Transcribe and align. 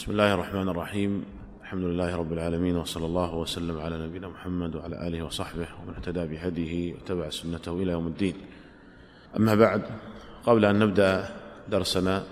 بسم 0.00 0.12
الله 0.12 0.34
الرحمن 0.34 0.68
الرحيم 0.68 1.24
الحمد 1.60 1.84
لله 1.84 2.16
رب 2.16 2.32
العالمين 2.32 2.76
وصلى 2.76 3.06
الله 3.06 3.34
وسلم 3.34 3.80
على 3.80 4.06
نبينا 4.06 4.28
محمد 4.28 4.76
وعلى 4.76 5.08
اله 5.08 5.22
وصحبه 5.22 5.68
ومن 5.82 5.94
اهتدى 5.94 6.26
بهديه 6.26 6.94
واتبع 6.94 7.30
سنته 7.30 7.72
إلى 7.72 7.92
يوم 7.92 8.06
الدين 8.06 8.34
اما 9.36 9.54
بعد 9.54 9.82
قبل 10.46 10.64
ان 10.64 10.78
نبدا 10.78 11.28
درسنا 11.68 12.24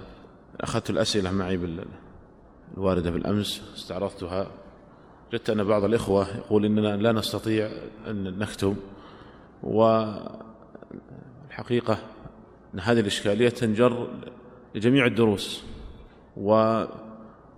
اخذت 0.61 0.91
الاسئله 0.91 1.31
معي 1.31 1.61
الوارده 2.77 3.11
بالامس 3.11 3.63
استعرضتها 3.77 4.47
وجدت 5.29 5.51
ان 5.51 5.65
بعض 5.65 5.85
الاخوه 5.85 6.37
يقول 6.37 6.65
اننا 6.65 6.97
لا 6.97 7.13
نستطيع 7.13 7.71
ان 8.07 8.39
نكتب 8.39 8.77
والحقيقة 9.63 10.39
ان 12.75 12.81
هذه 12.81 13.01
الاشكاليه 13.01 13.49
تنجر 13.49 14.09
لجميع 14.75 15.07
الدروس 15.07 15.65
و 16.37 16.85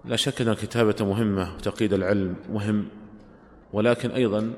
لا 0.05 0.17
شك 0.17 0.41
أن 0.41 0.48
الكتابة 0.48 0.96
مهمة 1.01 1.55
وتقييد 1.55 1.93
العلم 1.93 2.37
مهم 2.52 2.88
ولكن 3.73 4.11
أيضا 4.11 4.52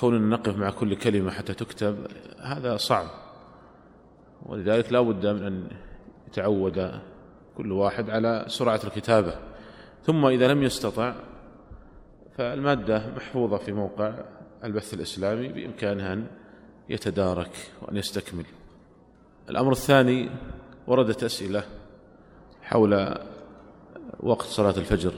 كوننا 0.00 0.36
نقف 0.36 0.56
مع 0.56 0.70
كل 0.70 0.96
كلمة 0.96 1.30
حتى 1.30 1.54
تكتب 1.54 2.06
هذا 2.40 2.76
صعب. 2.76 3.06
ولذلك 4.46 4.92
لا 4.92 5.00
بد 5.00 5.26
من 5.26 5.42
أن 5.42 5.68
يتعود 6.28 7.00
كل 7.56 7.72
واحد 7.72 8.10
على 8.10 8.44
سرعة 8.48 8.80
الكتابة. 8.84 9.34
ثم 10.02 10.26
إذا 10.26 10.48
لم 10.48 10.62
يستطع 10.62 11.14
فالمادة 12.36 13.06
محفوظة 13.16 13.56
في 13.56 13.72
موقع 13.72 14.14
البث 14.64 14.94
الإسلامي 14.94 15.48
بإمكانها 15.48 16.12
أن 16.12 16.26
يتدارك 16.88 17.70
وأن 17.82 17.96
يستكمل. 17.96 18.44
الأمر 19.50 19.72
الثاني 19.72 20.30
وردت 20.86 21.24
أسئلة 21.24 21.64
حول 22.62 23.14
وقت 24.22 24.46
صلاة 24.46 24.76
الفجر. 24.76 25.12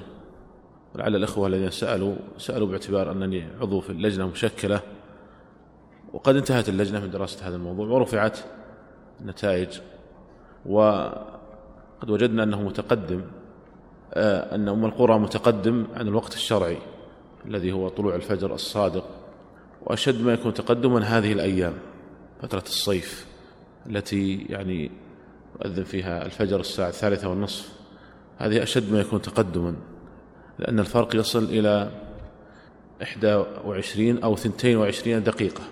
ولعل 0.95 1.17
الإخوة 1.17 1.47
الذين 1.47 1.71
سألوا 1.71 2.15
سألوا 2.39 2.69
باعتبار 2.69 3.13
أنني 3.13 3.45
عضو 3.61 3.81
في 3.81 3.91
اللجنة 3.91 4.27
مشكلة 4.27 4.81
وقد 6.13 6.37
انتهت 6.37 6.69
اللجنة 6.69 7.01
من 7.01 7.11
دراسة 7.11 7.49
هذا 7.49 7.57
الموضوع 7.57 7.87
ورفعت 7.87 8.39
النتائج 9.21 9.69
وقد 10.67 12.11
وجدنا 12.11 12.43
أنه 12.43 12.63
متقدم 12.63 13.23
آه، 14.15 14.55
أن 14.55 14.69
أم 14.69 14.85
القرى 14.85 15.19
متقدم 15.19 15.87
عن 15.95 16.09
الوقت 16.09 16.35
الشرعي 16.35 16.79
الذي 17.47 17.73
هو 17.73 17.89
طلوع 17.89 18.15
الفجر 18.15 18.55
الصادق 18.55 19.05
وأشد 19.83 20.21
ما 20.21 20.33
يكون 20.33 20.55
تقدما 20.55 21.01
هذه 21.01 21.33
الأيام 21.33 21.73
فترة 22.43 22.63
الصيف 22.67 23.27
التي 23.87 24.47
يعني 24.49 24.91
يؤذن 25.57 25.85
فيها 25.85 26.27
الفجر 26.27 26.61
الساعة 26.61 26.89
الثالثة 26.89 27.29
والنصف. 27.29 27.84
هذه 28.39 28.63
أشد 28.63 28.93
ما 28.93 29.01
يكون 29.01 29.23
تقدما 29.23 29.75
لأن 30.59 30.81
الفرق 30.81 31.17
يصل 31.17 31.45
إلى 31.45 31.91
إحدى 33.03 33.35
وعشرين 33.65 34.23
أو 34.23 34.37
ثنتين 34.37 34.77
وعشرين 34.77 35.23
دقيقة. 35.23 35.63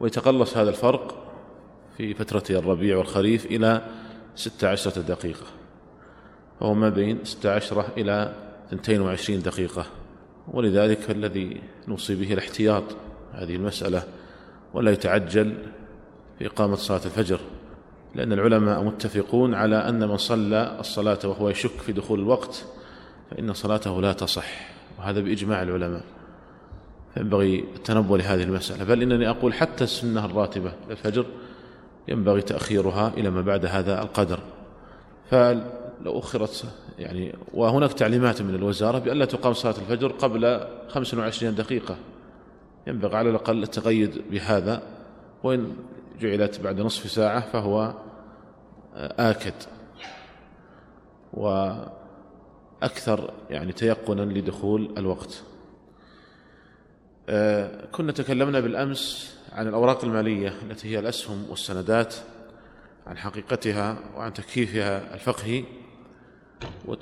ويتقلص 0.00 0.56
هذا 0.56 0.70
الفرق 0.70 1.32
في 1.96 2.14
فترة 2.14 2.42
الربيع 2.50 2.96
والخريف 2.96 3.46
إلى 3.46 3.82
ستة 4.34 4.68
عشرة 4.68 5.02
دقيقة. 5.02 5.46
فهو 6.60 6.74
ما 6.74 6.88
بين 6.88 7.24
ستة 7.24 7.52
عشرة 7.52 7.86
إلى 7.96 8.34
ثنتين 8.70 9.00
وعشرين 9.00 9.42
دقيقة. 9.42 9.86
ولذلك 10.48 11.10
الذي 11.10 11.62
نوصي 11.88 12.14
به 12.14 12.32
الاحتياط 12.32 12.84
هذه 13.32 13.54
المسألة 13.54 14.02
ولا 14.74 14.90
يتعجل 14.90 15.54
في 16.38 16.46
إقامة 16.46 16.74
صلاة 16.74 17.04
الفجر. 17.04 17.40
لأن 18.16 18.32
العلماء 18.32 18.82
متفقون 18.82 19.54
على 19.54 19.76
أن 19.76 20.08
من 20.08 20.16
صلى 20.16 20.76
الصلاة 20.80 21.18
وهو 21.24 21.48
يشك 21.48 21.70
في 21.70 21.92
دخول 21.92 22.20
الوقت 22.20 22.64
فإن 23.30 23.52
صلاته 23.52 24.00
لا 24.00 24.12
تصح 24.12 24.68
وهذا 24.98 25.20
بإجماع 25.20 25.62
العلماء. 25.62 26.02
فينبغي 27.14 27.64
التنبؤ 27.76 28.16
لهذه 28.16 28.42
المسألة. 28.42 28.84
بل 28.84 29.02
إنني 29.02 29.30
أقول 29.30 29.54
حتى 29.54 29.84
السنة 29.84 30.24
الراتبة 30.24 30.72
للفجر 30.88 31.26
ينبغي 32.08 32.42
تأخيرها 32.42 33.12
إلى 33.16 33.30
ما 33.30 33.40
بعد 33.40 33.66
هذا 33.66 34.02
القدر. 34.02 34.38
فلو 35.30 36.18
أخرت 36.18 36.64
يعني 36.98 37.34
وهناك 37.54 37.92
تعليمات 37.92 38.42
من 38.42 38.54
الوزارة 38.54 38.98
بألا 38.98 39.24
تقام 39.24 39.52
صلاة 39.52 39.74
الفجر 39.78 40.08
قبل 40.08 40.60
25 40.88 41.54
دقيقة. 41.54 41.96
ينبغي 42.86 43.16
على 43.16 43.30
الأقل 43.30 43.62
التقيد 43.62 44.22
بهذا 44.30 44.82
وإن 45.42 45.72
جعلت 46.20 46.60
بعد 46.60 46.80
نصف 46.80 47.10
ساعة 47.10 47.40
فهو 47.40 47.94
آكد. 48.96 49.54
وأكثر 51.32 53.34
يعني 53.50 53.72
تيقنا 53.72 54.22
لدخول 54.22 54.94
الوقت. 54.98 55.42
آه، 57.28 57.86
كنا 57.92 58.12
تكلمنا 58.12 58.60
بالأمس 58.60 59.36
عن 59.52 59.68
الأوراق 59.68 60.04
المالية 60.04 60.52
التي 60.62 60.88
هي 60.88 60.98
الأسهم 60.98 61.46
والسندات 61.50 62.14
عن 63.06 63.18
حقيقتها 63.18 63.96
وعن 64.16 64.32
تكييفها 64.32 65.14
الفقهي. 65.14 65.64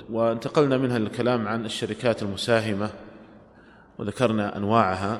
وانتقلنا 0.09 0.77
منها 0.77 0.99
للكلام 0.99 1.47
عن 1.47 1.65
الشركات 1.65 2.23
المساهمة 2.23 2.89
وذكرنا 3.99 4.57
أنواعها. 4.57 5.19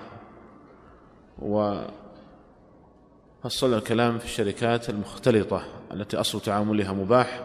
فصلنا 3.46 3.78
الكلام 3.78 4.18
في 4.18 4.26
الشركات 4.26 4.90
المختلطة 4.90 5.66
التي 5.94 6.18
أصل 6.18 6.42
تعاملها 6.42 6.94
مباح 6.94 7.44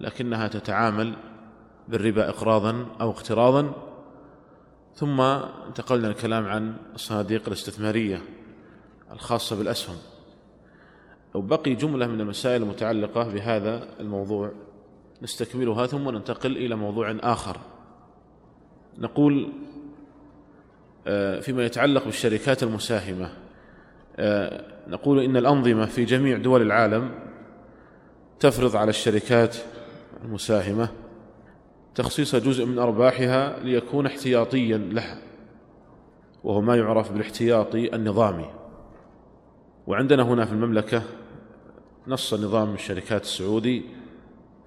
لكنها 0.00 0.48
تتعامل 0.48 1.14
بالربا 1.88 2.28
إقراضا 2.28 2.86
أو 3.00 3.10
اقتراضا. 3.10 3.72
ثم 4.94 5.20
انتقلنا 5.20 6.08
الكلام 6.08 6.46
عن 6.46 6.76
الصناديق 6.94 7.42
الاستثمارية 7.46 8.22
الخاصة 9.12 9.56
بالأسهم. 9.56 9.96
وبقي 11.34 11.74
جملة 11.74 12.06
من 12.06 12.20
المسائل 12.20 12.62
المتعلقة 12.62 13.28
بهذا 13.28 13.88
الموضوع 14.00 14.52
نستكملها 15.22 15.86
ثم 15.86 16.10
ننتقل 16.10 16.56
إلى 16.56 16.74
موضوع 16.74 17.16
آخر. 17.20 17.56
نقول 18.98 19.52
آه، 21.06 21.40
فيما 21.40 21.64
يتعلق 21.64 22.04
بالشركات 22.04 22.62
المساهمة 22.62 23.32
آه، 24.16 24.77
نقول 24.88 25.20
إن 25.20 25.36
الأنظمة 25.36 25.86
في 25.86 26.04
جميع 26.04 26.38
دول 26.38 26.62
العالم 26.62 27.10
تفرض 28.40 28.76
على 28.76 28.90
الشركات 28.90 29.56
المساهمة 30.24 30.88
تخصيص 31.94 32.36
جزء 32.36 32.64
من 32.64 32.78
أرباحها 32.78 33.60
ليكون 33.62 34.06
احتياطيا 34.06 34.78
لها 34.78 35.18
وهو 36.44 36.60
ما 36.60 36.76
يعرف 36.76 37.12
بالاحتياطي 37.12 37.94
النظامي. 37.94 38.50
وعندنا 39.86 40.22
هنا 40.22 40.44
في 40.44 40.52
المملكة 40.52 41.02
نص 42.06 42.34
نظام 42.34 42.74
الشركات 42.74 43.22
السعودي 43.22 43.84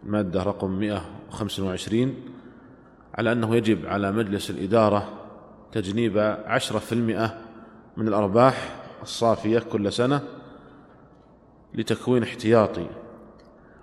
المادة 0.03 0.43
رقم 0.43 0.71
125 0.71 2.15
على 3.15 3.31
أنه 3.31 3.55
يجب 3.55 3.85
على 3.85 4.11
مجلس 4.11 4.49
الإدارة 4.49 5.09
تجنيب 5.71 6.17
عشرة 6.45 6.79
في 6.79 6.91
المئة 6.91 7.37
من 7.97 8.07
الأرباح 8.07 8.80
الصافية 9.01 9.59
كل 9.59 9.94
سنة 9.94 10.22
لتكوين 11.73 12.23
احتياطي. 12.23 12.88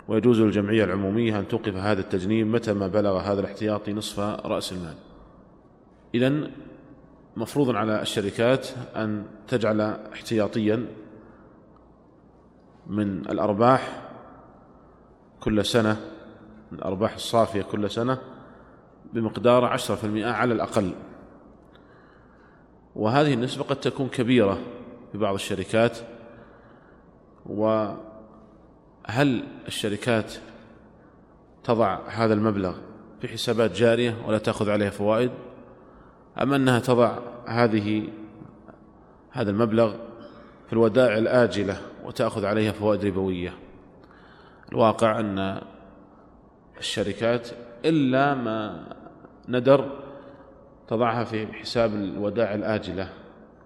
ويجوز 0.09 0.41
للجمعية 0.41 0.84
العمومية 0.84 1.39
أن 1.39 1.49
توقف 1.49 1.75
هذا 1.75 2.01
التجنيب 2.01 2.47
متى 2.47 2.73
ما 2.73 2.87
بلغ 2.87 3.19
هذا 3.19 3.41
الاحتياطي 3.41 3.93
نصف 3.93 4.19
رأس 4.21 4.73
المال. 4.73 4.95
إذن 6.15 6.51
مفروض 7.37 7.77
على 7.77 8.03
الشركات 8.03 8.69
أن 8.97 9.25
تجعل 9.49 9.81
احتياطيا 10.12 10.87
من 12.87 13.19
الأرباح 13.19 14.09
كل 15.41 15.65
سنة 15.65 15.97
من 16.73 16.78
الأرباح 16.78 17.15
الصافية 17.15 17.62
كل 17.62 17.91
سنة 17.91 18.19
بمقدار 19.12 19.65
عشرة 19.65 19.95
في 19.95 20.04
المئة 20.04 20.31
على 20.31 20.54
الأقل. 20.54 20.92
وهذه 22.97 23.34
النسبة 23.34 23.65
قد 23.65 23.77
تكون 23.77 24.09
كبيرة. 24.09 24.59
في 25.13 25.19
بعض 25.19 25.34
الشركات 25.34 25.99
وهل 27.47 27.99
الشركات 29.66 30.34
تضع 31.65 31.99
هذا 32.09 32.34
المبلغ 32.34 32.77
في 33.21 33.28
حسابات 33.28 33.72
جارية 33.72 34.16
ولا 34.27 34.39
تأخذ 34.39 34.71
عليها 34.71 34.91
فوائد؟ 34.91 35.31
أم 36.43 36.53
أنها 36.53 36.78
تضع 36.78 37.19
هذه 37.47 38.09
هذا 39.31 39.51
المبلغ 39.51 39.95
في 40.66 40.72
الودائع 40.72 41.19
الآجلة 41.19 41.81
وتأخذ 42.04 42.45
عليها 42.45 42.72
فوائد 42.72 43.04
ربوية؟ 43.04 43.53
الواقع 44.72 45.21
أن 45.21 45.61
الشركات 46.78 47.49
إلا 47.84 48.34
ما 48.34 48.87
ندر 49.49 49.91
تضعها 50.89 51.25
في 51.25 51.47
حساب 51.47 51.95
الودائع 51.95 52.54
الآجلة. 52.54 53.09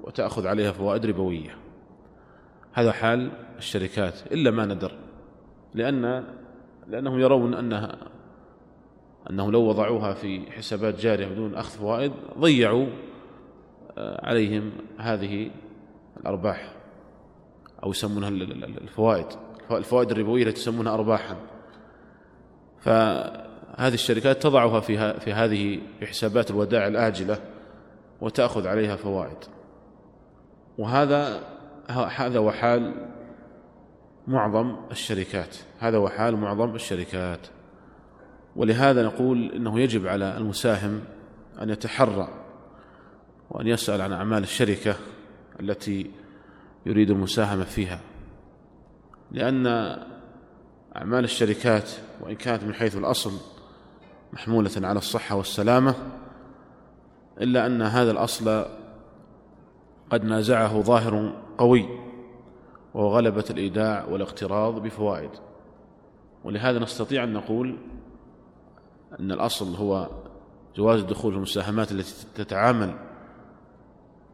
وتأخذ 0.02 0.46
عليها 0.46 0.72
فوائد 0.72 1.06
ربوية. 1.06 1.56
هذا 2.72 2.92
حال 2.92 3.30
الشركات 3.58 4.32
إلا 4.32 4.50
ما 4.50 4.66
ندر 4.66 4.92
لأن 5.74 6.24
لأنهم 6.88 7.20
يرون 7.20 7.54
أنها 7.54 7.96
أنهم 9.30 9.50
لو 9.50 9.60
وضعوها 9.60 10.14
في 10.14 10.52
حسابات 10.52 11.00
جارية 11.00 11.26
بدون 11.26 11.54
أخذ 11.54 11.78
فوائد 11.78 12.12
ضيعوا 12.38 12.86
آه، 13.98 14.26
عليهم 14.26 14.72
هذه 14.98 15.50
الأرباح 16.20 16.72
أو 17.84 17.90
يسمونها 17.90 18.28
الفوائد. 18.28 19.26
الفوائد 19.70 20.10
الربوية 20.10 20.42
التي 20.42 20.60
يسمونها 20.60 20.94
أرباحا. 20.94 21.36
فهذه 22.80 23.94
الشركات 23.94 24.42
تضعها 24.42 24.80
في 24.80 25.20
في 25.20 25.32
هذه 25.32 25.80
في 25.98 26.06
حسابات 26.06 26.50
الودائع 26.50 26.86
الآجلة 26.86 27.38
وتأخذ 28.20 28.66
عليها 28.66 28.96
فوائد. 28.96 29.38
وهذا 30.82 31.42
هذا 31.88 32.38
هو 32.38 32.50
حال 32.50 32.94
معظم 34.26 34.76
الشركات. 34.90 35.56
هذا 35.78 35.96
هو 35.96 36.08
حال 36.08 36.36
معظم 36.36 36.74
الشركات. 36.74 37.46
ولهذا 38.56 39.02
نقول 39.02 39.52
إنه 39.52 39.80
يجب 39.80 40.06
على 40.06 40.36
المساهم 40.36 41.00
أن 41.62 41.70
يتحرى 41.70 42.28
وأن 43.50 43.66
يسأل 43.66 44.00
عن 44.00 44.12
أعمال 44.12 44.42
الشركة 44.42 44.94
التي 45.60 46.10
يريد 46.86 47.10
المساهمة 47.10 47.64
فيها. 47.64 48.00
لأن 49.30 49.66
أعمال 50.96 51.24
الشركات 51.24 51.90
وإن 52.20 52.34
كانت 52.34 52.64
من 52.64 52.74
حيث 52.74 52.96
الأصل 52.96 53.32
محمولة 54.32 54.70
على 54.76 54.98
الصحة 54.98 55.36
والسلامة 55.36 55.94
إلا 57.40 57.66
أن 57.66 57.82
هذا 57.82 58.10
الأصل 58.10 58.64
قد 60.12 60.24
نازعه 60.24 60.80
ظاهر 60.80 61.32
قوي 61.58 61.86
وهو 62.94 63.16
غلبه 63.16 63.44
الإيداع 63.50 64.04
والاقتراض 64.04 64.82
بفوائد. 64.82 65.30
ولهذا 66.44 66.78
نستطيع 66.78 67.24
أن 67.24 67.32
نقول 67.32 67.78
أن 69.20 69.32
الأصل 69.32 69.74
هو 69.74 70.08
جواز 70.76 71.00
الدخول 71.00 71.32
في 71.32 71.36
المساهمات 71.36 71.92
التي 71.92 72.26
تتعامل 72.34 72.94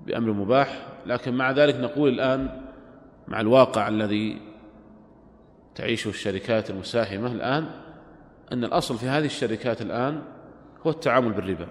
بأمر 0.07 0.33
مباح 0.33 0.87
لكن 1.07 1.35
مع 1.35 1.51
ذلك 1.51 1.77
نقول 1.77 2.09
الآن 2.09 2.63
مع 3.29 3.41
الواقع 3.41 3.89
الذي 3.89 4.41
تعيشه 5.75 6.09
الشركات 6.09 6.71
المساهمة 6.71 7.33
الآن 7.33 7.71
أن 8.53 8.65
الأصل 8.65 8.99
في 8.99 9.07
هذه 9.07 9.27
الشركات 9.27 9.83
الآن 9.83 10.23
هو 10.87 10.91
التعامل 10.91 11.33
بالربا 11.33 11.69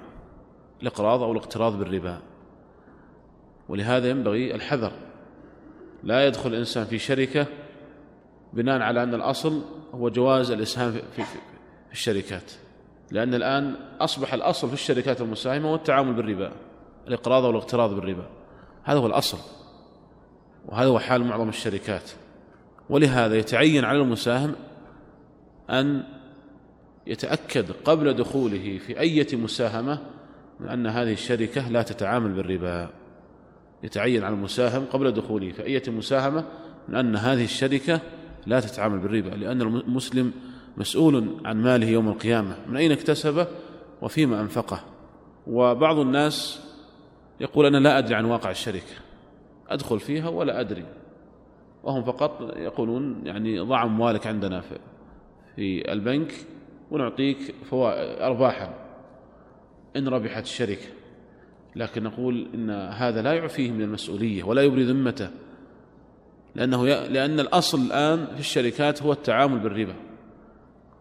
الإقراض 0.81 1.23
أو 1.23 1.31
الاقتراض 1.31 1.79
بالربا. 1.79 2.21
ولهذا 3.69 4.09
ينبغي 4.09 4.55
الحذر. 4.55 4.91
لا 6.03 6.27
يدخل 6.27 6.49
الإنسان 6.49 6.85
في 6.85 6.99
شركة 6.99 7.47
بناء 8.53 8.81
على 8.81 9.03
أن 9.03 9.13
الأصل 9.13 9.61
هو 9.93 10.09
جواز 10.09 10.51
الإسهام 10.51 10.91
في, 10.91 11.01
في, 11.23 11.23
الشركات. 11.91 12.51
لأن 13.11 13.33
الآن 13.33 13.75
أصبح 13.99 14.33
الأصل 14.33 14.67
في 14.67 14.73
الشركات 14.73 15.21
المساهمة 15.21 15.69
هو 15.69 15.75
التعامل 15.75 16.13
بالربا 16.13 16.51
الإقراض 17.07 17.43
أو 17.43 17.51
الاقتراض 17.51 17.95
بالربا. 17.95 18.27
هذا 18.83 18.99
هو 18.99 19.07
الأصل 19.07 19.37
وهذا 20.65 20.87
هو 20.87 20.99
حال 20.99 21.23
معظم 21.23 21.49
الشركات. 21.49 22.11
ولهذا 22.89 23.35
يتعين 23.35 23.85
على 23.85 24.01
المساهم 24.01 24.55
أن 25.69 26.03
يتأكد 27.07 27.71
قبل 27.71 28.13
دخوله 28.13 28.77
في 28.77 28.99
أية 28.99 29.27
مساهمة 29.33 29.99
من 30.59 30.69
أن 30.69 30.87
هذه 30.87 31.13
الشركة 31.13 31.69
لا 31.69 31.81
تتعامل 31.81 32.33
بالربا. 32.33 32.89
يتعين 33.83 34.23
على 34.23 34.35
المساهم 34.35 34.85
قبل 34.85 35.11
دخوله. 35.11 35.51
في 35.51 35.63
أية 35.63 35.83
مساهمة 35.87 36.45
من 36.87 36.95
أن 36.95 37.15
هذه 37.15 37.43
الشركة 37.43 37.99
لا 38.45 38.59
تتعامل 38.59 38.99
بالربا 38.99 39.35
لأن 39.35 39.61
المسلم 39.61 40.31
مسؤول 40.77 41.41
عن 41.45 41.61
ماله 41.61 41.87
يوم 41.87 42.07
القيامة. 42.07 42.55
من 42.67 42.77
أين 42.77 42.91
اكتسبه؟ 42.91 43.47
وفيما 44.01 44.41
أنفقه. 44.41 44.79
وبعض 45.47 45.99
الناس 45.99 46.63
يقول 47.39 47.65
أنا 47.65 47.77
لا 47.77 47.97
أدري 47.97 48.15
عن 48.15 48.25
واقع 48.25 48.51
الشركة. 48.51 48.95
أدخل 49.69 49.99
فيها 49.99 50.29
ولا 50.29 50.59
أدري. 50.59 50.85
وهم 51.83 52.03
فقط 52.03 52.53
يقولون 52.55 53.21
يعني 53.25 53.59
ضع 53.59 53.83
أموالك 53.83 54.27
عندنا 54.27 54.61
في, 54.61 54.79
في 55.55 55.91
البنك 55.91 56.33
ونعطيك 56.91 57.55
أرباحا. 58.21 58.73
إن 59.95 60.07
ربحت 60.07 60.43
الشركة. 60.43 60.96
لكن 61.77 62.03
نقول 62.03 62.47
إن 62.53 62.69
هذا 62.69 63.21
لا 63.21 63.33
يعفيه 63.33 63.71
من 63.71 63.81
المسؤولية 63.81 64.43
ولا 64.43 64.61
يبري 64.61 64.83
ذمته 64.83 65.29
لأنه 66.55 66.87
ي... 66.87 67.09
لأن 67.09 67.39
الأصل 67.39 67.81
الآن 67.81 68.25
في 68.25 68.39
الشركات 68.39 69.03
هو 69.03 69.11
التعامل 69.11 69.59
بالربا. 69.59 69.95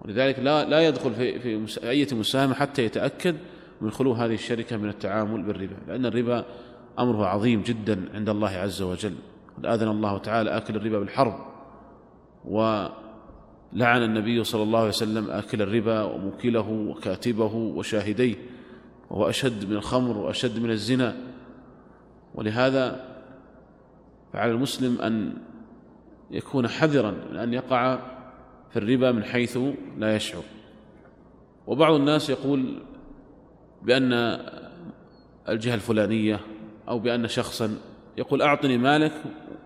ولذلك 0.01 0.39
لا 0.39 0.65
لا 0.65 0.81
يدخل 0.81 1.15
في 1.15 1.39
في 1.39 1.57
مس... 1.57 1.79
أي 1.79 2.07
مساهمة 2.13 2.55
حتى 2.55 2.85
يتأكد 2.85 3.37
من 3.81 3.91
خلو 3.91 4.13
هذه 4.13 4.35
الشركة 4.35 4.77
من 4.77 4.89
التعامل 4.89 5.43
بالربا. 5.43 5.77
لأن 5.89 6.07
الربا 6.07 6.45
أمره 6.99 7.27
عظيم 7.27 7.63
جدا 7.63 8.05
عند 8.15 8.29
الله 8.29 8.51
عز 8.51 8.83
وجل. 8.83 9.15
قد 9.57 9.67
آذن 9.67 9.89
الله 9.89 10.19
تعالى 10.19 10.57
أكل 10.57 10.77
الربا 10.77 10.99
بالحرب 10.99 11.35
ولعن 12.45 14.03
النبي 14.03 14.45
صلى 14.45 14.63
الله 14.63 14.79
عليه 14.79 14.89
وسلم 14.89 15.31
أكل 15.31 15.63
الربا 15.63 16.03
وموكله 16.03 16.69
وكاتبه 16.71 17.55
وشاهديه. 17.55 18.35
وهو 19.11 19.29
أشد 19.29 19.71
من 19.71 19.77
الخمر 19.77 20.17
وأشد 20.17 20.59
من 20.59 20.71
الزنا. 20.71 21.17
ولهذا 22.35 23.07
فعلى 24.33 24.53
المسلم 24.53 25.01
أن 25.01 25.33
يكون 26.31 26.69
حذرا 26.69 27.11
من 27.11 27.37
أن 27.37 27.55
يقع 27.55 27.99
في 28.71 28.77
الربا 28.79 29.13
من 29.13 29.25
حيث 29.25 29.59
لا 29.99 30.17
يشعر. 30.17 30.43
وبعض 31.67 31.95
الناس 31.95 32.31
يقول 32.31 32.83
بأن 33.83 34.13
الجهة 35.49 35.75
الفلانية 35.75 36.41
أو 36.89 36.99
بأن 36.99 37.29
شخصا 37.29 37.79
يقول 38.19 38.43
أعطني 38.43 38.79
مالك 38.79 39.13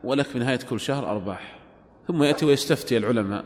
ولك 0.04 0.24
في 0.24 0.38
نهاية 0.38 0.58
كل 0.70 0.80
شهر 0.80 1.10
أرباح. 1.10 1.58
ثم 2.08 2.22
يأتي 2.22 2.46
ويستفتي 2.46 2.96
العلماء. 2.96 3.44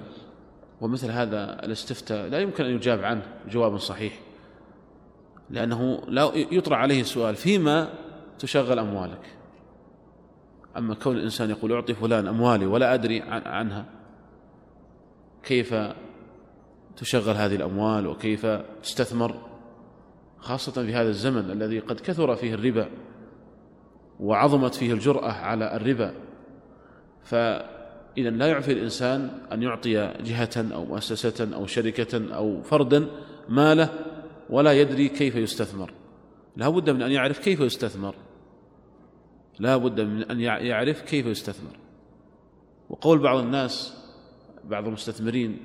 ومثل 0.81 1.11
هذا 1.11 1.64
الاستفتاء 1.64 2.29
لا 2.29 2.38
يمكن 2.38 2.64
أن 2.64 2.70
يجاب 2.70 3.05
عنه 3.05 3.23
جواب 3.50 3.79
صحيح. 3.79 4.20
لأنه 5.50 6.02
لا 6.08 6.31
يطرح 6.35 6.79
عليه 6.79 7.00
السؤال 7.00 7.35
فيما 7.35 7.88
تشغل 8.38 8.79
أموالك؟ 8.79 9.37
أما 10.76 10.94
كون 10.94 11.17
الإنسان 11.17 11.50
يقول 11.50 11.73
أعطي 11.73 11.94
فلان 11.94 12.26
أموالي 12.26 12.67
ولا 12.67 12.94
أدري 12.94 13.23
عنها 13.31 13.87
كيف 15.43 15.75
تشغل 16.96 17.37
هذه 17.37 17.55
الأموال 17.55 18.06
وكيف 18.06 18.46
تستثمر؟ 18.82 19.35
خاصة 20.38 20.73
في 20.73 20.94
هذا 20.94 21.08
الزمن 21.08 21.51
الذي 21.51 21.79
قد 21.79 22.01
كثر 22.01 22.36
فيه 22.36 22.55
الربا 22.55 22.89
وعظمت 24.20 24.74
فيه 24.74 24.93
الجرأة 24.93 25.32
على 25.32 25.77
الربا. 25.77 26.15
فإذا 27.22 28.31
لا 28.31 28.46
يعفي 28.46 28.72
الإنسان 28.72 29.31
أن 29.53 29.63
يعطي 29.63 30.13
جهة 30.20 30.74
أو 30.74 30.84
مؤسسة 30.84 31.55
أو 31.55 31.67
شركة 31.67 32.34
أو 32.34 32.63
فردا 32.63 33.06
ماله 33.48 34.14
ولا 34.51 34.72
يدري 34.72 35.08
كيف 35.08 35.36
يستثمر. 35.36 35.93
لا 36.56 36.69
بد 36.69 36.91
من 36.91 37.03
أن 37.03 37.10
يعرف 37.10 37.39
كيف 37.39 37.60
يستثمر. 37.60 38.15
لا 39.58 39.77
بد 39.77 40.01
من 40.01 40.22
أن 40.22 40.41
يعرف 40.41 41.01
كيف 41.03 41.27
يستثمر. 41.27 41.77
وقول 42.91 43.19
بعض 43.19 43.39
الناس 43.39 43.96
بعض 44.65 44.86
المستثمرين 44.86 45.58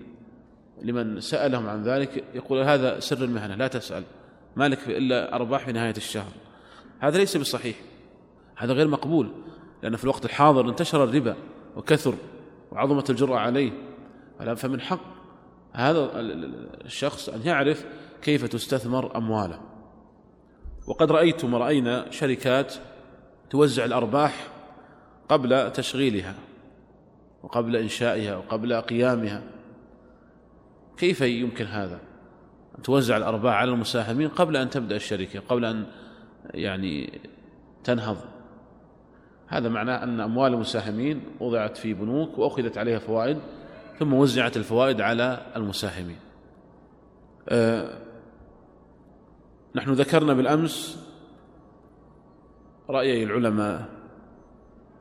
لمن 0.82 1.20
سألهم 1.20 1.68
عن 1.68 1.84
ذلك 1.84 2.24
يقول 2.34 2.60
هذا 2.60 3.00
سر 3.00 3.24
المهنة 3.24 3.56
لا 3.56 3.68
تسأل. 3.68 4.04
مالك 4.56 4.88
إلا 4.88 5.36
أرباح 5.36 5.66
في 5.66 5.72
نهاية 5.72 5.98
الشهر. 5.98 6.32
هذا 7.00 7.18
ليس 7.18 7.38
بصحيح. 7.38 7.76
هذا 8.56 8.74
غير 8.74 8.88
مقبول. 8.88 9.32
لأن 9.84 9.96
في 9.96 10.04
الوقت 10.04 10.26
الحاضر 10.26 10.70
انتشر 10.70 11.04
الربا 11.04 11.36
وكثر 11.76 12.14
وعظمت 12.72 13.10
الجرأة 13.10 13.38
عليه. 13.38 13.72
فمن 14.56 14.82
حق 14.82 15.02
هذا 15.74 16.12
الشخص 16.86 17.30
أن 17.30 17.42
يعرف 17.46 17.86
كيف 18.22 18.46
تستثمر 18.46 19.18
أمواله. 19.18 19.60
وقد 20.88 21.12
رأيتم 21.12 21.56
رأينا 21.56 22.12
شركات 22.12 22.74
توزع 23.50 23.86
الأرباح 23.86 24.48
قبل 25.30 25.72
تشغيلها 25.72 26.36
وقبل 27.44 27.76
إنشائها 27.76 28.36
وقبل 28.36 28.74
قيامها. 28.74 29.44
كيف 30.98 31.22
يمكن 31.22 31.66
هذا؟ 31.66 32.00
أن 32.78 32.84
توزع 32.84 33.18
الأرباح 33.18 33.54
على 33.54 33.72
المساهمين 33.72 34.28
قبل 34.28 34.58
أن 34.58 34.70
تبدأ 34.70 34.96
الشركة 34.96 35.40
قبل 35.40 35.66
أن 35.66 35.86
يعني 36.54 37.20
تنهض. 37.84 38.18
هذا 39.48 39.70
معناه 39.70 40.04
أن 40.04 40.20
أموال 40.20 40.54
المساهمين 40.54 41.22
وضعت 41.40 41.78
في 41.78 41.94
بنوك 41.94 42.38
وأخذت 42.38 42.78
عليها 42.78 43.00
فوائد 43.00 43.38
ثم 44.00 44.14
وزعت 44.14 44.58
الفوائد 44.58 45.02
على 45.02 45.46
المساهمين. 45.56 46.18
أه 47.50 48.09
نحن 49.76 49.94
ذكرنا 49.94 50.34
بالأمس 50.34 51.06
رايي 52.90 53.24
العلماء 53.24 53.90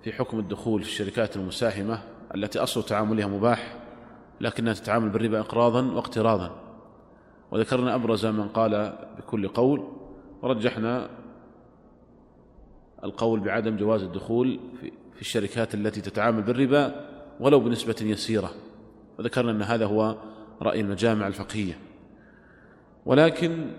في 0.03 0.13
حكم 0.13 0.39
الدخول 0.39 0.83
في 0.83 0.89
الشركات 0.89 1.37
المساهمة 1.37 2.03
التي 2.35 2.59
أصل 2.59 2.83
تعاملها 2.83 3.27
مباح 3.27 3.77
لكنها 4.41 4.73
تتعامل 4.73 5.09
بالربا 5.09 5.41
اقراضا 5.41 5.93
واقتراضا. 5.93 6.61
وذكرنا 7.51 7.95
أبرز 7.95 8.27
من 8.27 8.49
قال 8.49 8.99
بكل 9.19 9.49
قول 9.49 9.85
ورجحنا 10.43 11.11
القول 13.05 13.41
بعدم 13.41 13.77
جواز 13.77 14.03
الدخول 14.03 14.61
في 15.15 15.21
الشركات 15.21 15.75
التي 15.75 16.01
تتعامل 16.01 16.43
بالربا 16.43 17.09
ولو 17.41 17.61
بنسبة 17.61 17.97
يسيرة. 18.01 18.51
وذكرنا 19.19 19.51
أن 19.51 19.63
هذا 19.63 19.87
هو 19.87 20.17
رأي 20.63 20.81
المجامع 20.81 21.27
الفقهية. 21.27 21.79
ولكن 23.07 23.71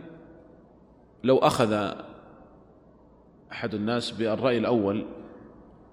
لو 1.24 1.38
أخذ 1.38 1.94
أحد 3.52 3.74
الناس 3.74 4.12
بالرأي 4.12 4.58
الأول 4.58 5.06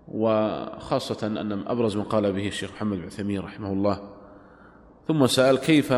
وخاصة 0.08 1.26
أن 1.26 1.64
أبرز 1.66 1.96
من 1.96 2.02
قال 2.02 2.32
به 2.32 2.48
الشيخ 2.48 2.72
محمد 2.72 2.98
بن 2.98 3.04
عثيمين 3.04 3.40
رحمه 3.40 3.72
الله 3.72 4.10
ثم 5.08 5.26
سأل 5.26 5.58
كيف 5.58 5.94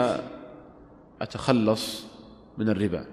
أتخلص 1.23 2.07
من 2.59 2.69
الربا؟ 2.69 3.07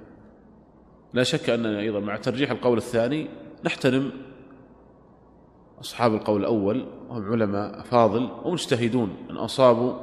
لا 1.13 1.23
شك 1.23 1.49
أننا 1.49 1.79
أيضا 1.79 1.99
مع 1.99 2.15
ترجيح 2.15 2.51
القول 2.51 2.77
الثاني 2.77 3.27
نحترم 3.63 4.11
أصحاب 5.81 6.13
القول 6.13 6.41
الأول 6.41 6.85
وهم 7.09 7.31
علماء 7.31 7.81
فاضل 7.81 8.29
ومجتهدون 8.43 9.15
إن 9.29 9.37
أصابوا 9.37 9.93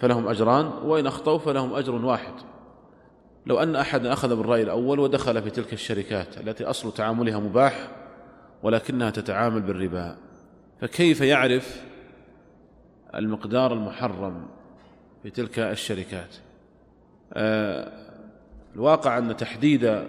فلهم 0.00 0.28
أجران 0.28 0.66
وإن 0.84 1.06
أخطأوا 1.06 1.38
فلهم 1.38 1.74
أجر 1.74 1.94
واحد. 1.94 2.32
لو 3.46 3.58
أن 3.58 3.76
أحد 3.76 4.06
أخذ 4.06 4.36
بالرأي 4.36 4.62
الأول 4.62 4.98
ودخل 4.98 5.42
في 5.42 5.50
تلك 5.50 5.72
الشركات 5.72 6.38
التي 6.38 6.64
أصل 6.64 6.94
تعاملها 6.94 7.38
مباح 7.38 7.88
ولكنها 8.62 9.10
تتعامل 9.10 9.60
بالربا 9.60 10.16
فكيف 10.80 11.20
يعرف 11.20 11.82
المقدار 13.14 13.72
المحرم 13.72 14.46
في 15.22 15.30
تلك 15.30 15.58
الشركات؟ 15.58 16.36
آه، 17.32 17.92
الواقع 18.74 19.18
أن 19.18 19.36
تحديد 19.36 20.04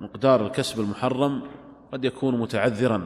مقدار 0.00 0.46
الكسب 0.46 0.80
المحرم 0.80 1.42
قد 1.92 2.04
يكون 2.04 2.40
متعذرا. 2.40 3.04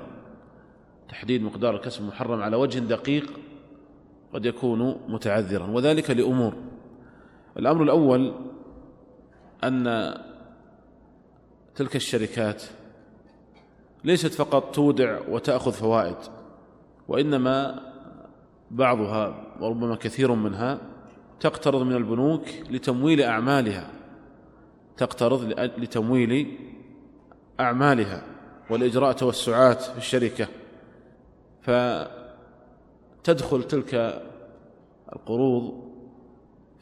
تحديد 1.08 1.42
مقدار 1.42 1.76
الكسب 1.76 2.02
المحرم 2.02 2.42
على 2.42 2.56
وجه 2.56 2.78
دقيق 2.78 3.30
قد 4.32 4.46
يكون 4.46 5.00
متعذرا 5.08 5.66
وذلك 5.66 6.10
لأمور. 6.10 6.54
الأمر 7.56 7.82
الأول 7.82 8.34
أن 9.64 10.14
تلك 11.74 11.96
الشركات 11.96 12.62
ليست 14.04 14.34
فقط 14.34 14.74
تودع 14.74 15.18
وتأخذ 15.28 15.72
فوائد 15.72 16.16
وإنما 17.08 17.80
بعضها 18.70 19.46
وربما 19.60 19.96
كثير 19.96 20.34
منها 20.34 20.80
تقترض 21.40 21.82
من 21.82 21.96
البنوك 21.96 22.42
لتمويل 22.70 23.22
أعمالها 23.22 23.90
تقترض 24.96 25.44
لتمويل 25.58 26.58
أعمالها 27.60 28.22
والإجراء 28.70 29.12
توسعات 29.12 29.82
في 29.82 29.98
الشركة. 29.98 30.48
فتدخل 33.22 33.62
تلك 33.62 34.22
القروض 35.12 35.89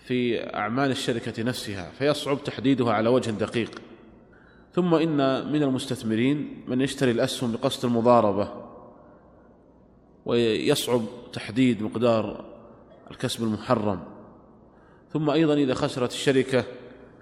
في 0.08 0.40
أعمال 0.54 0.90
الشركة 0.90 1.42
نفسها 1.42 1.90
فيصعب 1.90 2.44
تحديدها 2.44 2.92
على 2.92 3.08
وجه 3.08 3.30
دقيق. 3.30 3.82
ثم 4.72 4.94
إن 4.94 5.52
من 5.52 5.62
المستثمرين 5.62 6.64
من 6.68 6.80
يشتري 6.80 7.10
الأسهم 7.10 7.52
بقصد 7.52 7.84
المضاربة 7.84 8.52
ويصعب 10.26 11.02
تحديد 11.32 11.82
مقدار 11.82 12.44
الكسب 13.10 13.42
المحرم. 13.42 14.00
ثم 15.12 15.30
أيضا 15.30 15.54
إذا 15.54 15.74
خسرت 15.74 16.12
الشركة 16.12 16.64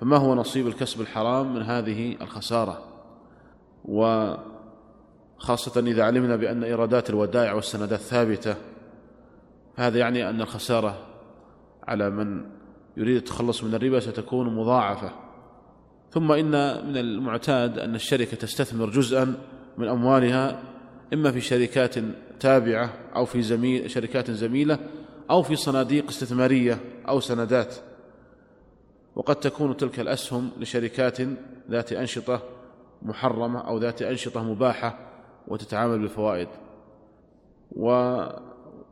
فما 0.01 0.17
هو 0.17 0.35
نصيب 0.35 0.67
الكسب 0.67 1.01
الحرام 1.01 1.55
من 1.55 1.63
هذه 1.63 2.17
الخسارة؟ 2.21 2.85
وخاصة 3.85 4.41
إذا 5.81 6.05
علمنا 6.05 6.37
بأن 6.37 6.65
إيرادات 6.65 7.11
الودائع 7.11 7.53
والسندات 7.53 8.01
ثابتة 8.01 8.55
هذا 9.77 9.99
يعني 9.99 10.31
أن 10.31 10.41
الخسارة 10.41 10.99
على 11.89 12.11
من 12.11 12.56
يريد 12.97 13.17
التخلص 13.17 13.65
من 13.65 13.75
الربا 13.75 14.01
ستكون 14.01 14.57
مضاعفة. 14.57 15.11
ثم 16.11 16.33
إن 16.33 16.51
من 16.87 16.97
المعتاد 16.97 17.79
أن 17.79 17.95
الشركة 17.95 18.37
تستثمر 18.37 18.91
جزءا 18.91 19.35
من 19.79 19.89
أموالها 19.89 20.63
إما 21.13 21.31
في 21.31 21.41
شركات 21.41 21.95
تابعة 22.41 22.93
أو 23.17 23.25
في 23.25 23.43
زميل 23.43 23.91
شركات 23.91 24.31
زميلة 24.31 24.79
أو 25.31 25.43
في 25.43 25.57
صناديق 25.57 26.09
استثمارية 26.09 26.81
أو 27.09 27.21
سندات. 27.21 27.75
وقد 29.17 29.37
تكون 29.37 29.77
تلك 29.77 30.01
الأسهم 30.01 30.51
لشركات 30.61 31.19
ذات 31.71 31.93
أنشطة 31.93 32.43
محرمة 33.03 33.61
أو 33.61 33.79
ذات 33.79 34.03
أنشطة 34.03 34.43
مباحة 34.43 34.99
وتتعامل 35.49 35.99
بالفوائد. 35.99 36.49
و 37.77 38.17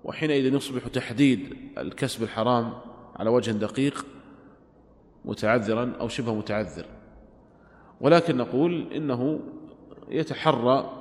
وحينئذ 0.05 0.55
يصبح 0.55 0.89
تحديد 0.89 1.57
الكسب 1.79 2.23
الحرام 2.23 2.73
على 3.17 3.31
وجه 3.31 3.51
دقيق 3.51 4.07
متعذرا 5.25 5.93
أو 6.01 6.09
شبه 6.09 6.35
متعذر. 6.35 6.87
ولكن 8.01 8.37
نقول 8.37 8.93
إنه 8.93 9.41
يتحرى 10.09 10.93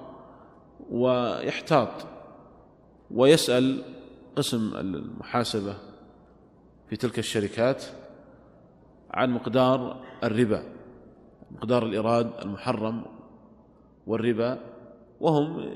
ويحتاط 0.89 1.89
ويسأل 3.11 3.83
قسم 4.35 4.75
المحاسبة 4.75 5.75
في 6.89 6.95
تلك 6.95 7.19
الشركات 7.19 7.83
عن 9.11 9.31
مقدار 9.31 10.03
الربا 10.23 10.63
مقدار 11.51 11.85
الإيراد 11.85 12.31
المحرم 12.41 13.05
والربا 14.07 14.59
وهم 15.19 15.71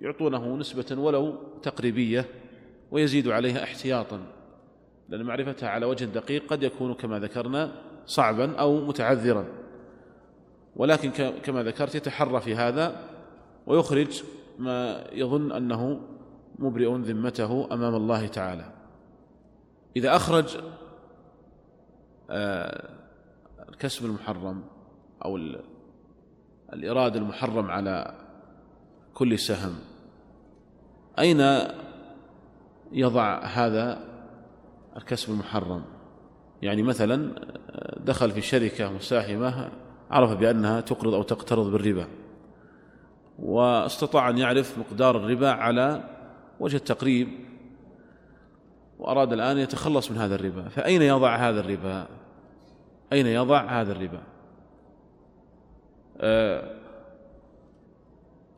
يعطونه 0.00 0.56
نسبة 0.56 1.00
ولو 1.00 1.34
تقريبية 1.62 2.24
ويزيد 2.90 3.28
عليها 3.28 3.62
احتياطا. 3.62 4.20
لأن 5.08 5.22
معرفتها 5.22 5.68
على 5.68 5.86
وجه 5.86 6.04
دقيق 6.04 6.46
قد 6.46 6.62
يكون 6.62 6.94
كما 6.94 7.18
ذكرنا 7.18 7.72
صعبا 8.06 8.56
أو 8.56 8.86
متعذرا. 8.86 9.44
ولكن 10.76 11.10
كما 11.42 11.62
ذكرت 11.62 11.94
يتحرى 11.94 12.40
في 12.40 12.54
هذا 12.54 13.00
ويخرج 13.66 14.22
ما 14.58 15.04
يظن 15.12 15.52
أنه 15.52 16.00
مبرئ 16.58 16.96
ذمته 16.96 17.68
أمام 17.72 17.94
الله 17.94 18.26
تعالى. 18.26 18.72
إذا 19.96 20.16
أخرج 20.16 20.58
آه، 22.30 22.90
الكسب 23.68 24.04
المحرم 24.04 24.64
أو 25.24 25.38
الإراد 26.72 27.16
المحرم 27.16 27.70
على 27.70 28.14
كل 29.14 29.38
سهم 29.38 29.74
أين 31.18 31.68
يضع 32.92 33.44
هذا 33.44 34.08
الكسب 34.98 35.32
المحرم. 35.32 35.82
يعني 36.62 36.82
مثلا 36.82 37.34
دخل 37.96 38.30
في 38.30 38.40
شركة 38.40 38.92
مساهمة 38.92 39.70
عرف 40.10 40.32
بأنها 40.32 40.80
تقرض 40.80 41.14
أو 41.14 41.22
تقترض 41.22 41.72
بالربا 41.72 42.06
واستطاع 43.38 44.30
أن 44.30 44.38
يعرف 44.38 44.78
مقدار 44.78 45.16
الربا 45.16 45.50
على 45.50 46.04
وجه 46.60 46.76
التقريب 46.76 47.28
وأراد 48.98 49.32
الآن 49.32 49.58
يتخلص 49.58 50.10
من 50.10 50.16
هذا 50.16 50.34
الربا. 50.34 50.68
فأين 50.68 51.02
يضع 51.02 51.36
هذا 51.36 51.60
الربا؟ 51.60 52.06
أين 53.12 53.26
يضع 53.26 53.80
هذا 53.80 53.92
الربا؟ 53.92 54.22
أه 56.20 56.78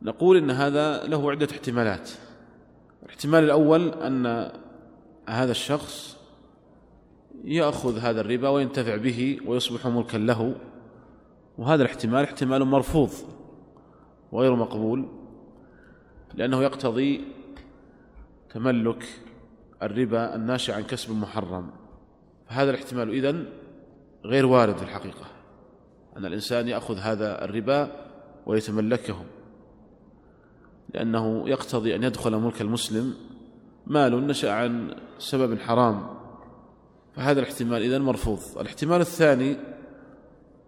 نقول 0.01 0.37
إن 0.37 0.51
هذا 0.51 1.03
له 1.03 1.31
عدة 1.31 1.47
احتمالات. 1.51 2.09
الاحتمال 3.03 3.43
الأول 3.43 3.89
أن 3.89 4.51
هذا 5.29 5.51
الشخص 5.51 6.20
يأخذ 7.43 7.97
هذا 7.97 8.21
الربا 8.21 8.49
وينتفع 8.49 8.95
به 8.95 9.37
ويصبح 9.45 9.87
ملكا 9.87 10.17
له. 10.17 10.55
وهذا 11.57 11.83
الاحتمال 11.83 12.23
احتمال 12.23 12.65
مرفوض 12.65 13.09
وغير 14.31 14.55
مقبول 14.55 15.09
لأنه 16.33 16.63
يقتضي 16.63 17.21
تملك 18.53 19.05
الربا 19.83 20.35
الناشئ 20.35 20.73
عن 20.73 20.83
كسب 20.83 21.11
محرم. 21.11 21.71
فهذا 22.47 22.69
الاحتمال 22.69 23.09
إذن 23.09 23.45
غير 24.25 24.45
وارد 24.45 24.77
في 24.77 24.83
الحقيقة 24.83 25.25
أن 26.17 26.25
الإنسان 26.25 26.67
يأخذ 26.67 26.97
هذا 26.97 27.45
الربا 27.45 27.91
ويتملكه 28.45 29.15
لأنه 30.93 31.49
يقتضي 31.49 31.95
أن 31.95 32.03
يدخل 32.03 32.35
ملك 32.35 32.61
المسلم 32.61 33.13
مال 33.87 34.27
نشأ 34.27 34.51
عن 34.51 34.95
سبب 35.17 35.59
حرام. 35.59 36.20
فهذا 37.15 37.39
الاحتمال 37.39 37.81
إذن 37.81 38.01
مرفوض. 38.01 38.39
الاحتمال 38.57 39.01
الثاني 39.01 39.57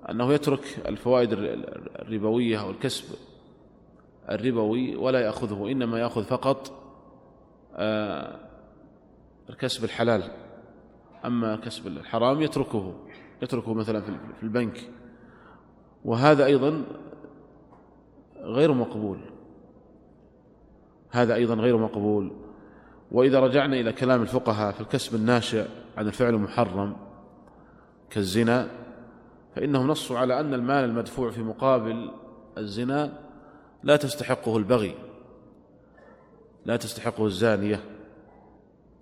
أنه 0.10 0.34
يترك 0.34 0.80
الفوائد 0.88 1.30
الربوية 1.34 2.62
أو 2.62 2.70
الكسب 2.70 3.06
الربوي 4.30 4.96
ولا 4.96 5.20
يأخذه 5.20 5.72
إنما 5.72 6.00
يأخذ 6.00 6.24
فقط 6.24 6.84
آه، 7.76 8.40
الكسب 9.50 9.84
الحلال. 9.84 10.24
أما 11.26 11.56
كسب 11.56 11.88
الحرام 11.88 12.42
يتركه 12.42 12.94
يتركه 13.42 13.74
مثلا 13.74 14.02
في 14.38 14.44
البنك. 14.44 14.90
وهذا 16.06 16.46
أيضا 16.46 16.84
غير 18.38 18.74
مقبول. 18.74 19.20
هذا 21.10 21.36
أيضا 21.36 21.56
غير 21.56 21.78
مقبول. 21.78 22.32
وإذا 23.12 23.40
رجعنا 23.40 23.80
إلى 23.80 23.94
كلام 23.94 24.22
الفقهاء 24.22 24.72
في 24.72 24.82
الكسب 24.82 25.16
الناشئ 25.16 25.66
عن 25.98 26.08
الفعل 26.08 26.34
المحرم 26.34 26.96
كالزنا 28.10 28.70
فإنهم 29.56 29.88
نصوا 29.88 30.20
على 30.20 30.40
أن 30.40 30.54
المال 30.54 30.86
المدفوع 30.86 31.32
في 31.32 31.42
مقابل 31.42 32.12
الزنا 32.58 33.14
لا 33.84 33.96
تستحقه 33.96 34.58
البغي 34.58 34.96
لا 36.66 36.76
تستحقه 36.76 37.26
الزانية. 37.26 37.84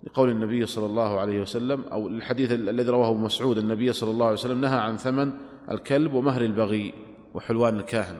لقول 0.04 0.30
النبي 0.30 0.66
صلى 0.66 0.86
الله 0.86 1.20
عليه 1.20 1.40
وسلم 1.40 1.84
أو 1.92 2.08
الحديث 2.08 2.52
الذي 2.52 2.90
رواه 2.90 3.14
مسعود 3.14 3.58
النبي 3.58 3.92
صلى 3.92 4.10
الله 4.10 4.26
عليه 4.26 4.34
وسلم 4.34 4.60
نهى 4.60 4.78
عن 4.78 4.96
ثمن 4.96 5.32
الكلب 5.70 6.14
ومهر 6.14 6.40
البغي 6.40 6.94
وحلوان 7.34 7.76
الكاهن 7.76 8.16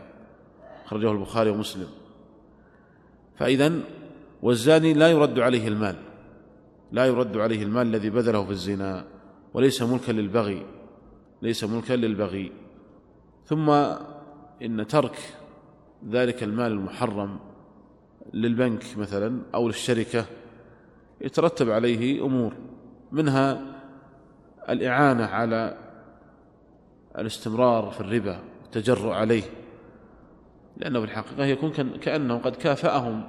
خرجه 0.85 1.13
البخاري 1.13 1.51
ومسلم. 1.51 1.89
فإذا 3.37 3.73
والزاني 4.43 4.95
لا 4.95 5.11
يرد 5.11 5.39
عليه 5.39 5.69
المال. 5.69 5.97
لا 6.93 7.07
يرد 7.07 7.37
عليه 7.37 7.63
المال 7.63 7.87
الذي 7.87 8.11
بذله 8.11 8.45
في 8.45 8.51
الزنا 8.51 9.05
وليس 9.55 9.83
ملكا 9.83 10.13
للبغي 10.13 10.67
ليس 11.43 11.65
ملكا 11.65 11.93
للبغي. 11.93 12.53
ثم 13.45 13.71
إن 14.63 14.87
ترك 14.87 15.19
ذلك 16.11 16.43
المال 16.43 16.73
المحرم 16.73 17.39
للبنك 18.35 18.85
مثلا 18.99 19.43
أو 19.55 19.67
للشركة 19.67 20.25
يترتب 21.21 21.71
عليه 21.71 22.25
أمور 22.25 22.53
منها 23.13 23.63
الإعانة 24.69 25.25
على 25.25 25.79
الاستمرار 27.19 27.91
في 27.91 28.01
الربا 28.01 28.39
والتجرؤ 28.63 29.11
عليه. 29.11 29.43
لأنه 30.77 31.01
في 31.01 31.05
الحقيقة 31.05 31.45
يكون 31.45 31.71
كأنه 31.99 32.39
قد 32.39 32.57
كافأهم 32.57 33.29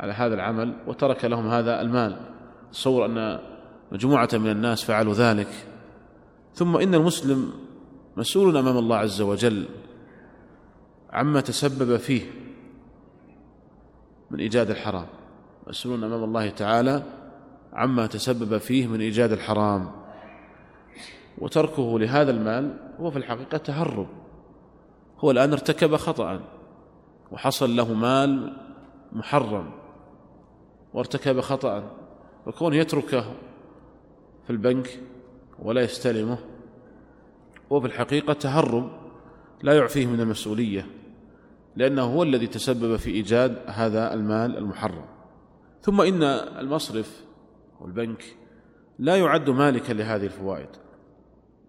على 0.00 0.12
هذا 0.12 0.34
العمل 0.34 0.74
وترك 0.86 1.24
لهم 1.24 1.46
هذا 1.48 1.80
المال. 1.80 2.31
تصور 2.72 3.06
أن 3.06 3.38
مجموعة 3.92 4.28
من 4.32 4.50
الناس 4.50 4.84
فعلوا 4.84 5.14
ذلك. 5.14 5.48
ثم 6.54 6.76
إن 6.76 6.94
المسلم 6.94 7.52
مسؤول 8.16 8.56
أمام 8.56 8.78
الله 8.78 8.96
عز 8.96 9.20
وجل 9.20 9.68
عما 11.10 11.40
تسبب 11.40 11.96
فيه 11.96 12.22
من 14.30 14.40
إيجاد 14.40 14.70
الحرام. 14.70 15.06
مسؤول 15.66 16.04
أمام 16.04 16.24
الله 16.24 16.50
تعالى 16.50 17.02
عما 17.72 18.06
تسبب 18.06 18.58
فيه 18.58 18.86
من 18.86 19.00
إيجاد 19.00 19.32
الحرام. 19.32 19.90
وتركه 21.38 21.98
لهذا 21.98 22.30
المال 22.30 22.78
هو 23.00 23.10
في 23.10 23.18
الحقيقة 23.18 23.58
تهرب. 23.58 24.06
هو 25.18 25.30
الآن 25.30 25.52
ارتكب 25.52 25.96
خطأ 25.96 26.40
وحصل 27.32 27.76
له 27.76 27.94
مال 27.94 28.56
محرم 29.12 29.70
وارتكب 30.94 31.40
خطأ 31.40 32.01
وكونه 32.46 32.76
يتركه 32.76 33.24
في 34.44 34.50
البنك 34.50 35.00
ولا 35.58 35.80
يستلمه 35.80 36.38
هو 37.72 37.80
في 37.80 37.86
الحقيقة 37.86 38.32
تهرب 38.32 38.90
لا 39.62 39.76
يعفيه 39.76 40.06
من 40.06 40.20
المسؤولية 40.20 40.86
لأنه 41.76 42.02
هو 42.02 42.22
الذي 42.22 42.46
تسبب 42.46 42.96
في 42.96 43.10
إيجاد 43.10 43.58
هذا 43.66 44.14
المال 44.14 44.56
المحرم. 44.56 45.04
ثم 45.82 46.00
إن 46.00 46.22
المصرف 46.22 47.24
والبنك 47.80 48.24
لا 48.98 49.16
يعد 49.16 49.50
مالكا 49.50 49.92
لهذه 49.92 50.24
الفوائد 50.24 50.68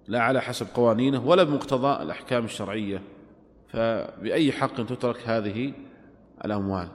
لا 0.07 0.21
على 0.21 0.41
حسب 0.41 0.67
قوانينه 0.73 1.27
ولا 1.27 1.43
بمقتضى 1.43 2.03
الأحكام 2.03 2.45
الشرعية 2.45 3.01
فبأي 3.67 4.51
حق 4.51 4.75
تترك 4.75 5.17
هذه 5.25 5.73
الأموال؟ 6.45 6.87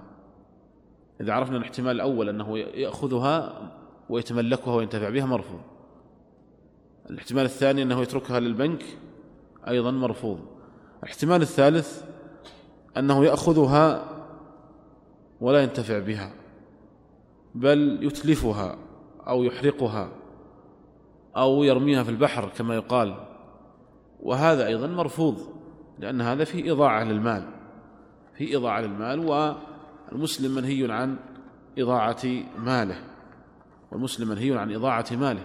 إذا 1.21 1.33
عرفنا 1.33 1.57
الاحتمال 1.57 1.97
الأول 1.97 2.29
أنه 2.29 2.59
يأخذها 2.59 3.71
ويتملكها 4.09 4.75
وينتفع 4.75 5.11
بها 5.11 5.27
مرفوض. 5.27 5.61
الاحتمال 7.11 7.45
الثاني 7.45 7.83
أنه 7.83 8.03
يتركها 8.03 8.41
للبنك 8.41 8.85
أيضا 9.69 9.91
مرفوض. 9.91 10.39
الاحتمال 11.03 11.43
الثالث 11.43 12.05
أنه 12.97 13.25
يأخذها 13.25 14.05
ولا 15.41 15.63
ينتفع 15.63 15.99
بها 15.99 16.33
بل 17.55 17.99
يتلفها 18.03 18.77
أو 19.27 19.43
يحرقها 19.45 20.09
أو 21.37 21.65
يرميها 21.65 22.03
في 22.03 22.11
البحر 22.11 22.49
كما 22.49 22.75
يقال. 22.75 23.15
وهذا 24.21 24.67
أيضا 24.67 24.87
مرفوض 24.87 25.59
لأن 25.99 26.21
هذا 26.21 26.45
فيه 26.45 26.73
إضاعة 26.73 27.05
للمال 27.05 27.43
فيه 28.35 28.57
إضاعة 28.57 28.81
للمال 28.81 29.27
والمسلم 30.13 30.55
منهي 30.55 30.93
عن 30.93 31.17
إضاعة 31.79 32.23
ماله 32.59 33.05
والمسلم 33.93 34.29
منهي 34.29 34.59
عن 34.59 34.75
إضاعة 34.75 35.07
ماله 35.13 35.45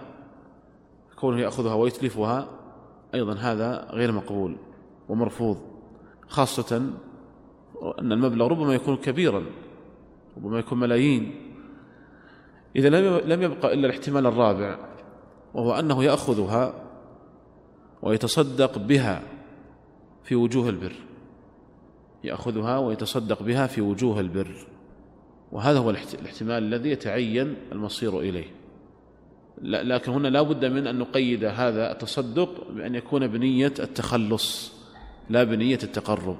كونه 1.16 1.40
يأخذها 1.40 1.74
ويتلفها 1.74 2.48
أيضا 3.14 3.34
هذا 3.34 3.88
غير 3.90 4.12
مقبول 4.12 4.56
ومرفوض 5.08 5.58
خاصة 6.28 6.76
أن 7.98 8.12
المبلغ 8.12 8.46
ربما 8.46 8.74
يكون 8.74 8.96
كبيرا 8.96 9.44
ربما 10.36 10.58
يكون 10.58 10.80
ملايين. 10.80 11.34
إذا 12.76 12.88
لم 13.20 13.42
يبقى 13.42 13.74
إلا 13.74 13.86
الاحتمال 13.86 14.26
الرابع 14.26 14.78
وهو 15.54 15.72
أنه 15.72 16.04
يأخذها 16.04 16.74
ويتصدق 18.02 18.78
بها 18.78 19.22
في 20.24 20.34
وجوه 20.34 20.68
البر. 20.68 20.92
يأخذها 22.24 22.78
ويتصدق 22.78 23.42
بها 23.42 23.66
في 23.66 23.80
وجوه 23.80 24.20
البر. 24.20 24.66
وهذا 25.52 25.78
هو 25.78 25.90
الاحتمال 25.90 26.62
الذي 26.62 26.90
يتعين 26.90 27.56
المصير 27.72 28.20
إليه. 28.20 28.46
لكن 29.62 30.12
هنا 30.12 30.28
لا 30.28 30.42
بد 30.42 30.64
من 30.64 30.86
أن 30.86 30.98
نقيد 30.98 31.44
هذا 31.44 31.92
التصدق 31.92 32.70
بأن 32.70 32.94
يكون 32.94 33.26
بنية 33.26 33.74
التخلص 33.78 34.72
لا 35.30 35.44
بنية 35.44 35.78
التقرب. 35.82 36.36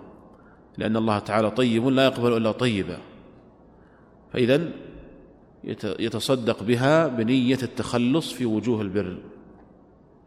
لأن 0.78 0.96
الله 0.96 1.18
تعالى 1.18 1.50
طيب 1.50 1.86
لا 1.86 2.04
يقبل 2.04 2.36
إلا 2.36 2.52
طيبا. 2.52 2.98
فإذا 4.32 4.70
يتصدق 5.98 6.62
بها 6.62 7.06
بنية 7.06 7.58
التخلص 7.62 8.32
في 8.32 8.46
وجوه 8.46 8.80
البر. 8.82 9.18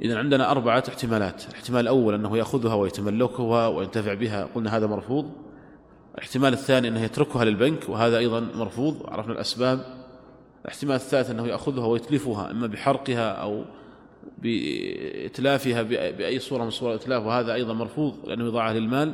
إذا 0.02 0.18
عندنا 0.18 0.52
أربعة 0.52 0.84
احتمالات. 0.88 1.50
الاحتمال 1.50 1.82
الأول 1.82 2.14
أنه 2.14 2.38
يأخذها 2.38 2.74
ويتملكها 2.74 3.68
وينتفع 3.68 4.14
بها. 4.14 4.50
قلنا 4.56 4.78
هذا 4.78 4.88
مرفوض. 4.88 5.32
الاحتمال 6.18 6.54
الثاني 6.54 6.88
أنه 6.88 7.02
يتركها 7.04 7.46
للبنك 7.46 7.90
وهذا 7.90 8.18
أيضا 8.18 8.40
مرفوض 8.40 9.10
عرفنا 9.10 9.34
الأسباب. 9.34 9.86
الاحتمال 10.62 10.96
الثالث 10.96 11.30
أنه 11.30 11.48
يأخذها 11.48 11.86
ويتلفها 11.86 12.52
إما 12.52 12.68
بحرقها 12.68 13.32
أو 13.32 13.66
بإتلافها 14.38 15.82
بأي 16.12 16.40
صورة 16.40 16.64
من 16.64 16.70
صور 16.70 16.90
الإتلاف 16.90 17.26
وهذا 17.26 17.54
أيضا 17.54 17.74
مرفوض 17.74 18.16
لأنه 18.26 18.46
يضاعها 18.46 18.74
للمال. 18.74 19.14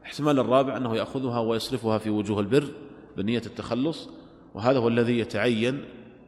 الاحتمال 0.00 0.38
الرابع 0.38 0.76
أنه 0.76 0.96
يأخذها 0.96 1.38
ويصرفها 1.38 1.98
في 1.98 2.10
وجوه 2.10 2.40
البر 2.40 2.68
بنية 3.16 3.42
التخلص 3.46 4.08
وهذا 4.54 4.78
هو 4.78 4.88
الذي 4.88 5.18
يتعين 5.18 5.84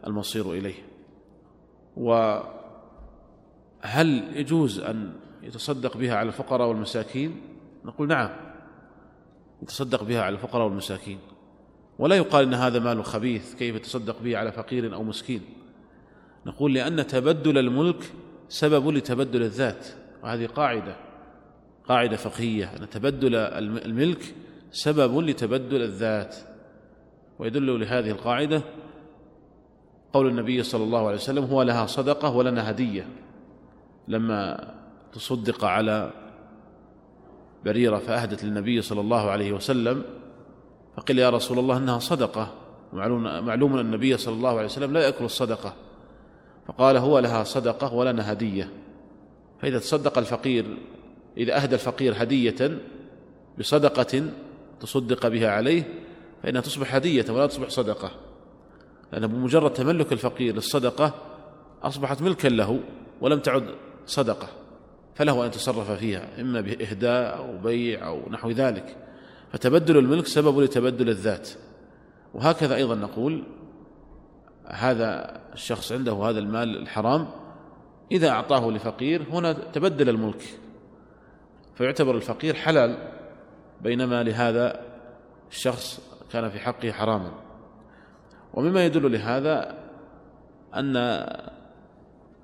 المصير 0.07 0.53
إليه. 0.53 0.75
وهل 1.97 2.45
يجوز 4.35 4.81
أن 4.81 5.13
يتصدق 5.43 5.97
بها 5.97 6.15
على 6.17 6.29
الفقراء 6.29 6.69
والمساكين؟ 6.69 7.41
نقول 7.85 8.09
نعم. 8.09 8.48
يتصدق 9.63 10.03
بها 10.03 10.23
على 10.23 10.35
الفقراء 10.35 10.65
والمساكين. 10.67 11.19
ولا 11.99 12.17
يقال 12.17 12.47
إن 12.47 12.55
هذا 12.55 12.79
مال 12.79 13.05
خبيث 13.05 13.55
كيف 13.55 13.77
يتصدق 13.77 14.23
به 14.23 14.39
على 14.39 14.53
فقير 14.53 14.95
أو 14.95 15.03
مسكين؟ 15.03 15.43
نقول 16.47 16.75
لأن 16.75 17.07
تبدل 17.07 17.59
الملك 17.59 18.13
سبب 18.49 18.89
لتبدل 18.89 19.43
الذات 19.43 19.87
وهذه 20.23 20.47
قاعدة 20.47 20.97
قاعدة 21.89 22.17
فقهية 22.17 22.73
أن 22.81 22.91
تبدل 22.91 23.35
الملك 23.37 24.35
سبب 24.71 25.19
لتبدل 25.19 25.83
الذات. 25.83 26.37
ويدل 27.39 27.81
لهذه 27.81 28.11
القاعدة 28.11 28.63
قول 30.13 30.29
النبي 30.29 30.63
صلى 30.63 30.85
الله 30.85 31.07
عليه 31.07 31.17
وسلم 31.17 31.45
هو 31.45 31.63
لها 31.63 31.87
صدقة 31.87 32.37
ولنا 32.37 32.71
هدية. 32.71 33.09
لما 34.09 34.71
تصدق 35.13 35.65
على 35.65 36.13
بريرة 37.65 37.99
فأهدت 37.99 38.45
للنبي 38.45 38.83
صلى 38.83 39.01
الله 39.01 39.31
عليه 39.31 39.53
وسلم 39.53 40.05
فقيل 40.97 41.19
يا 41.19 41.31
رسول 41.31 41.59
الله 41.59 41.77
إنها 41.77 41.99
صدقة. 41.99 42.55
معلوم 42.93 43.73
أن 43.73 43.79
النبي 43.79 44.17
صلى 44.17 44.35
الله 44.35 44.51
عليه 44.51 44.65
وسلم 44.65 44.93
لا 44.93 45.05
يأكل 45.05 45.25
الصدقة. 45.25 45.75
فقال 46.69 46.97
هو 46.97 47.19
لها 47.19 47.45
صدقة 47.45 47.95
ولنا 47.95 48.33
هدية. 48.33 48.71
فإذا 49.63 49.79
تصدق 49.79 50.19
الفقير 50.19 50.79
إذا 51.37 51.63
أهدى 51.63 51.75
الفقير 51.75 52.15
هدية 52.17 52.79
بصدقة 53.59 54.31
تصدق 54.81 55.29
بها 55.29 55.51
عليه 55.51 55.83
فإنها 56.43 56.61
تصبح 56.61 56.95
هدية 56.95 57.25
ولا 57.29 57.47
تصبح 57.47 57.69
صدقة. 57.69 58.11
لأن 59.13 59.27
بمجرد 59.27 59.73
تملك 59.73 60.13
الفقير 60.13 60.55
للصدقة 60.55 61.15
أصبحت 61.83 62.23
ملكا 62.23 62.49
له 62.49 62.81
ولم 63.21 63.39
تعد 63.39 63.65
صدقة. 64.07 64.49
فله 65.19 65.43
أن 65.43 65.47
يتصرف 65.47 65.91
فيها 65.91 66.41
إما 66.41 66.61
بإهداء 66.61 67.37
أو 67.37 67.59
بيع 67.59 68.07
أو 68.07 68.31
نحو 68.31 68.51
ذلك. 68.51 68.97
فتبدل 69.53 69.99
الملك 69.99 70.27
سبب 70.27 70.59
لتبدل 70.59 71.09
الذات. 71.09 71.49
وهكذا 72.35 72.75
أيضا 72.75 72.95
نقول 72.95 73.45
هذا 74.67 75.41
الشخص 75.53 75.93
عنده 75.93 76.13
هذا 76.13 76.39
المال 76.39 76.83
الحرام 76.83 77.29
إذا 78.13 78.29
أعطاه 78.29 78.71
لفقير 78.71 79.23
هنا 79.31 79.53
تبدل 79.53 80.09
الملك. 80.09 80.43
فيعتبر 81.75 82.17
الفقير 82.17 82.55
حلال 82.55 82.99
بينما 83.81 84.23
لهذا 84.23 84.81
الشخص 85.51 86.01
كان 86.33 86.49
في 86.49 86.59
حقه 86.59 86.93
حراما. 86.93 87.33
ومما 88.55 88.85
يدل 88.85 89.13
لهذا 89.13 89.79
أن 90.75 90.97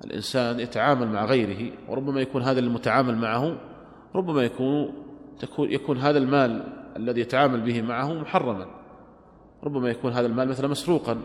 الإنسان 0.05 0.61
يتعامل 0.61 1.09
مع 1.09 1.25
غيره 1.25 1.73
وربما 1.89 2.21
يكون 2.21 2.43
هذا 2.43 2.61
المتعامل 2.61 3.17
معه 3.17 3.57
ربما 4.15 4.43
يكون 4.43 4.93
تكون 5.41 5.73
يكون 5.73 5.99
هذا 5.99 6.19
المال 6.19 6.73
الذي 6.97 7.21
يتعامل 7.21 7.61
به 7.61 7.83
معه 7.83 8.13
محرما. 8.13 8.67
ربما 9.65 9.91
يكون 9.91 10.13
هذا 10.13 10.27
المال 10.27 10.49
مثلا 10.49 10.69
مسروقا. 10.69 11.21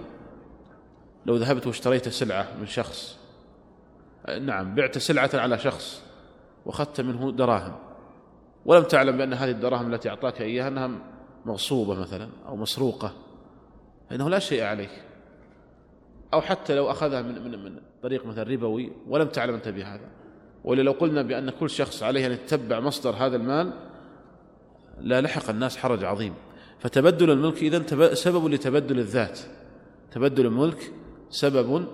لو 1.26 1.36
ذهبت 1.36 1.68
واشتريت 1.68 2.10
سلعة 2.10 2.48
من 2.60 2.66
شخص 2.66 3.20
نعم 4.42 4.76
بعت 4.76 4.98
سلعة 4.98 5.30
على 5.34 5.60
شخص 5.60 6.04
وأخذت 6.66 7.02
منه 7.02 7.32
دراهم. 7.32 7.76
ولم 8.66 8.84
تعلم 8.84 9.18
بأن 9.18 9.34
هذه 9.34 9.52
الدراهم 9.52 9.94
التي 9.94 10.10
أعطاك 10.10 10.42
إياها 10.42 10.68
أنها 10.68 10.92
مغصوبة 11.46 11.96
مثلا 11.96 12.30
أو 12.48 12.56
مسروقة 12.56 13.12
فإنه 14.10 14.30
لا 14.30 14.40
شيء 14.40 14.64
عليك. 14.64 15.09
أو 16.34 16.42
حتى 16.42 16.76
لو 16.76 16.92
أخذها 16.92 17.22
من, 17.22 17.44
من, 17.44 17.64
من 17.64 17.80
طريق 18.04 18.26
مثلا 18.26 18.44
ربوي 18.44 18.92
ولم 19.08 19.28
تعلم 19.28 19.54
أنت 19.54 19.68
بهذا. 19.68 20.10
ولا 20.64 20.82
لو 20.82 20.92
قلنا 20.92 21.22
بأن 21.22 21.50
كل 21.50 21.70
شخص 21.70 22.04
عليه 22.04 22.28
أن 22.28 22.32
يتبع 22.32 22.80
مصدر 22.80 23.10
هذا 23.10 23.36
المال 23.36 23.74
لا 25.00 25.22
لحق 25.22 25.50
الناس 25.50 25.78
حرج 25.78 26.04
عظيم. 26.04 26.34
فتبدل 26.80 27.32
الملك 27.32 27.64
إذن 27.64 28.14
سبب 28.14 28.48
لتبدل 28.48 29.00
الذات. 29.00 29.40
تبدل 30.12 30.46
الملك 30.46 30.94
سبب 31.30 31.88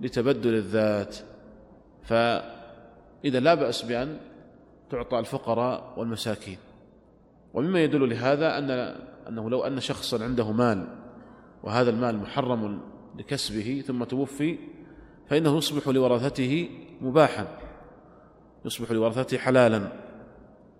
لتبدل 0.00 0.54
الذات. 0.54 1.16
فإذا 2.02 3.40
لا 3.40 3.54
بأس 3.54 3.82
بأن 3.82 4.16
تعطى 4.90 5.18
الفقراء 5.18 5.94
والمساكين. 5.96 6.58
ومما 7.54 7.82
يدل 7.82 8.10
لهذا 8.10 8.58
أن 8.58 8.94
أنه 9.28 9.50
لو 9.50 9.64
أن 9.64 9.80
شخصا 9.80 10.24
عنده 10.24 10.52
مال 10.52 10.86
وهذا 11.62 11.90
المال 11.90 12.18
محرم 12.18 12.80
لكسبه 13.18 13.82
ثم 13.86 14.04
توفي 14.04 14.58
فإنه 15.28 15.58
يصبح 15.58 15.88
لورثته 15.88 16.68
مباحا 17.00 17.46
يصبح 18.64 18.90
لورثته 18.90 19.38
حلالا 19.38 19.92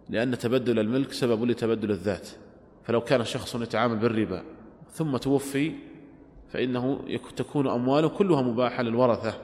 لأن 0.09 0.39
تبدل 0.39 0.79
الملك 0.79 1.13
سبب 1.13 1.45
لتبدل 1.45 1.91
الذات. 1.91 2.29
فلو 2.85 3.01
كان 3.01 3.25
شخص 3.25 3.55
يتعامل 3.55 3.97
بالربا 3.97 4.43
ثم 4.93 5.17
توفي 5.17 5.73
فإنه 6.49 7.01
تكون 7.37 7.69
أمواله 7.69 8.09
كلها 8.09 8.43
مباحة 8.43 8.83
للورثة. 8.83 9.35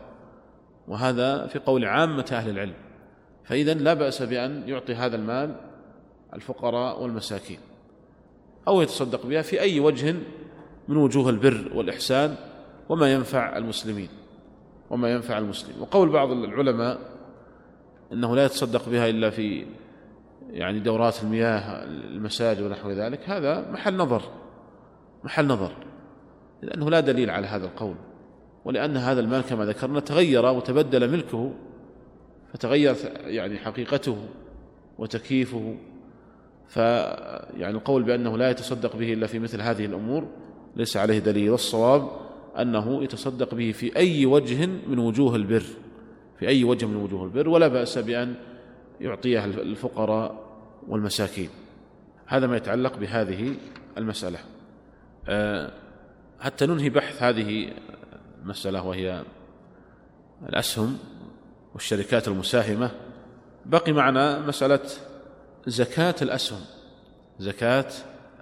وهذا 0.89 1.47
في 1.47 1.59
قول 1.59 1.85
عامة 1.85 2.27
أهل 2.33 2.51
العلم. 2.51 2.75
فإذا 3.45 3.75
لا 3.75 3.95
بأس 3.95 4.23
بأن 4.23 4.69
يعطي 4.69 4.95
هذا 4.95 5.17
المال 5.17 5.57
الفقراء 6.35 7.03
والمساكين 7.03 7.59
أو 8.69 8.83
يتصدق 8.83 9.27
بها 9.27 9.43
في 9.43 9.61
أي 9.61 9.81
وجه 9.81 10.17
من 10.89 10.97
وجوه 10.97 11.31
البر 11.31 11.71
والإحسان. 11.75 12.37
وما 12.91 13.13
ينفع 13.13 13.57
المسلمين 13.57 14.09
وما 14.91 15.13
ينفع 15.13 15.39
المسلمين. 15.39 15.81
وقول 15.81 16.09
بعض 16.09 16.31
العلماء 16.31 16.99
إنه 18.13 18.37
لا 18.37 18.45
يتصدق 18.45 18.89
بها 18.89 19.09
إلا 19.09 19.31
في 19.31 19.67
يعني 20.51 20.79
دورات 20.79 21.23
المياه 21.23 21.85
المساجد 21.85 22.63
ونحو 22.63 22.91
ذلك 22.91 23.29
هذا 23.29 23.71
محل 23.71 23.97
نظر 23.97 24.23
محل 25.25 25.47
نظر 25.47 25.73
لأنه 26.63 26.91
لا 26.91 27.01
دليل 27.01 27.31
على 27.31 27.47
هذا 27.47 27.65
القول. 27.65 27.95
ولأن 28.65 28.97
هذا 28.97 29.21
المال 29.21 29.41
كما 29.41 29.65
ذكرنا 29.65 30.01
تغير 30.01 30.47
وتبدل 30.47 31.11
ملكه 31.11 31.53
فتغير 32.53 32.97
يعني 33.17 33.59
حقيقته 33.59 34.17
وتكييفه. 34.99 35.77
فيعني 36.69 37.77
القول 37.77 38.03
بأنه 38.03 38.37
لا 38.39 38.51
يتصدق 38.51 38.97
به 38.97 39.13
إلا 39.13 39.27
في 39.27 39.39
مثل 39.39 39.61
هذه 39.61 39.85
الأمور 39.85 40.27
ليس 40.77 40.97
عليه 40.97 41.19
دليل. 41.19 41.51
والصواب 41.51 42.30
أنه 42.59 43.05
يتصدق 43.05 43.55
به 43.55 43.73
في 43.73 43.97
أي 43.97 44.27
وجه 44.27 44.67
من 44.67 44.99
وجوه 44.99 45.37
البر 45.37 45.63
في 46.39 46.49
أي 46.49 46.65
وجه 46.65 46.87
من 46.87 46.97
وجوه 46.97 47.25
البر 47.25 47.49
ولا 47.49 47.69
بأس 47.69 47.99
بأن 47.99 48.35
يعطيها 49.01 49.45
الفقراء 49.45 50.51
والمساكين. 50.89 51.49
هذا 52.27 52.47
ما 52.47 52.57
يتعلق 52.57 52.97
بهذه 52.97 53.57
المسألة. 53.99 54.39
آه، 55.29 55.73
حتى 56.41 56.67
ننهي 56.67 56.91
بحث 56.91 57.23
هذه 57.23 57.73
المسألة 58.43 58.87
وهي 58.87 59.23
الأسهم 60.49 60.99
والشركات 61.75 62.29
المساهمة. 62.29 62.91
بقي 63.67 63.93
معنا 63.93 64.39
مسألة 64.39 64.81
زكاة 65.67 66.15
الأسهم. 66.23 66.61
زكاة 67.39 67.89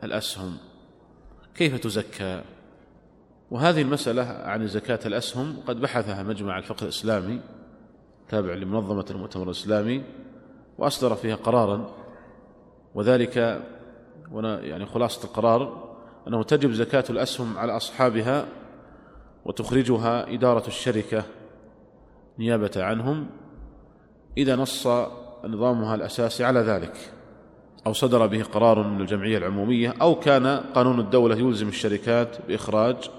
الأسهم. 0.05 0.57
كيف 1.55 1.81
تزكى؟ 1.81 2.43
وهذه 3.51 3.83
المسألة 3.83 4.23
عن 4.23 4.67
زكاة 4.67 5.01
الأسهم 5.07 5.57
قد 5.67 5.81
بحثها 5.81 6.23
مجمع 6.23 6.59
الفقه 6.59 6.83
الإسلامي 6.83 7.41
تابع 8.29 8.55
لمنظمة 8.55 9.05
المؤتمر 9.11 9.45
الإسلامي 9.45 10.03
وأصدر 10.79 11.15
فيها 11.15 11.37
قرارا 11.37 11.91
وذلك 12.95 13.63
يعني 14.43 14.87
خلاصة 14.87 15.25
القرار 15.25 15.89
أنه 16.29 16.43
تجب 16.43 16.73
زكاة 16.73 17.05
الأسهم 17.11 17.59
على 17.59 17.77
أصحابها 17.77 18.47
وتخرجها 19.45 20.35
إدارة 20.35 20.67
الشركة 20.67 21.23
نيابة 22.39 22.71
عنهم 22.77 23.27
إذا 24.39 24.57
نص 24.57 24.87
نظامها 25.45 25.95
الأساسي 25.95 26.45
على 26.45 26.61
ذلك 26.61 27.13
أو 27.87 27.93
صدر 27.93 28.27
به 28.27 28.43
قرار 28.43 28.89
من 28.89 29.01
الجمعية 29.01 29.39
العمومية 29.39 29.95
أو 30.01 30.15
كان 30.15 30.47
قانون 30.47 31.01
الدولة 31.01 31.37
يلزم 31.37 31.69
الشركات 31.69 32.37
بإخراج 32.49 33.11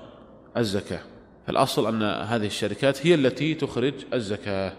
الزكاة. 0.57 1.01
فالأصل 1.47 1.87
أن 1.87 2.03
هذه 2.03 2.45
الشركات 2.45 3.07
هي 3.07 3.15
التي 3.15 3.55
تخرج 3.55 3.93
الزكاة. 4.13 4.73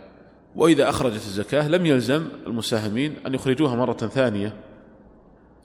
وإذا 0.57 0.89
أخرجت 0.89 1.15
الزكاة 1.15 1.69
لم 1.69 1.87
يلزم 1.87 2.29
المساهمين 2.47 3.15
أن 3.27 3.35
يخرجوها 3.35 3.77
مرة 3.77 3.93
ثانية 3.93 4.57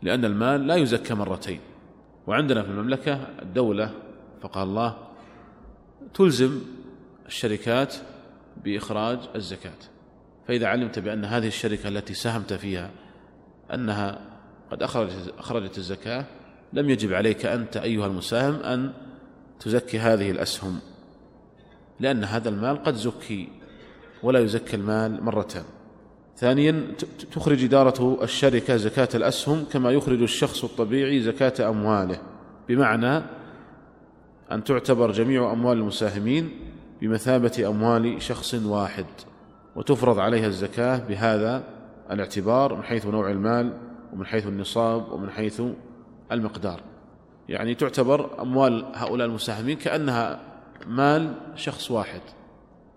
لأن 0.03 0.25
المال 0.25 0.67
لا 0.67 0.75
يزكى 0.75 1.13
مرتين. 1.13 1.59
وعندنا 2.27 2.63
في 2.63 2.69
المملكة 2.69 3.27
الدولة 3.41 3.91
فقال 4.41 4.67
الله 4.67 4.97
تلزم 6.13 6.61
الشركات 7.27 7.95
بإخراج 8.63 9.19
الزكاة. 9.35 9.79
فإذا 10.47 10.67
علمت 10.67 10.99
بأن 10.99 11.25
هذه 11.25 11.47
الشركة 11.47 11.87
التي 11.87 12.13
ساهمت 12.13 12.53
فيها 12.53 12.91
أنها 13.73 14.19
قد 14.71 14.83
أخرجت, 14.83 15.33
أخرجت 15.37 15.77
الزكاة 15.77 16.25
لم 16.73 16.89
يجب 16.89 17.13
عليك 17.13 17.45
أنت 17.45 17.77
أيها 17.77 18.07
المساهم 18.07 18.55
أن 18.55 18.93
تزكي 19.59 19.99
هذه 19.99 20.31
الأسهم 20.31 20.79
لأن 21.99 22.23
هذا 22.23 22.49
المال 22.49 22.83
قد 22.83 22.95
زكي 22.95 23.49
ولا 24.23 24.39
يزكى 24.39 24.75
المال 24.75 25.23
مرتان 25.23 25.63
ثانيا 26.37 26.87
تخرج 27.31 27.63
إدارة 27.63 28.23
الشركة 28.23 28.75
زكاة 28.75 29.09
الأسهم 29.15 29.65
كما 29.71 29.91
يخرج 29.91 30.21
الشخص 30.21 30.63
الطبيعي 30.63 31.21
زكاة 31.21 31.69
أمواله 31.69 32.21
بمعنى 32.69 33.21
أن 34.51 34.63
تعتبر 34.63 35.11
جميع 35.11 35.51
أموال 35.51 35.77
المساهمين 35.77 36.49
بمثابة 37.01 37.67
أموال 37.67 38.21
شخص 38.21 38.53
واحد 38.53 39.05
وتفرض 39.75 40.19
عليها 40.19 40.47
الزكاة 40.47 40.97
بهذا 40.97 41.63
الاعتبار 42.11 42.75
من 42.75 42.83
حيث 42.83 43.05
نوع 43.05 43.31
المال 43.31 43.73
ومن 44.13 44.25
حيث 44.25 44.47
النصاب 44.47 45.11
ومن 45.11 45.29
حيث 45.29 45.61
المقدار. 46.31 46.81
يعني 47.49 47.75
تعتبر 47.75 48.41
أموال 48.41 48.85
هؤلاء 48.93 49.27
المساهمين 49.27 49.77
كأنها 49.77 50.39
مال 50.87 51.33
شخص 51.55 51.91
واحد 51.91 52.21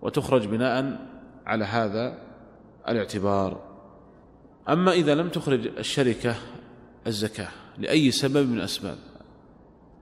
وتخرج 0.01 0.47
بناء 0.47 1.07
على 1.45 1.65
هذا 1.65 2.17
الاعتبار. 2.87 3.69
أما 4.69 4.91
إذا 4.91 5.15
لم 5.15 5.29
تخرج 5.29 5.67
الشركة 5.67 6.35
الزكاة 7.07 7.49
لأي 7.77 8.11
سبب 8.11 8.49
من 8.49 8.57
الأسباب 8.57 8.97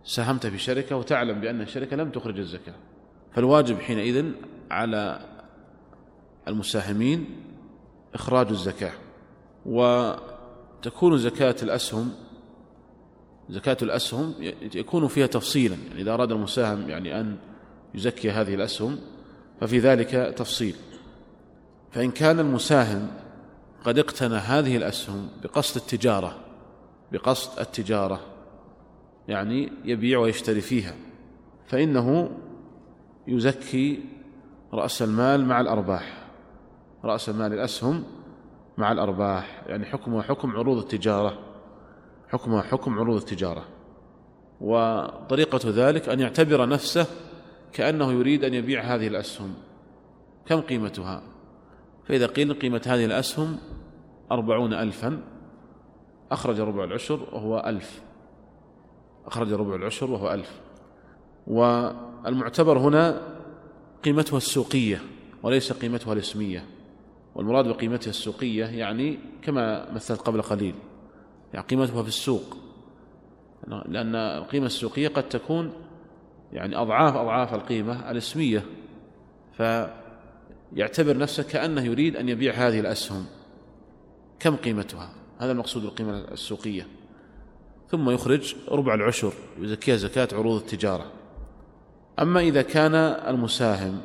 ساهمت 0.03 0.47
في 0.47 0.57
شركة 0.57 0.95
وتعلم 0.95 1.41
بأن 1.41 1.61
الشركة 1.61 1.95
لم 1.95 2.09
تخرج 2.09 2.39
الزكاة 2.39 2.75
فالواجب 3.33 3.79
حينئذ 3.79 4.31
على 4.71 5.19
المساهمين 6.47 7.25
إخراج 8.13 8.47
الزكاة 8.49 8.93
وتكون 9.65 11.17
زكاة 11.17 11.55
الأسهم 11.63 12.11
زكاة 13.49 13.77
الأسهم 13.81 14.33
يكون 14.75 15.07
فيها 15.07 15.27
تفصيلا 15.27 15.75
يعني 15.87 16.01
إذا 16.01 16.13
أراد 16.13 16.31
المساهم 16.31 16.89
يعني 16.89 17.19
أن 17.19 17.37
يزكي 17.95 18.31
هذه 18.31 18.55
الأسهم 18.55 18.99
ففي 19.61 19.79
ذلك 19.79 20.09
تفصيل. 20.37 20.75
فإن 21.91 22.11
كان 22.11 22.39
المساهم 22.39 23.07
قد 23.85 23.99
اقتنى 23.99 24.35
هذه 24.35 24.77
الأسهم 24.77 25.27
بقصد 25.43 25.77
التجارة 25.77 26.35
بقصد 27.11 27.59
التجارة 27.59 28.19
يعني 29.27 29.71
يبيع 29.85 30.19
ويشتري 30.19 30.61
فيها 30.61 30.95
فإنه 31.67 32.29
يزكي 33.27 33.99
رأس 34.73 35.01
المال 35.01 35.45
مع 35.45 35.61
الأرباح 35.61 36.27
رأس 37.03 37.29
مال 37.29 37.53
الأسهم 37.53 38.03
مع 38.77 38.91
الأرباح 38.91 39.63
يعني 39.67 39.85
حكمها 39.85 40.21
حكم 40.21 40.51
عروض 40.51 40.77
التجارة. 40.77 41.39
حكمها 42.27 42.61
حكم 42.61 42.99
عروض 42.99 43.17
التجارة. 43.17 43.65
وطريقة 44.61 45.59
ذلك 45.65 46.09
أن 46.09 46.19
يعتبر 46.19 46.69
نفسه 46.69 47.05
كأنه 47.73 48.11
يريد 48.11 48.43
أن 48.43 48.53
يبيع 48.53 48.81
هذه 48.81 49.07
الأسهم. 49.07 49.53
كم 50.45 50.61
قيمتها؟ 50.61 51.21
فإذا 52.05 52.27
قيل 52.27 52.53
قيمة 52.53 52.81
هذه 52.85 53.05
الأسهم 53.05 53.57
أربعون 54.31 54.73
ألفا 54.73 55.23
أخرج 56.31 56.59
ربع 56.59 56.83
العشر 56.83 57.19
وهو 57.31 57.63
ألف. 57.67 58.01
أخرج 59.25 59.53
ربع 59.53 59.75
العشر 59.75 60.11
وهو 60.11 60.33
ألف. 60.33 60.61
والمعتبر 61.47 62.77
هنا 62.77 63.21
قيمتها 64.03 64.37
السوقية 64.37 65.01
وليس 65.43 65.73
قيمتها 65.73 66.13
الاسمية 66.13 66.65
والمراد 67.35 67.67
بقيمتها 67.67 68.09
السوقية 68.09 68.65
يعني 68.65 69.19
كما 69.41 69.91
مثلت 69.91 70.21
قبل 70.21 70.41
قليل. 70.41 70.75
يعني 71.53 71.65
قيمتها 71.65 72.01
في 72.01 72.07
السوق. 72.07 72.57
لأن 73.67 74.15
القيمة 74.15 74.65
السوقية 74.65 75.07
قد 75.07 75.29
تكون 75.29 75.73
يعني 76.53 76.75
أضعاف 76.75 77.15
أضعاف 77.15 77.53
القيمة 77.53 78.11
الاسمية 78.11 78.65
فيعتبر 79.53 81.17
نفسه 81.17 81.43
كأنه 81.43 81.81
يريد 81.81 82.15
أن 82.15 82.29
يبيع 82.29 82.53
هذه 82.53 82.79
الأسهم. 82.79 83.25
كم 84.39 84.55
قيمتها؟ 84.55 85.09
هذا 85.39 85.51
المقصود 85.51 85.83
بالقيمة 85.83 86.17
السوقية. 86.17 86.87
ثم 87.89 88.09
يخرج 88.09 88.55
ربع 88.71 88.93
العشر 88.93 89.33
يزكيها 89.59 89.95
زكاة 89.95 90.27
عروض 90.33 90.61
التجارة. 90.61 91.11
أما 92.19 92.39
إذا 92.39 92.61
كان 92.61 92.95
المساهم 92.95 94.01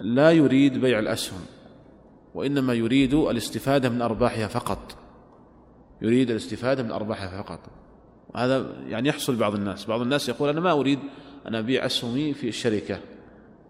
لا 0.00 0.30
يريد 0.30 0.80
بيع 0.80 0.98
الأسهم 0.98 1.40
وإنما 2.34 2.74
يريد 2.74 3.14
الاستفادة 3.14 3.88
من 3.88 4.02
أرباحها 4.02 4.46
فقط. 4.46 4.96
يريد 6.04 6.30
الاستفادة 6.30 6.82
من 6.82 6.90
أرباحها 6.90 7.42
فقط. 7.42 7.60
هذا 8.36 8.66
يعني 8.86 9.08
يحصل 9.08 9.36
بعض 9.36 9.54
الناس. 9.54 9.84
بعض 9.86 10.00
الناس 10.00 10.28
يقول 10.28 10.48
أنا 10.48 10.60
ما 10.60 10.72
أريد 10.72 10.98
أن 11.48 11.54
أبيع 11.54 11.86
أسهمي 11.86 12.34
في 12.34 12.48
الشركة 12.48 13.00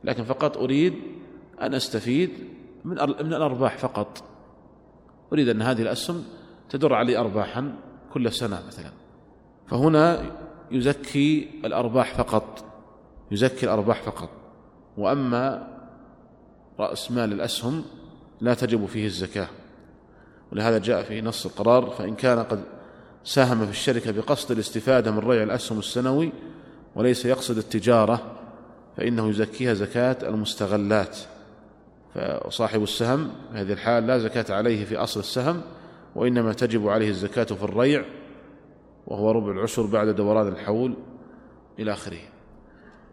لكن 0.05 0.25
فقط 0.25 0.57
أريد 0.57 0.95
أن 1.61 1.75
أستفيد 1.75 2.31
من 2.85 2.95
من 2.95 3.35
الأرباح 3.35 3.79
فقط. 3.79 4.25
أريد 5.33 5.49
أن 5.49 5.63
هذه 5.63 5.83
الأسهم 5.83 6.25
تدر 6.71 6.95
علي 6.95 7.17
أرباحا 7.17 7.77
كل 8.13 8.33
سنة 8.33 8.63
مثلا. 8.67 8.91
فهنا 9.67 10.23
يزكي 10.71 11.49
الأرباح 11.65 12.15
فقط 12.15 12.65
يزكي 13.31 13.67
الأرباح 13.67 14.03
فقط. 14.03 14.31
وأما 14.97 15.69
رأس 16.81 17.11
مال 17.11 17.33
الأسهم 17.33 17.85
لا 18.41 18.55
تجب 18.55 18.87
فيه 18.87 19.07
الزكاة. 19.07 19.49
ولهذا 20.53 20.79
جاء 20.79 21.03
في 21.03 21.21
نص 21.21 21.47
القرار 21.47 21.91
فإن 21.91 22.15
كان 22.15 22.39
قد 22.39 22.61
ساهم 23.25 23.65
في 23.65 23.71
الشركة 23.71 24.11
بقصد 24.11 24.51
الاستفادة 24.51 25.11
من 25.11 25.19
ريع 25.19 25.43
الأسهم 25.43 25.79
السنوي 25.79 26.33
وليس 26.97 27.25
يقصد 27.25 27.59
التجارة 27.59 28.37
فإنه 28.97 29.29
يزكيها 29.29 29.75
زكاة 29.75 30.17
المستغلات. 30.23 31.19
فصاحب 32.15 32.83
السهم 32.83 33.31
في 33.53 33.59
هذه 33.59 33.73
الحال 33.73 34.07
لا 34.07 34.19
زكاة 34.19 34.55
عليه 34.55 34.85
في 34.85 34.97
أصل 34.97 35.21
السهم 35.21 35.63
وإنما 36.15 36.53
تجب 36.53 36.89
عليه 36.89 37.09
الزكاة 37.09 37.45
في 37.45 37.63
الريع 37.63 38.05
وهو 39.07 39.31
ربع 39.31 39.53
العشر 39.53 39.83
بعد 39.83 40.09
دوران 40.09 40.49
الحول 40.49 40.95
إلى 41.79 41.93
آخره. 41.93 42.19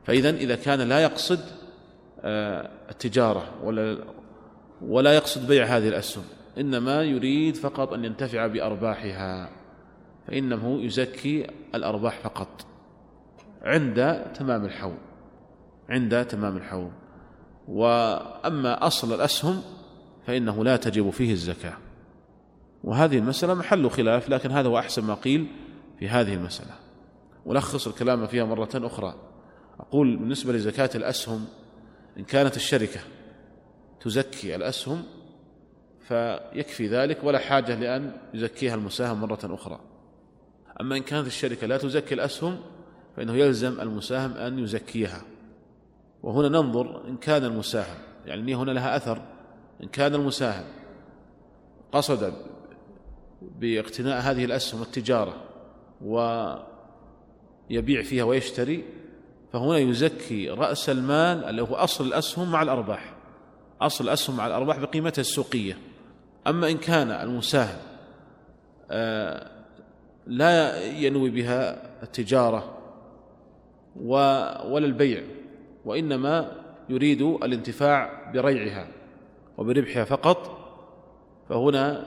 فإذا 0.06 0.30
إذا 0.30 0.56
كان 0.56 0.80
لا 0.80 1.00
يقصد 1.00 1.40
آه، 2.24 2.70
التجارة 2.90 3.44
ولا 3.64 3.98
ولا 4.82 5.16
يقصد 5.16 5.48
بيع 5.48 5.66
هذه 5.66 5.88
الأسهم. 5.88 6.24
إنما 6.58 7.04
يريد 7.04 7.56
فقط 7.56 7.94
أن 7.94 8.06
ينتفع 8.06 8.48
بأرباحها 8.48 9.50
فإنه 10.28 10.82
يزكي 10.82 11.48
الأرباح 11.76 12.20
فقط 12.20 12.66
عند 13.62 14.26
تمام 14.34 14.66
الحول 14.66 14.98
عند 15.90 16.26
تمام 16.26 16.58
الحول 16.58 16.92
وأما 17.68 18.88
أصل 18.88 19.14
الأسهم 19.14 19.62
فإنه 20.28 20.64
لا 20.64 20.78
تجب 20.78 21.10
فيه 21.10 21.32
الزكاة. 21.32 21.78
وهذه 22.84 23.18
المسألة 23.18 23.54
محل 23.54 23.90
خلاف 23.90 24.30
لكن 24.30 24.52
هذا 24.52 24.68
هو 24.68 24.80
أحسن 24.80 25.04
ما 25.04 25.14
قيل 25.14 25.48
في 26.00 26.10
هذه 26.10 26.34
المسألة. 26.34 26.74
ولخص 27.46 27.88
الكلام 27.88 28.28
فيها 28.28 28.46
مرة 28.46 28.70
أخرى. 28.76 29.16
أقول 29.80 30.18
بالنسبة 30.18 30.54
لزكاة 30.54 30.90
الأسهم 30.96 31.46
إن 32.18 32.24
كانت 32.24 32.56
الشركة 32.56 33.00
تزكي 34.02 34.56
الأسهم 34.56 35.04
فيكفي 36.12 36.88
ذلك 36.88 37.24
ولا 37.24 37.40
حاجة 37.40 37.76
لأن 37.80 38.12
يزكيها 38.34 38.76
المساهم 38.76 39.22
مرة 39.22 39.40
أخرى. 39.44 39.80
أما 40.82 40.98
إن 40.98 41.02
كانت 41.02 41.28
الشركة 41.28 41.68
لا 41.68 41.78
تزكي 41.78 42.16
الأسهم 42.16 42.60
فإنه 43.18 43.34
يلزم 43.34 43.82
المساهم 43.82 44.34
أن 44.34 44.60
يزكيها. 44.60 45.22
وهنا 46.24 46.50
ننظر 46.50 47.08
إن 47.08 47.18
كان 47.18 47.46
المساهم 47.46 47.98
يعني 48.26 48.56
هنا 48.56 48.72
لها 48.72 48.96
أثر 48.96 49.22
إن 49.84 49.88
كان 49.88 50.16
المساهم 50.16 50.66
قصد 51.92 52.34
باقتناء 53.42 54.22
هذه 54.22 54.46
الأسهم 54.46 54.82
التجارة 54.82 55.34
ويبيع 57.70 58.02
فيها 58.02 58.24
ويشتري 58.24 58.84
فهنا 59.54 59.78
يزكي 59.78 60.50
رأس 60.50 60.90
المال 60.90 61.46
اللي 61.46 61.62
هو 61.62 61.76
أصل 61.76 62.08
الأسهم 62.08 62.52
مع 62.52 62.62
الأرباح. 62.62 63.14
أصل 63.82 64.04
الأسهم 64.04 64.38
مع 64.38 64.48
الأرباح 64.48 64.80
بقيمتها 64.80 65.22
السوقية. 65.22 65.78
أما 66.48 66.70
إن 66.70 66.78
كان 66.78 67.12
المساهم 67.12 67.80
آه، 68.92 69.52
لا 70.28 70.86
ينوي 70.88 71.30
بها 71.30 71.82
التجارة 72.04 72.78
ولا 73.96 74.86
البيع 74.86 75.24
وإنما 75.86 76.52
يريد 76.90 77.22
الانتفاع 77.22 78.32
بريعها 78.34 78.88
وبربحها 79.58 80.04
فقط 80.04 80.58
فهنا 81.50 82.06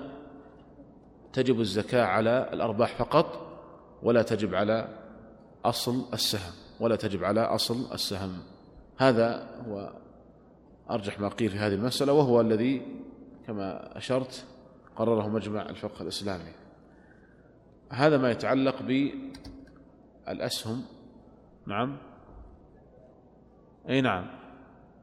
تجب 1.32 1.60
الزكاة 1.60 2.04
على 2.04 2.48
الأرباح 2.52 2.96
فقط 2.96 3.46
ولا 4.02 4.22
تجب 4.22 4.54
على 4.54 4.88
أصل 5.64 6.04
السهم 6.12 6.52
ولا 6.80 6.96
تجب 6.96 7.24
على 7.24 7.40
أصل 7.40 7.92
السهم. 7.92 8.38
هذا 8.96 9.48
هو 9.68 9.92
أرجح 10.90 11.20
ما 11.20 11.28
قيل 11.28 11.50
في 11.50 11.58
هذه 11.58 11.74
المسألة 11.74 12.12
وهو 12.12 12.40
الذي 12.40 12.82
كما 13.46 13.98
أشرت 13.98 14.46
قرره 14.96 15.28
مجمع 15.28 15.62
الفقه 15.62 16.02
الإسلامي. 16.02 16.52
هذا 17.90 18.18
ما 18.18 18.30
يتعلق 18.30 18.82
بالأسهم. 20.26 20.84
نعم. 21.66 21.96
أي 23.88 24.00
نعم. 24.00 24.26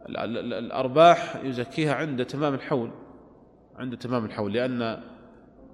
الأرباح 0.09 1.35
يزكيها 1.35 1.93
عند 1.95 2.25
تمام 2.25 2.53
الحول. 2.53 2.91
عند 3.75 3.97
تمام 3.97 4.25
الحول 4.25 4.53
لأن 4.53 5.03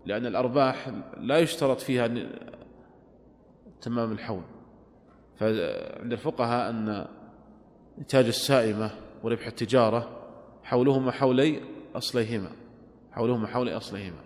لأن 0.06 0.26
الأرباح 0.26 0.92
لا 1.18 1.38
يشترط 1.38 1.80
فيها 1.80 2.10
تمام 3.82 4.12
الحول. 4.12 4.44
فعند 5.40 6.12
الفقهاء 6.12 6.70
أن 6.70 7.08
إنتاج 7.98 8.26
السائمة 8.26 8.92
وربح 9.24 9.48
التجارة 9.48 10.10
حولهما 10.64 11.12
حولي 11.12 11.62
أصليهما 11.98 12.50
حولهما 13.12 13.48
حولي 13.48 13.78
أصليهما. 13.78 14.20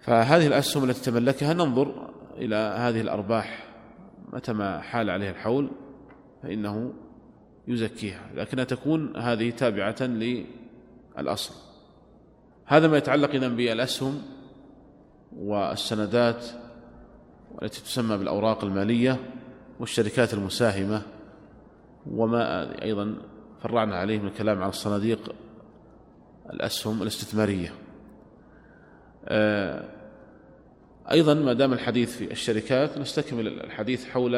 فهذه 0.00 0.46
الأسهم 0.46 0.90
التي 0.90 1.10
تملكها 1.10 1.54
ننظر 1.54 2.10
إلى 2.36 2.56
هذه 2.56 3.00
الأرباح 3.00 3.68
متى 4.32 4.52
ما 4.52 4.80
حال 4.80 5.10
عليها 5.10 5.30
الحول 5.30 5.70
فإنه 6.42 6.92
يزكيها. 7.68 8.30
لكنها 8.34 8.64
تكون 8.64 9.16
هذه 9.16 9.50
تابعة 9.50 10.02
للأصل. 10.02 11.54
هذا 12.66 12.88
ما 12.88 12.96
يتعلق 12.96 13.30
إذا 13.30 13.48
بالأسهم 13.48 14.22
والسندات 15.36 16.46
التي 17.62 17.82
تسمى 17.82 18.16
بالأوراق 18.16 18.64
المالية 18.64 19.20
والشركات 19.80 20.34
المساهمة 20.34 21.02
وما 22.06 22.82
أيضا 22.82 23.16
فرعنا 23.62 23.96
عليه 23.96 24.18
من 24.18 24.26
الكلام 24.26 24.62
عن 24.62 24.68
الصناديق 24.68 25.34
الأسهم 26.50 27.02
الاستثمارية. 27.02 27.74
آه، 29.28 29.88
أيضا 31.10 31.34
ما 31.34 31.52
دام 31.52 31.72
الحديث 31.72 32.16
في 32.16 32.32
الشركات 32.32 32.98
نستكمل 32.98 33.48
الحديث 33.48 34.04
حول 34.04 34.34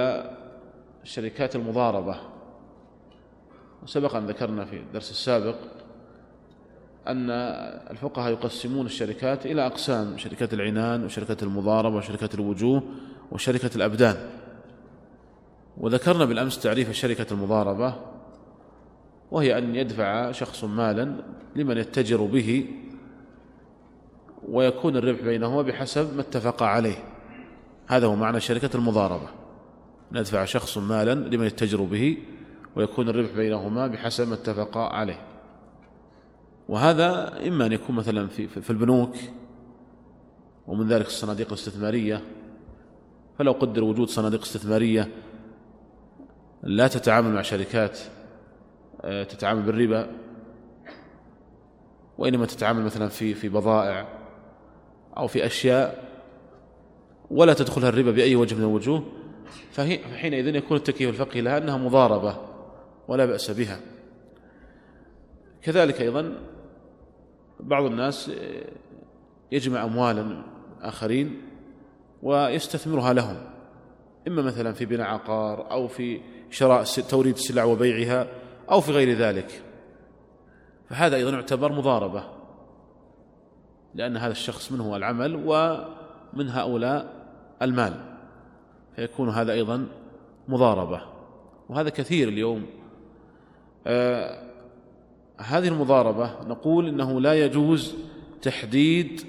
الشركات 1.02 1.56
المضاربة. 1.56 2.16
وسبق 3.82 4.16
أن 4.16 4.26
ذكرنا 4.26 4.64
في 4.64 4.76
الدرس 4.76 5.10
السابق 5.10 5.56
أن 7.06 7.30
الفقهاء 7.90 8.32
يقسمون 8.32 8.86
الشركات 8.86 9.46
إلى 9.46 9.66
أقسام 9.66 10.18
شركة 10.18 10.54
العنان 10.54 11.04
وشركة 11.04 11.44
المضاربة 11.44 11.96
وشركة 11.96 12.28
الوجوه 12.34 12.82
وشركة 13.32 13.70
الأبدان. 13.76 14.16
وذكرنا 15.76 16.24
بالأمس 16.24 16.58
تعريف 16.62 16.90
شركة 16.90 17.26
المضاربة. 17.32 18.13
وهي 19.30 19.58
أن 19.58 19.74
يدفع 19.74 20.32
شخص 20.32 20.64
مالا 20.64 21.16
لمن 21.56 21.78
يتجر 21.78 22.24
به 22.24 22.66
ويكون 24.48 24.96
الربح 24.96 25.20
بينهما 25.20 25.62
بحسب 25.62 26.14
ما 26.14 26.20
اتفق 26.20 26.62
عليه. 26.62 26.96
هذا 27.86 28.06
هو 28.06 28.16
معنى 28.16 28.40
شركة 28.40 28.70
المضاربة. 28.74 29.28
ندفع 30.12 30.44
شخص 30.44 30.78
مالا 30.78 31.14
لمن 31.14 31.46
يتجر 31.46 31.82
به 31.82 32.18
ويكون 32.76 33.08
الربح 33.08 33.30
بينهما 33.36 33.86
بحسب 33.86 34.28
ما 34.28 34.34
اتفق 34.34 34.78
عليه. 34.78 35.20
وهذا 36.68 37.38
إما 37.48 37.66
أن 37.66 37.72
يكون 37.72 37.96
مثلا 37.96 38.28
في, 38.28 38.48
في 38.48 38.70
البنوك 38.70 39.16
ومن 40.66 40.88
ذلك 40.88 41.06
الصناديق 41.06 41.46
الاستثمارية. 41.46 42.22
فلو 43.38 43.52
قدر 43.52 43.84
وجود 43.84 44.08
صناديق 44.08 44.42
استثمارية 44.42 45.08
لا 46.62 46.88
تتعامل 46.88 47.32
مع 47.32 47.42
شركات 47.42 47.98
تتعامل 49.28 49.62
بالربا. 49.62 50.10
وإنما 52.18 52.46
تتعامل 52.46 52.82
مثلا 52.82 53.08
في 53.08 53.34
في 53.34 53.48
بضائع 53.48 54.08
أو 55.16 55.26
في 55.26 55.46
أشياء 55.46 56.04
ولا 57.30 57.54
تدخلها 57.54 57.88
الربا 57.88 58.10
بأي 58.10 58.36
وجه 58.36 58.54
من 58.54 58.60
الوجوه 58.60 59.04
فحينئذ 59.72 60.54
يكون 60.54 60.76
التكييف 60.76 61.10
الفقهي 61.10 61.40
لها 61.40 61.58
أنها 61.58 61.76
مضاربة 61.76 62.36
ولا 63.08 63.26
بأس 63.26 63.50
بها. 63.50 63.80
كذلك 65.62 66.00
أيضا 66.00 66.38
بعض 67.60 67.84
الناس 67.84 68.30
يجمع 69.52 69.84
أموالا 69.84 70.42
آخرين 70.82 71.42
ويستثمرها 72.22 73.12
لهم 73.12 73.36
إما 74.28 74.42
مثلا 74.42 74.72
في 74.72 74.84
بناء 74.84 75.06
عقار 75.06 75.70
أو 75.70 75.88
في 75.88 76.20
شراء 76.50 76.84
توريد 76.84 77.34
السلع 77.34 77.64
وبيعها 77.64 78.26
أو 78.70 78.80
في 78.80 78.92
غير 78.92 79.18
ذلك. 79.18 79.62
فهذا 80.88 81.16
أيضا 81.16 81.30
يعتبر 81.30 81.72
مضاربة 81.72 82.24
لأن 83.94 84.16
هذا 84.16 84.32
الشخص 84.32 84.72
منه 84.72 84.96
العمل 84.96 85.34
ومن 85.36 86.48
هؤلاء 86.48 87.12
المال 87.62 87.94
فيكون 88.96 89.28
هذا 89.28 89.52
أيضا 89.52 89.86
مضاربة. 90.48 91.00
وهذا 91.68 91.88
كثير 91.88 92.28
اليوم. 92.28 92.66
آه 93.86 94.44
هذه 95.38 95.68
المضاربة 95.68 96.42
نقول 96.48 96.88
إنه 96.88 97.20
لا 97.20 97.44
يجوز 97.44 97.94
تحديد 98.42 99.22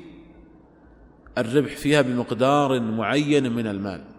الربح 1.37 1.75
فيها 1.75 2.01
بمقدار 2.01 2.79
معين 2.79 3.51
من 3.51 3.67
المال. 3.67 4.14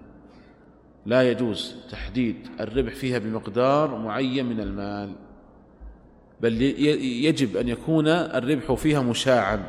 لا 1.06 1.30
يجوز 1.30 1.76
تحديد 1.90 2.36
الربح 2.60 2.94
فيها 2.94 3.18
بمقدار 3.18 3.96
معين 3.96 4.46
من 4.46 4.60
المال 4.60 5.12
بل 6.40 6.62
يجب 7.02 7.56
أن 7.56 7.68
يكون 7.68 8.08
الربح 8.08 8.72
فيها 8.72 9.00
مشاعا 9.00 9.64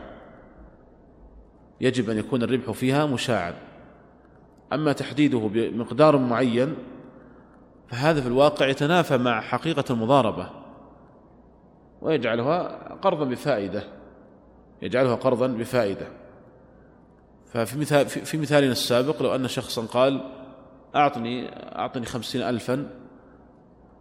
يجب 1.81 2.09
أن 2.09 2.17
يكون 2.17 2.43
الربح 2.43 2.71
فيها 2.71 3.05
مشاعا 3.05 3.53
أما 4.73 4.93
تحديده 4.93 5.39
بمقدار 5.53 6.17
معين 6.17 6.75
فهذا 7.87 8.21
في 8.21 8.27
الواقع 8.27 8.67
يتنافى 8.67 9.17
مع 9.17 9.41
حقيقة 9.41 9.83
المضاربة 9.89 10.49
ويجعلها 12.01 12.93
قرضا 13.01 13.25
بفائدة. 13.25 13.83
يجعلها 14.81 15.15
قرضا 15.15 15.47
بفائدة. 15.47 16.07
ففي 17.53 17.79
مثال 17.79 18.05
في 18.07 18.37
مثالنا 18.37 18.71
السابق 18.71 19.23
لو 19.23 19.35
أن 19.35 19.47
شخصا 19.47 19.85
قال 19.85 20.21
أعطني 20.97 21.49
أعطني 21.75 22.05
خمسين 22.05 22.41
ألفا 22.41 22.89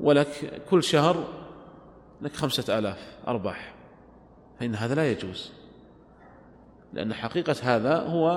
ولك 0.00 0.62
كل 0.70 0.82
شهر 0.82 1.24
لك 2.22 2.36
خمسة 2.36 2.78
آلاف 2.78 2.98
أرباح. 3.28 3.74
فإن 4.60 4.74
هذا 4.74 4.94
لا 4.94 5.10
يجوز. 5.10 5.52
لأن 6.92 7.14
حقيقة 7.14 7.56
هذا 7.62 7.98
هو 7.98 8.30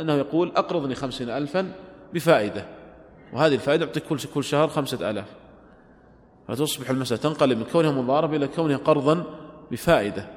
أنه 0.00 0.14
يقول 0.14 0.52
أقرضني 0.56 0.94
خمسين 0.94 1.30
ألفا 1.30 1.72
بفائدة. 2.14 2.64
وهذه 3.32 3.54
الفائدة 3.54 3.86
أعطيك 3.86 4.04
كل 4.04 4.18
كل 4.34 4.44
شهر 4.44 4.68
خمسة 4.68 5.10
آلاف. 5.10 5.34
فتصبح 6.48 6.90
المسألة 6.90 7.20
تنقلب 7.20 7.58
من 7.58 7.64
كونها 7.64 7.90
مضاربة 7.90 8.36
إلى 8.36 8.48
كونها 8.48 8.76
قرضا 8.76 9.24
بفائدة. 9.70 10.28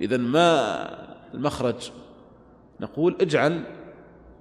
إذا 0.00 0.16
ما 0.16 0.88
المخرج؟ 1.34 1.90
نقول 2.80 3.16
اجعل 3.20 3.64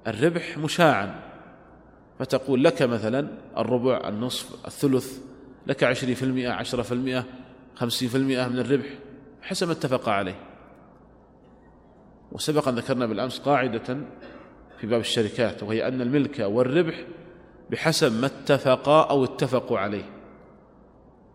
الربح 0.08 0.58
مشاعا. 0.58 1.27
فتقول 2.20 2.64
لك 2.64 2.82
مثلا 2.82 3.28
الربع 3.58 4.10
النصف 4.10 4.66
الثلث 4.68 5.20
لك 5.68 5.84
عشرين 5.84 6.16
في 6.16 6.24
المئة 6.24 6.50
عشرة 6.50 6.82
في 6.82 6.92
المئة 6.92 7.26
خمسين 7.76 8.10
في 8.10 8.18
المئة 8.18 8.48
من 8.48 8.60
الربح 8.60 8.86
حسب 9.42 9.68
ما 9.68 9.74
اتفق 9.74 10.10
عليه. 10.10 10.36
وسبق 12.32 12.68
أن 12.68 12.76
ذكرنا 12.76 13.06
بالأمس 13.06 13.40
قاعدة 13.40 13.98
في 14.78 14.88
باب 14.88 15.00
الشركات 15.00 15.64
وهي 15.64 15.88
أن 15.88 16.02
الملك 16.02 16.40
والربح 16.40 17.06
بحسب 17.70 18.22
ما 18.22 18.26
اتفقا 18.26 19.10
أو 19.10 19.24
اتفقوا 19.24 19.80
عليه. 19.80 20.04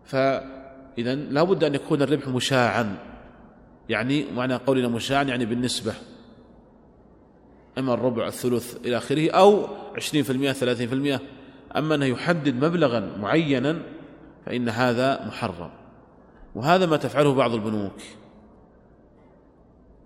فإذا 0.05 1.15
لا 1.15 1.43
بد 1.43 1.63
أن 1.63 1.75
يكون 1.75 2.01
الربح 2.01 2.27
مشاعا 2.27 2.95
يعني 3.89 4.25
معنى 4.31 4.55
قولنا 4.55 4.87
مشاعا 4.87 5.23
يعني 5.23 5.45
بالنسبة. 5.45 5.93
إما 7.77 7.93
الربع 7.93 8.27
الثلث 8.27 8.85
إلى 8.85 8.97
آخره 8.97 9.31
أو 9.31 9.67
عشرين 9.95 10.23
في 10.23 10.29
المئة 10.29 10.51
ثلاثين 10.51 10.87
في 10.87 10.95
المئة. 10.95 11.19
أما 11.75 11.95
أنه 11.95 12.05
يحدد 12.05 12.65
مبلغا 12.65 13.17
معينا 13.19 13.81
فإن 14.45 14.69
هذا 14.69 15.25
محرم. 15.27 15.69
وهذا 16.55 16.85
ما 16.85 16.97
تفعله 16.97 17.33
بعض 17.33 17.53
البنوك. 17.53 18.01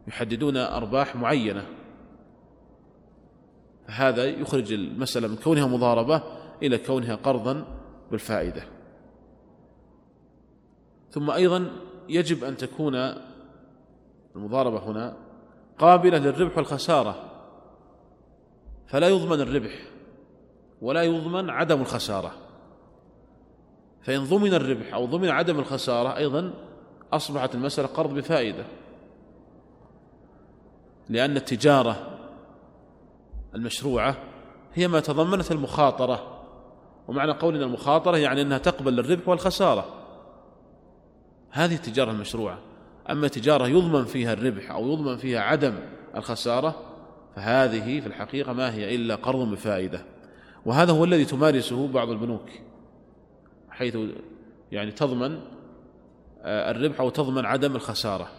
يحددون 0.07 0.57
أرباح 0.57 1.15
معينة. 1.15 1.65
هذا 3.85 4.25
يخرج 4.25 4.73
المسألة 4.73 5.27
من 5.27 5.35
كونها 5.35 5.67
مضاربة 5.67 6.23
إلى 6.63 6.77
كونها 6.77 7.15
قرضا 7.15 7.65
بالفائدة. 8.11 8.63
ثم 11.11 11.31
أيضا 11.31 11.71
يجب 12.09 12.43
أن 12.43 12.57
تكون 12.57 13.13
المضاربة 14.35 14.79
هنا 14.79 15.17
قابلة 15.79 16.17
للربح 16.17 16.57
والخسارة. 16.57 17.36
فلا 18.87 19.07
يضمن 19.07 19.41
الربح 19.41 19.71
ولا 20.81 21.03
يضمن 21.03 21.49
عدم 21.49 21.81
الخسارة. 21.81 22.31
فإن 24.01 24.23
ضمن 24.23 24.53
الربح 24.53 24.93
أو 24.93 25.05
ضمن 25.05 25.29
عدم 25.29 25.59
الخسارة 25.59 26.17
أيضا 26.17 26.53
أصبحت 27.13 27.55
المسألة 27.55 27.87
قرض 27.87 28.13
بفائدة 28.13 28.63
لأن 31.09 31.37
التجارة 31.37 32.17
المشروعة 33.55 34.17
هي 34.73 34.87
ما 34.87 34.99
تضمنت 34.99 35.51
المخاطرة 35.51 36.43
ومعنى 37.07 37.31
قولنا 37.31 37.65
المخاطرة 37.65 38.17
يعني 38.17 38.41
أنها 38.41 38.57
تقبل 38.57 38.99
الربح 38.99 39.27
والخسارة. 39.27 39.85
هذه 41.49 41.75
التجارة 41.75 42.11
المشروعة. 42.11 42.57
أما 43.09 43.27
تجارة 43.27 43.67
يضمن 43.67 44.05
فيها 44.05 44.33
الربح 44.33 44.71
أو 44.71 44.93
يضمن 44.93 45.17
فيها 45.17 45.41
عدم 45.41 45.75
الخسارة 46.15 46.75
فهذه 47.37 47.99
في 47.99 48.07
الحقيقة 48.07 48.53
ما 48.53 48.73
هي 48.73 48.95
إلا 48.95 49.15
قرض 49.15 49.51
بفائدة 49.51 50.05
وهذا 50.65 50.91
هو 50.91 51.03
الذي 51.03 51.25
تمارسه 51.25 51.87
بعض 51.87 52.09
البنوك 52.09 52.49
حيث 53.69 53.97
يعني 54.71 54.91
تضمن 54.91 55.39
آه، 56.41 56.71
الربح 56.71 56.99
أو 56.99 57.09
تضمن 57.09 57.45
عدم 57.45 57.75
الخسارة. 57.75 58.29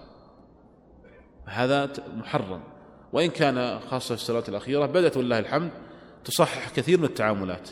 هذا 1.45 1.91
محرم. 2.17 2.61
وإن 3.13 3.31
كان 3.31 3.81
خاصة 3.81 4.15
في 4.15 4.21
السنوات 4.21 4.49
الأخيرة 4.49 4.87
بدأت 4.87 5.17
ولله 5.17 5.39
الحمد 5.39 5.71
تصحح 6.25 6.71
كثير 6.71 6.99
من 6.99 7.05
التعاملات. 7.05 7.71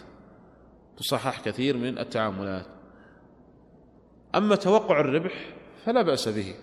تصحح 0.96 1.40
كثير 1.40 1.76
من 1.76 1.98
التعاملات. 1.98 2.66
أما 4.34 4.56
توقع 4.56 5.00
الربح 5.00 5.54
فلا 5.84 6.02
بأس 6.02 6.28
به. 6.28 6.54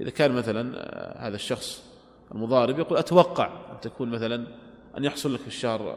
إذا 0.00 0.10
كان 0.10 0.32
مثلا 0.32 0.72
آه، 0.76 1.28
هذا 1.28 1.34
الشخص 1.34 1.91
المضارب 2.34 2.78
يقول 2.78 2.98
أتوقع 2.98 3.46
أن 3.46 3.80
تكون 3.80 4.10
مثلا 4.10 4.46
أن 4.98 5.04
يحصل 5.04 5.34
لك 5.34 5.40
في 5.40 5.46
الشهر 5.46 5.96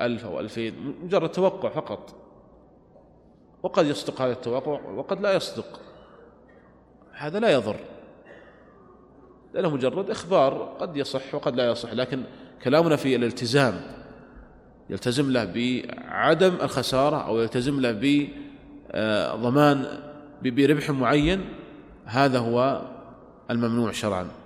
ألف 0.00 0.24
أو 0.24 0.40
ألفين 0.40 0.94
مجرد 1.02 1.32
توقع 1.32 1.68
فقط. 1.68 2.14
وقد 3.62 3.86
يصدق 3.86 4.22
هذا 4.22 4.32
التوقع 4.32 4.80
وقد 4.90 5.20
لا 5.20 5.32
يصدق. 5.32 5.80
هذا 7.12 7.40
لا 7.40 7.52
يضر. 7.52 7.76
لأنه 9.54 9.70
مجرد 9.70 10.10
إخبار 10.10 10.76
قد 10.80 10.96
يصح 10.96 11.34
وقد 11.34 11.56
لا 11.56 11.70
يصح 11.70 11.92
لكن 11.92 12.22
كلامنا 12.62 12.96
في 12.96 13.16
الالتزام 13.16 13.80
يلتزم 14.90 15.32
له 15.32 15.44
بعدم 15.44 16.54
الخسارة 16.54 17.16
أو 17.16 17.38
يلتزم 17.38 17.80
له 17.80 17.92
بضمان 18.92 19.86
بربح 20.42 20.90
معين 20.90 21.44
هذا 22.04 22.38
هو 22.38 22.82
الممنوع 23.50 23.92
شرعا. 23.92 24.39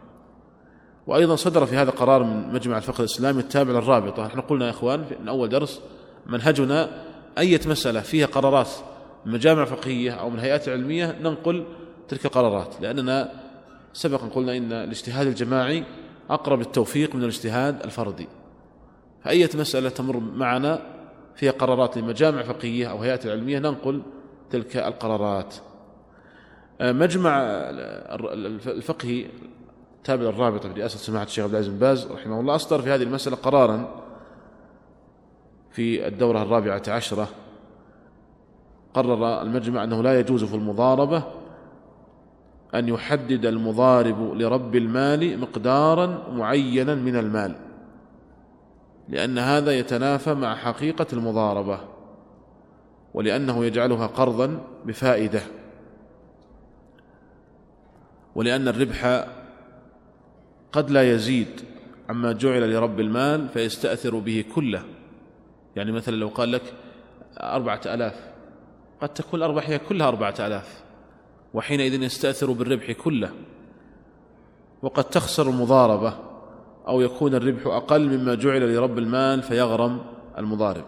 وأيضا 1.07 1.37
صدر 1.37 1.67
في 1.67 1.77
هذا 1.77 1.91
قرار 1.91 2.23
من 2.23 2.55
مجمع 2.55 2.77
الفقه 2.77 3.01
الإسلامي 3.01 3.41
التابع 3.41 3.73
للرابطة. 3.73 4.27
نحن 4.27 4.41
قلنا 4.41 4.65
يا 4.65 4.71
إخوان 4.71 5.05
في 5.05 5.29
أول 5.29 5.49
درس 5.49 5.81
منهجنا 6.27 6.91
أية 7.39 7.61
مسألة 7.67 8.01
فيها 8.01 8.27
قرارات 8.27 8.69
من 9.27 9.33
مجامع 9.33 9.65
فقهية 9.65 10.11
أو 10.11 10.31
من 10.31 10.39
هيئات 10.39 10.69
علمية 10.69 11.19
ننقل 11.23 11.65
تلك 12.09 12.27
القرارات 12.27 12.75
لأننا 12.81 13.33
سبقا 13.93 14.29
قلنا 14.29 14.57
إن 14.57 14.73
الاجتهاد 14.73 15.27
الجماعي 15.27 15.85
أقرب 16.31 16.61
التوفيق 16.61 17.15
من 17.15 17.23
الاجتهاد 17.23 17.83
الفردي. 17.83 18.29
فأية 19.25 19.51
مسألة 19.55 19.89
تمر 19.89 20.21
معنا 20.21 20.81
فيها 21.37 21.53
قرارات 21.53 21.97
لمجامع 21.97 22.43
فقهية 22.43 22.91
أو 22.91 22.99
هيئات 22.99 23.27
علمية 23.27 23.59
ننقل 23.59 24.03
تلك 24.51 24.77
القرارات. 24.77 25.55
آه، 26.81 26.93
مجمع 26.93 27.41
الفقهي 28.67 29.27
تابع 30.05 30.29
الرابطة 30.29 30.69
برئاسة 30.73 30.99
سماحة 30.99 31.25
الشيخ 31.25 31.45
عبد 31.45 31.55
العزيز 31.55 31.73
بن 31.73 31.79
باز 31.79 32.07
رحمه 32.07 32.41
الله 32.41 32.55
أصدر 32.55 32.83
في 32.83 32.91
هذه 32.91 33.03
المسألة 33.03 33.37
قرارا 33.37 34.03
في 35.71 36.07
الدورة 36.07 36.43
الرابعة 36.43 36.83
عشرة. 36.89 37.29
قرر 38.95 39.43
المجمع 39.43 39.85
أنه 39.85 40.03
لا 40.03 40.21
يجوز 40.21 40.45
في 40.45 40.55
المضاربة 40.55 41.25
أن 42.75 42.89
يحدد 42.89 43.47
المضارب 43.47 44.35
لرب 44.35 44.77
المال 44.77 45.41
مقدارا 45.41 46.31
معينا 46.33 46.95
من 46.95 47.17
المال 47.17 47.55
لأن 49.09 49.39
هذا 49.39 49.79
يتنافى 49.79 50.35
مع 50.35 50.55
حقيقة 50.55 51.07
المضاربة 51.13 51.81
ولأنه 53.15 53.65
يجعلها 53.65 54.07
قرضا 54.07 54.61
بفائدة 54.85 55.41
ولأن 58.35 58.69
الربح 58.69 59.27
قد 60.75 60.91
لا 60.91 61.15
يزيد 61.15 61.61
عما 62.09 62.33
جعل 62.33 62.73
لرب 62.75 63.01
المال 63.01 63.49
فيستأثر 63.49 64.19
به 64.19 64.45
كله. 64.55 64.83
يعني 65.77 65.93
مثلا 65.93 66.17
لو 66.17 66.29
قال 66.29 66.53
لك 66.53 66.63
أربعة 67.41 67.81
ألاف 67.87 68.15
قد 69.01 69.09
تكون 69.09 69.39
الأرباح 69.39 69.77
كلها 69.77 70.09
أربعة 70.09 70.35
ألاف 70.41 70.83
وحينئذ 71.55 72.03
يستأثر 72.03 72.53
بالربح 72.53 72.93
كله. 72.93 73.31
وقد 74.83 75.05
تخسر 75.05 75.51
المضاربة 75.51 76.15
أو 76.89 77.01
يكون 77.01 77.35
الربح 77.35 77.67
أقل 77.67 78.19
مما 78.19 78.35
جعل 78.35 78.75
لرب 78.75 78.99
المال 78.99 79.43
فيغرم 79.43 79.99
المضارب. 80.39 80.85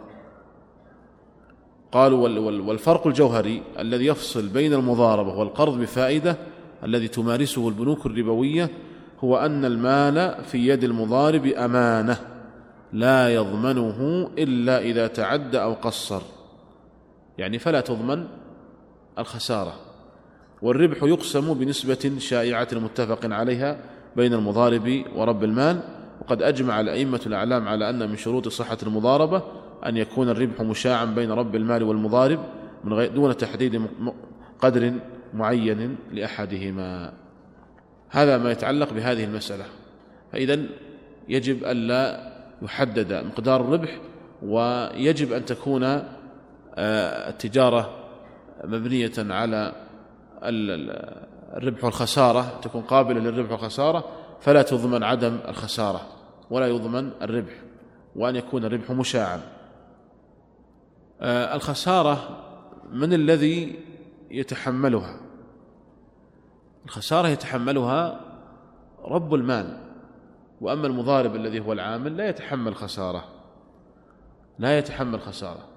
قالوا 1.92 2.28
والفرق 2.60 3.06
الجوهري 3.06 3.62
الذي 3.78 4.06
يفصل 4.06 4.48
بين 4.48 4.74
المضاربة 4.74 5.34
والقرض 5.34 5.78
بفائدة 5.78 6.36
الذي 6.84 7.08
تمارسه 7.08 7.68
البنوك 7.68 8.06
الربوية 8.06 8.70
هو 9.20 9.36
أن 9.36 9.64
المال 9.64 10.44
في 10.44 10.68
يد 10.68 10.84
المضارب 10.84 11.46
أمانة 11.46 12.18
لا 12.92 13.34
يضمنه 13.34 14.30
إلا 14.38 14.80
إذا 14.80 15.06
تعدى 15.06 15.62
أو 15.62 15.72
قصر. 15.72 16.22
يعني 17.38 17.58
فلا 17.58 17.80
تضمن 17.80 18.26
الخسارة. 19.18 19.72
والربح 20.62 21.02
يقسم 21.02 21.54
بنسبة 21.54 22.12
شائعة 22.18 22.68
متفق 22.72 23.20
عليها 23.24 23.78
بين 24.16 24.34
المضارب 24.34 25.04
ورب 25.16 25.44
المال. 25.44 25.80
وقد 26.20 26.42
أجمع 26.42 26.80
الأئمة 26.80 27.20
الأعلام 27.26 27.68
على 27.68 27.90
أن 27.90 28.10
من 28.10 28.16
شروط 28.16 28.48
صحة 28.48 28.78
المضاربة 28.82 29.42
أن 29.86 29.96
يكون 29.96 30.28
الربح 30.28 30.60
مشاعا 30.60 31.04
بين 31.04 31.30
رب 31.30 31.56
المال 31.56 31.82
والمضارب 31.82 32.38
من 32.84 32.92
غير 32.92 33.12
دون 33.14 33.36
تحديد 33.36 33.86
قدر 34.60 34.92
معين 35.34 35.96
لأحدهما. 36.12 37.25
هذا 38.08 38.38
ما 38.38 38.50
يتعلق 38.50 38.92
بهذه 38.92 39.24
المسألة. 39.24 39.64
فإذا 40.32 40.58
يجب 41.28 41.64
ألا 41.64 42.32
يحدد 42.62 43.12
مقدار 43.12 43.60
الربح 43.60 43.98
ويجب 44.42 45.32
أن 45.32 45.44
تكون 45.44 45.84
آه، 46.78 47.28
التجارة 47.30 47.90
مبنية 48.64 49.12
على 49.18 49.72
الربح 51.56 51.84
والخسارة 51.84 52.60
تكون 52.62 52.82
قابلة 52.82 53.20
للربح 53.20 53.50
والخسارة 53.50 54.04
فلا 54.40 54.62
تضمن 54.62 55.02
عدم 55.02 55.38
الخسارة 55.48 56.00
ولا 56.50 56.66
يضمن 56.66 57.10
الربح 57.22 57.52
وأن 58.16 58.36
يكون 58.36 58.64
الربح 58.64 58.90
مشاعا. 58.90 59.40
آه، 61.20 61.54
الخسارة 61.54 62.42
من 62.92 63.12
الذي 63.12 63.76
يتحملها؟ 64.30 65.20
الخسارة 66.86 67.28
يتحملها 67.28 68.20
رب 69.04 69.34
المال 69.34 69.78
وأما 70.60 70.86
المضارب 70.86 71.36
الذي 71.36 71.60
هو 71.60 71.72
العامل 71.72 72.16
لا 72.16 72.28
يتحمل 72.28 72.74
خسارة 72.74 73.24
لا 74.58 74.78
يتحمل 74.78 75.20
خسارة. 75.20 75.68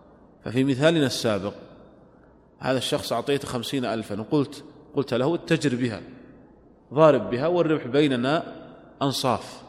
ففي 0.45 0.63
مثالنا 0.63 1.05
السابق 1.05 1.53
هذا 2.59 2.77
الشخص 2.77 3.13
أعطيته 3.13 3.47
خمسين 3.47 3.85
ألفا 3.85 4.21
وقلت 4.21 4.63
قلت 4.95 5.13
له 5.13 5.35
اتجر 5.35 5.75
بها 5.75 6.01
ضارب 6.93 7.29
بها 7.29 7.47
والربح 7.47 7.87
بيننا 7.87 8.55
أنصاف 9.01 9.61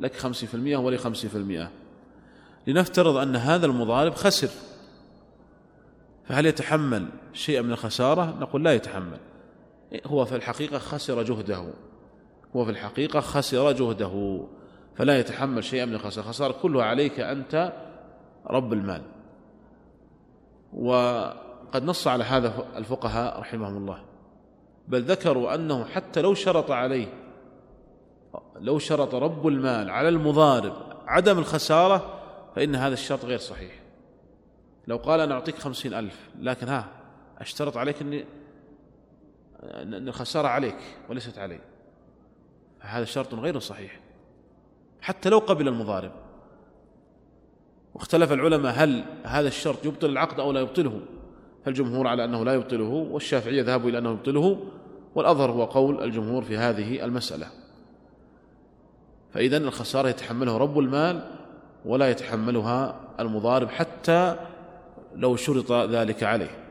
لك 0.00 0.16
خمسين 0.16 0.48
في 0.48 0.54
المئة 0.54 0.76
ولي 0.76 0.98
خمسين 0.98 1.30
في 1.30 1.36
المئة. 1.36 1.70
لنفترض 2.66 3.16
أن 3.16 3.36
هذا 3.36 3.66
المضارب 3.66 4.14
خسر 4.14 4.48
فهل 6.28 6.46
يتحمل 6.46 7.08
شيئا 7.32 7.62
من 7.62 7.72
الخسارة؟ 7.72 8.36
نقول 8.40 8.64
لا 8.64 8.74
يتحمل. 8.74 9.18
هو 10.06 10.24
في 10.24 10.36
الحقيقة 10.36 10.78
خسر 10.78 11.22
جهده. 11.22 11.64
هو 12.56 12.64
في 12.64 12.70
الحقيقة 12.70 13.20
خسر 13.20 13.72
جهده. 13.72 14.44
فلا 14.96 15.18
يتحمل 15.18 15.64
شيئا 15.64 15.84
من 15.84 15.94
الخسارة. 15.94 16.24
الخسارة 16.24 16.52
كلها 16.52 16.84
عليك 16.84 17.20
أنت 17.20 17.72
رب 18.46 18.72
المال. 18.72 19.02
وقد 20.72 21.84
نص 21.84 22.06
على 22.06 22.24
هذا 22.24 22.52
الفقهاء 22.76 23.40
رحمهم 23.40 23.76
الله. 23.76 24.04
بل 24.88 25.02
ذكروا 25.02 25.54
أنه 25.54 25.84
حتى 25.84 26.22
لو 26.22 26.34
شرط 26.34 26.70
عليه 26.70 27.06
لو 28.60 28.78
شرط 28.78 29.14
رب 29.14 29.46
المال 29.46 29.90
على 29.90 30.08
المضارب 30.08 30.74
عدم 31.06 31.38
الخسارة 31.38 32.20
فإن 32.56 32.74
هذا 32.74 32.94
الشرط 32.94 33.24
غير 33.24 33.38
صحيح. 33.38 33.82
لو 34.86 34.96
قال 34.96 35.20
أنا 35.20 35.34
أعطيك 35.34 35.58
خمسين 35.58 35.94
ألف 35.94 36.30
لكن 36.38 36.68
ها 36.68 36.88
أشترط 37.38 37.76
عليك 37.76 38.02
أني 38.02 38.24
أن 39.62 40.08
الخسارة 40.08 40.48
عليك 40.48 40.76
وليست 41.08 41.38
علي. 41.38 41.58
هذا 42.80 43.04
شرط 43.04 43.34
غير 43.34 43.58
صحيح. 43.58 44.00
حتى 45.00 45.28
لو 45.28 45.38
قبل 45.38 45.68
المضارب. 45.68 46.12
واختلف 47.94 48.32
العلماء 48.32 48.72
هل 48.76 49.04
هذا 49.24 49.48
الشرط 49.48 49.84
يبطل 49.84 50.10
العقد 50.10 50.40
أو 50.40 50.52
لا 50.52 50.60
يبطله. 50.60 51.00
فالجمهور 51.64 52.06
على 52.06 52.24
أنه 52.24 52.44
لا 52.44 52.54
يبطله 52.54 53.08
والشافعية 53.10 53.62
ذهبوا 53.62 53.90
إلى 53.90 53.98
أنه 53.98 54.10
يبطله 54.10 54.60
والأظهر 55.14 55.50
هو 55.50 55.64
قول 55.64 56.04
الجمهور 56.04 56.42
في 56.42 56.56
هذه 56.56 57.04
المسألة. 57.04 57.46
فإذا 59.32 59.56
الخسارة 59.56 60.08
يتحملها 60.08 60.58
رب 60.58 60.78
المال 60.78 61.30
ولا 61.84 62.10
يتحملها 62.10 63.00
المضارب 63.20 63.68
حتى 63.68 64.36
لو 65.14 65.36
شرط 65.36 65.72
ذلك 65.72 66.22
عليه. 66.22 66.61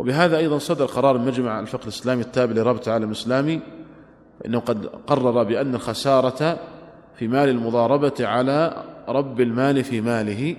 وبهذا 0.00 0.38
أيضا 0.38 0.58
صدر 0.58 0.86
قرار 0.86 1.18
مجمع 1.18 1.60
الفقه 1.60 1.82
الإسلامي 1.82 2.22
التابع 2.22 2.52
لرابطة 2.52 2.88
العالم 2.88 3.06
الإسلامي 3.06 3.60
فإنه 4.40 4.60
قد 4.60 4.86
قرر 4.86 5.42
بأن 5.42 5.74
الخسارة 5.74 6.58
في 7.14 7.28
مال 7.28 7.48
المضاربة 7.48 8.14
على 8.20 8.84
رب 9.08 9.40
المال 9.40 9.84
في 9.84 10.00
ماله 10.00 10.56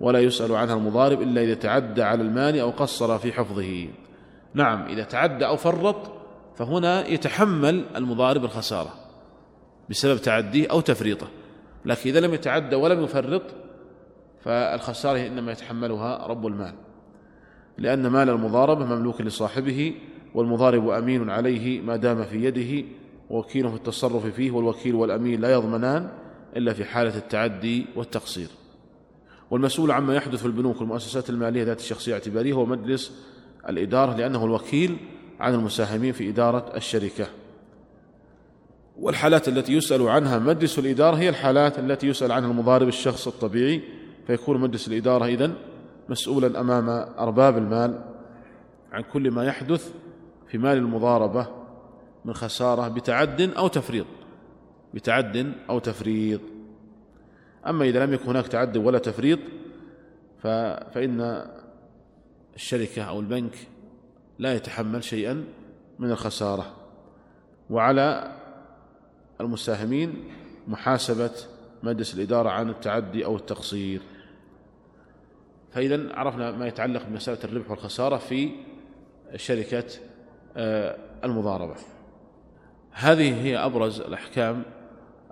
ولا 0.00 0.20
يسأل 0.20 0.54
عنها 0.54 0.74
المضارب 0.74 1.22
إلا 1.22 1.42
إذا 1.42 1.54
تعدى 1.54 2.02
على 2.02 2.22
المال 2.22 2.58
أو 2.58 2.70
قصر 2.70 3.18
في 3.18 3.32
حفظه. 3.32 3.88
نعم 4.54 4.86
إذا 4.86 5.02
تعدى 5.02 5.46
أو 5.46 5.56
فرط 5.56 6.12
فهنا 6.56 7.06
يتحمل 7.06 7.84
المضارب 7.96 8.44
الخسارة 8.44 8.94
بسبب 9.90 10.18
تعديه 10.18 10.70
أو 10.70 10.80
تفريطه. 10.80 11.26
لكن 11.84 12.10
إذا 12.10 12.20
لم 12.20 12.34
يتعدى 12.34 12.76
ولم 12.76 13.04
يفرط 13.04 13.42
فالخسارة 14.44 15.26
إنما 15.26 15.52
يتحملها 15.52 16.26
رب 16.26 16.46
المال. 16.46 16.85
لأن 17.78 18.06
مال 18.06 18.30
المضاربة 18.30 18.84
مملوك 18.84 19.20
لصاحبه 19.20 19.94
والمضارب 20.34 20.88
أمين 20.88 21.30
عليه 21.30 21.80
ما 21.80 21.96
دام 21.96 22.24
في 22.24 22.44
يده 22.44 22.86
ووكيل 23.30 23.68
في 23.68 23.76
التصرف 23.76 24.26
فيه 24.26 24.50
والوكيل 24.50 24.94
والأمين 24.94 25.40
لا 25.40 25.52
يضمنان 25.52 26.08
إلا 26.56 26.72
في 26.72 26.84
حالة 26.84 27.16
التعدي 27.16 27.86
والتقصير. 27.96 28.48
والمسؤول 29.50 29.90
عما 29.90 30.14
يحدث 30.14 30.40
في 30.40 30.46
البنوك 30.46 30.80
والمؤسسات 30.80 31.30
المالية 31.30 31.62
ذات 31.62 31.80
الشخصية 31.80 32.12
الاعتبارية 32.12 32.52
هو 32.52 32.66
مجلس 32.66 33.12
الإدارة 33.68 34.16
لأنه 34.16 34.44
الوكيل 34.44 34.96
عن 35.40 35.54
المساهمين 35.54 36.12
في 36.12 36.28
إدارة 36.28 36.72
الشركة. 36.76 37.26
والحالات 39.00 39.48
التي 39.48 39.72
يسأل 39.72 40.08
عنها 40.08 40.38
مجلس 40.38 40.78
الإدارة 40.78 41.16
هي 41.16 41.28
الحالات 41.28 41.78
التي 41.78 42.06
يسأل 42.06 42.32
عنها 42.32 42.50
المضارب 42.50 42.88
الشخص 42.88 43.26
الطبيعي 43.26 43.82
فيكون 44.26 44.60
مجلس 44.60 44.88
الإدارة 44.88 45.26
إذن 45.26 45.54
مسؤولا 46.08 46.60
أمام 46.60 46.88
أرباب 47.18 47.58
المال 47.58 48.04
عن 48.92 49.02
كل 49.02 49.30
ما 49.30 49.44
يحدث 49.44 49.92
في 50.48 50.58
مال 50.58 50.78
المضاربة 50.78 51.46
من 52.24 52.34
خسارة 52.34 52.88
بتعد 52.88 53.40
أو 53.40 53.68
تفريط 53.68 54.06
بتعد 54.94 55.52
أو 55.70 55.78
تفريط. 55.78 56.40
أما 57.66 57.84
إذا 57.84 58.06
لم 58.06 58.12
يكن 58.12 58.28
هناك 58.28 58.48
تعد 58.48 58.76
ولا 58.76 58.98
تفريط 58.98 59.38
فإن 60.92 61.46
الشركة 62.54 63.02
أو 63.02 63.20
البنك 63.20 63.56
لا 64.38 64.54
يتحمل 64.54 65.04
شيئا 65.04 65.44
من 65.98 66.10
الخسارة. 66.10 66.76
وعلى 67.70 68.36
المساهمين 69.40 70.24
محاسبة 70.68 71.30
مجلس 71.82 72.14
الإدارة 72.14 72.48
عن 72.48 72.70
التعدي 72.70 73.24
أو 73.24 73.36
التقصير. 73.36 74.00
فإذا 75.76 76.14
عرفنا 76.14 76.50
ما 76.50 76.66
يتعلق 76.66 77.02
بمسألة 77.08 77.38
الربح 77.44 77.70
والخسارة 77.70 78.16
في 78.16 78.50
شركة 79.36 79.84
آه، 80.56 80.96
المضاربة. 81.24 81.74
هذه 82.92 83.42
هي 83.42 83.56
أبرز 83.56 84.00
الأحكام 84.00 84.62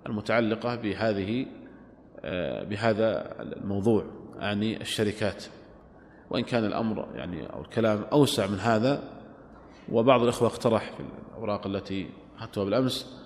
المتعلقة 0.06 0.76
بهذه 0.76 1.46
آه، 2.20 2.64
بهذا 2.64 3.36
الموضوع 3.42 4.04
يعني 4.38 4.80
الشركات. 4.80 5.44
وإن 6.30 6.42
كان 6.42 6.64
الأمر 6.64 7.08
يعني 7.14 7.52
أو 7.52 7.60
الكلام 7.60 8.04
أوسع 8.12 8.46
من 8.46 8.58
هذا 8.58 9.02
وبعض 9.92 10.22
الإخوة 10.22 10.48
اقترح 10.48 10.92
في 10.92 11.02
الأوراق 11.32 11.66
التي 11.66 12.08
أخذتها 12.38 12.64
بالأمس 12.64 13.20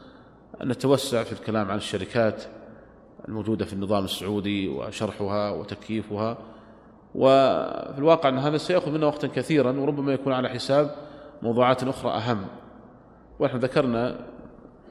أن 0.62 0.68
نتوسع 0.68 1.22
في 1.22 1.32
الكلام 1.32 1.70
عن 1.70 1.76
الشركات 1.76 2.42
الموجودة 3.28 3.64
في 3.64 3.72
النظام 3.72 4.04
السعودي 4.04 4.68
وشرحها 4.68 5.50
وتكييفها 5.50 6.38
وفي 7.14 7.98
الواقع 7.98 8.28
أن 8.28 8.38
هذا 8.38 8.56
سيأخذ 8.56 8.92
منا 8.92 9.06
وقتا 9.06 9.26
كثيرا 9.26 9.80
وربما 9.80 10.12
يكون 10.12 10.32
على 10.32 10.48
حساب 10.48 10.94
موضوعات 11.42 11.82
أخرى 11.82 12.10
أهم. 12.12 12.44
ونحن 13.40 13.56
ذكرنا 13.56 14.16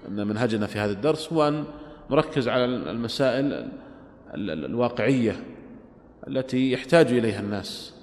أن 0.07 0.27
منهجنا 0.27 0.67
في 0.67 0.79
هذا 0.79 0.91
الدرس 0.91 1.33
هو 1.33 1.47
أن 1.47 1.63
نركز 2.11 2.47
على 2.47 2.65
المسائل 2.65 3.69
الواقعية 4.35 5.35
التي 6.27 6.71
يحتاج 6.71 7.11
إليها 7.11 7.39
الناس. 7.39 7.93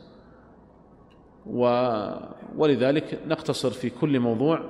ولذلك 2.56 3.18
نقتصر 3.28 3.70
في 3.70 3.90
كل 3.90 4.20
موضوع 4.20 4.60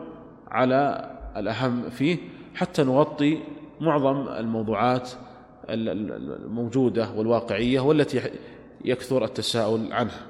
على 0.49 1.11
الأهم 1.37 1.91
فيه 1.91 2.19
حتى 2.55 2.85
نغطي 2.85 3.39
معظم 3.81 4.29
الموضوعات 4.29 5.11
الموجودة 5.69 7.11
والواقعية 7.17 7.81
والتي 7.81 8.21
يكثر 8.85 9.25
التساؤل 9.25 9.93
عنها 9.93 10.27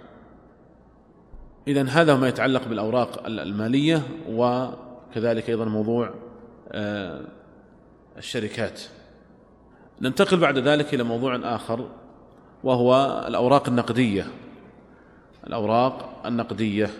إذا 1.69 1.83
هذا 1.83 2.17
ما 2.17 2.29
يتعلق 2.29 2.69
بالأوراق 2.69 3.27
المالية 3.27 4.03
وكذلك 4.29 5.51
أيضا 5.51 5.65
موضوع 5.65 6.15
آه، 6.73 7.21
الشركات. 8.17 8.81
ننتقل 10.01 10.37
بعد 10.37 10.59
ذلك 10.59 10.95
إلى 10.95 11.03
موضوع 11.03 11.37
آخر 11.55 11.89
وهو 12.65 13.25
الأوراق 13.29 13.69
النقدية. 13.69 14.27
الأوراق 15.47 16.23
النقدية. 16.27 16.91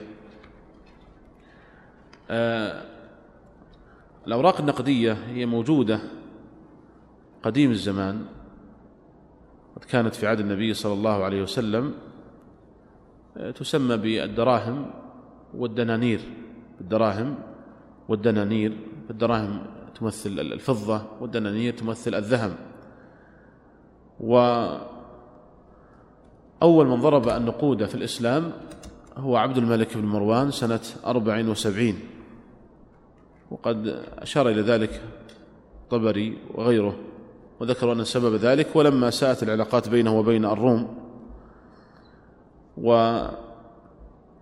آه، 2.31 2.83
الأوراق 4.27 4.61
النقدية 4.61 5.13
هي 5.13 5.47
موجودة 5.47 6.01
قديم 7.43 7.71
الزمان. 7.71 8.27
قد 9.77 9.85
كانت 9.85 10.15
في 10.15 10.27
عهد 10.27 10.41
النبي 10.41 10.75
صلى 10.75 10.93
الله 10.93 11.25
عليه 11.25 11.43
وسلم 11.43 11.95
آه، 13.37 13.51
تسمى 13.51 13.97
بالدراهم 13.97 14.91
والدنانير 15.55 16.21
الدراهم 16.81 17.35
والدنانير 18.09 18.77
الدراهم 19.11 19.67
تمثل 19.95 20.31
الفضة 20.31 21.03
والدنانير 21.21 21.75
تمثل 21.75 22.15
الذهب. 22.15 22.57
وأول 24.21 24.87
من 26.87 27.01
ضرب 27.01 27.29
النقود 27.29 27.85
في 27.85 27.95
الإسلام 27.95 28.53
هو 29.17 29.37
عبد 29.37 29.57
الملك 29.57 29.97
بن 29.97 30.05
مروان 30.05 30.51
سنة 30.51 30.81
أربع 31.07 31.49
وسبعين. 31.49 31.99
وقد 33.51 33.87
أشار 34.19 34.49
إلى 34.49 34.61
ذلك 34.61 35.03
طبري 35.91 36.39
وغيره. 36.55 36.97
وذكروا 37.61 37.95
أن 37.95 38.05
سبب 38.05 38.35
ذلك 38.35 38.77
ولما 38.77 39.11
ساءت 39.11 39.43
العلاقات 39.43 39.89
بينه 39.89 40.19
وبين 40.19 40.45
الروم 40.45 41.05
وقام 42.77 43.37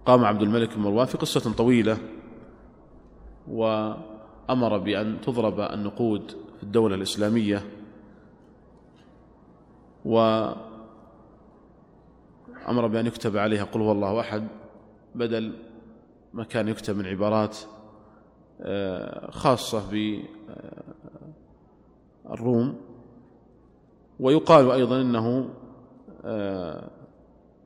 عبد 0.06 0.42
الملك 0.42 0.74
بن 0.74 0.80
مروان 0.82 1.06
في 1.06 1.18
قصة 1.18 1.52
طويلة 1.52 1.98
وأمر 3.48 4.78
بأن 4.78 5.20
تضرب 5.20 5.60
النقود 5.60 6.30
في 6.56 6.62
الدولة 6.62 6.94
الإسلامية 6.94 7.64
وأمر 10.04 10.56
بأن 12.66 13.06
يكتب 13.06 13.36
عليها 13.36 13.64
قل 13.64 13.80
هو 13.80 13.92
الله 13.92 14.20
أحد 14.20 14.48
بدل 15.14 15.52
ما 16.32 16.44
كان 16.44 16.68
يكتب 16.68 16.96
من 16.96 17.06
عبارات 17.06 17.58
آه، 18.60 19.30
خاصة 19.30 19.90
بالروم. 22.24 22.91
ويقال 24.22 24.70
أيضا 24.70 25.00
أنه 25.00 25.48
آه، 26.24 26.90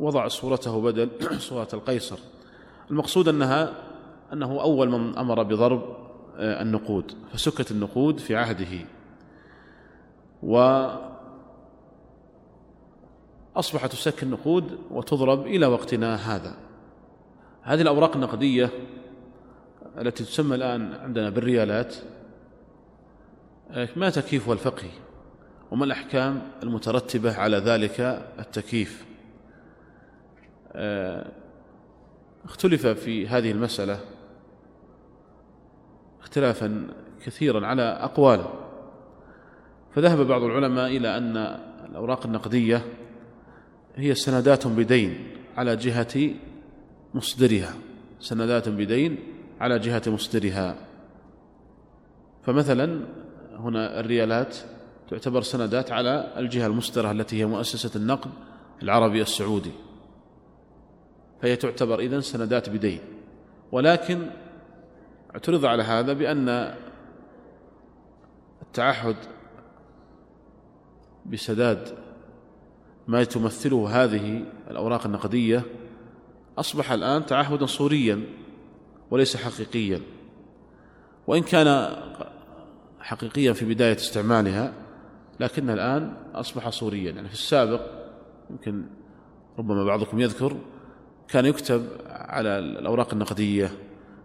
وضع 0.00 0.28
صورته 0.28 0.82
بدل 0.82 1.11
صورة 1.48 1.68
القيصر. 1.74 2.18
المقصود 2.90 3.28
أنها 3.28 3.72
أنه 4.32 4.61
أول 4.61 4.90
من 4.90 5.18
أمر 5.18 5.42
بضرب 5.42 5.96
آه، 6.36 6.62
النقود 6.62 7.12
فسكت 7.32 7.70
النقود 7.70 8.18
في 8.18 8.36
عهده. 8.36 8.86
وأصبحت 10.42 11.12
تسك 13.92 14.22
النقود 14.22 14.78
وتضرب 14.90 15.46
إلى 15.46 15.66
وقتنا 15.66 16.14
هذا. 16.14 16.54
هذه 17.62 17.80
الأوراق 17.80 18.14
النقدية 18.14 18.70
التي 19.98 20.24
تسمى 20.24 20.54
الآن 20.54 20.94
عندنا 20.94 21.30
بالريالات 21.30 21.96
ما 23.96 24.11
تكييفها 24.11 24.54
الفقهي. 24.54 25.05
وما 25.70 25.84
الأحكام 25.84 26.42
المترتبة 26.62 27.36
على 27.36 27.56
ذلك 27.56 28.00
التكييف؟ 28.38 29.06
آه، 30.72 31.32
اختلف 32.44 32.86
في 32.86 33.28
هذه 33.28 33.50
المسألة 33.50 34.00
اختلافا 36.20 36.86
كثيرا 37.24 37.66
على 37.66 37.82
أقوال 37.82 38.44
فذهب 39.94 40.26
بعض 40.26 40.42
العلماء 40.42 40.96
إلى 40.96 41.16
أن 41.16 41.36
الأوراق 41.90 42.26
النقدية 42.26 42.82
هي 43.96 44.14
سندات 44.14 44.66
بدين 44.66 45.26
على 45.56 45.76
جهة 45.76 46.30
مصدرها. 47.14 47.74
سندات 48.20 48.68
بدين 48.68 49.18
على 49.60 49.78
جهة 49.78 50.02
مصدرها. 50.06 50.76
فمثلا 52.42 53.00
هنا 53.56 54.00
الريالات 54.00 54.56
تعتبر 55.11 55.42
سندات 55.42 55.92
على 55.92 56.32
الجهة 56.36 56.66
المصدرة 56.66 57.11
التي 57.11 57.40
هي 57.40 57.46
مؤسسة 57.46 57.90
النقد 57.96 58.30
العربي 58.82 59.22
السعودي. 59.22 59.72
فهي 61.42 61.57
تعتبر 61.57 61.98
إذن 61.98 62.20
سندات 62.20 62.68
بدين. 62.70 63.00
ولكن 63.72 64.30
اعترض 65.34 65.64
على 65.64 65.82
هذا 65.82 66.12
بأن 66.12 66.74
التعهد 68.62 69.16
بسداد 71.26 71.98
ما 73.09 73.24
تمثله 73.24 74.04
هذه 74.04 74.44
الأوراق 74.70 75.07
النقدية 75.07 75.62
أصبح 76.59 76.92
الآن 76.92 77.26
تعهدا 77.26 77.66
صوريا 77.66 78.22
وليس 79.11 79.36
حقيقيا. 79.36 80.00
وإن 81.26 81.42
كان 81.42 81.96
حقيقيا 83.00 83.52
في 83.52 83.64
بداية 83.64 83.96
استعمالها 83.96 84.86
لكنها 85.41 85.74
الآن 85.74 86.14
أصبح 86.34 86.68
صوريا 86.68 87.12
يعني 87.12 87.28
في 87.28 87.34
السابق 87.34 87.80
يمكن 88.51 88.84
ربما 89.59 89.84
بعضكم 89.84 90.20
يذكر 90.20 90.57
كان 91.28 91.47
يكتب 91.47 91.87
على 92.07 92.59
الأوراق 92.59 93.12
النقدية 93.12 93.70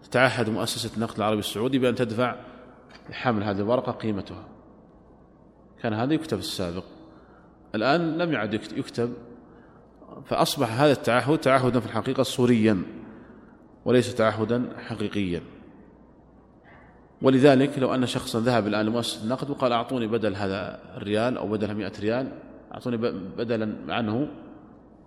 تتعهد 0.03 0.49
مؤسسة 0.49 0.95
النقد 0.95 1.17
العربي 1.17 1.39
السعودي 1.39 1.79
بأن 1.79 1.95
تدفع 1.95 2.35
لحامل 3.09 3.43
هذه 3.43 3.57
الورقة 3.57 3.91
قيمتها. 3.91 4.47
كان 5.81 5.93
هذا 5.93 6.13
يكتب 6.13 6.37
في 6.37 6.43
السابق. 6.43 6.83
الآن 7.75 8.17
لم 8.17 8.33
يعد 8.33 8.53
يكتب 8.53 9.13
فأصبح 10.25 10.81
هذا 10.81 10.91
التعهد 10.91 11.37
تعهدا 11.37 11.79
في 11.79 11.85
الحقيقة 11.85 12.23
صوريا 12.23 12.83
وليس 13.85 14.15
تعهدا 14.15 14.69
حقيقيا. 14.77 15.41
ولذلك 17.21 17.79
لو 17.79 17.93
أن 17.93 18.05
شخصا 18.05 18.39
ذهب 18.39 18.67
الآن 18.67 18.85
لمؤسسة 18.85 19.23
النقد 19.23 19.49
وقال 19.49 19.71
أعطوني 19.71 20.07
بدل 20.07 20.35
هذا 20.35 20.79
الريال 20.97 21.37
أو 21.37 21.47
بدل 21.47 21.75
مئة 21.75 21.91
ريال 21.99 22.31
أعطوني 22.73 22.97
بدلا 23.37 23.75
عنه 23.93 24.27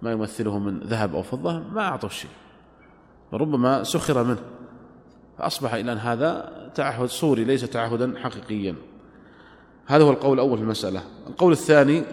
ما 0.02 0.12
يمثله 0.12 0.58
من 0.58 0.80
ذهب 0.80 1.14
أو 1.14 1.22
فضة 1.22 1.58
ما 1.58 1.80
أعطوا 1.80 2.08
شيء. 2.08 2.30
ربما 3.32 3.82
سخر 3.82 4.24
منه. 4.24 4.42
فأصبح 5.38 5.74
إلى 5.74 5.92
هذا 5.92 6.52
تعهد 6.74 7.08
صوري 7.08 7.44
ليس 7.44 7.70
تعهدا 7.70 8.18
حقيقيا. 8.18 8.74
هذا 9.86 10.04
هو 10.04 10.10
القول 10.10 10.34
الأول 10.34 10.58
في 10.58 10.64
المسألة. 10.64 11.02
القول 11.26 11.52
الثاني 11.52 12.04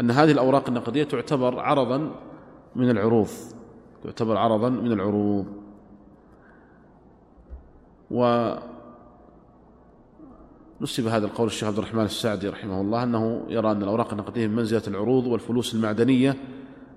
أن 0.00 0.10
هذه 0.10 0.32
الأوراق 0.32 0.68
النقدية 0.68 1.04
تعتبر 1.04 1.60
عرضا 1.60 2.10
من 2.76 2.90
العروض. 2.90 3.28
تعتبر 4.04 4.36
عرضا 4.36 4.68
من 4.68 4.92
العروض. 4.92 5.46
و 8.10 8.52
نسب 10.82 11.06
هذا 11.06 11.26
القول 11.26 11.46
الشيخ 11.46 11.68
عبد 11.68 11.78
الرحمن 11.78 12.04
السعدي 12.04 12.48
رحمه 12.48 12.80
الله 12.80 13.02
أنه 13.02 13.46
يرى 13.48 13.70
أن 13.70 13.82
الأوراق 13.82 14.10
النقدية 14.10 14.46
من 14.46 14.56
منزلة 14.56 14.82
العروض 14.88 15.26
والفلوس 15.26 15.74
المعدنية 15.74 16.36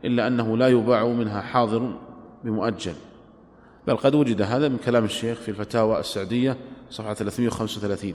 إلا 0.06 0.28
أنه 0.28 0.58
لا 0.58 0.68
يباع 0.68 1.08
منها 1.08 1.42
حاضر 1.42 2.00
بمؤجل. 2.44 2.94
بل 3.88 3.98
قد 3.98 4.16
وجد 4.16 4.42
هذا 4.42 4.68
من 4.68 4.78
كلام 4.78 5.06
الشيخ 5.06 5.38
في 5.38 5.50
الفتاوى 5.50 6.00
السعدية 6.00 6.58
صفحة 6.90 7.14
335 7.14 8.14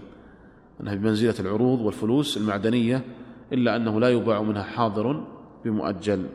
أنها 0.80 0.94
بمنزلة 0.94 1.34
العروض 1.40 1.80
والفلوس 1.80 2.36
المعدنية 2.36 3.04
إلا 3.52 3.76
أنه 3.76 4.00
لا 4.00 4.10
يباع 4.10 4.42
منها 4.42 4.62
حاضر 4.62 5.24
بمؤجل. 5.64 6.26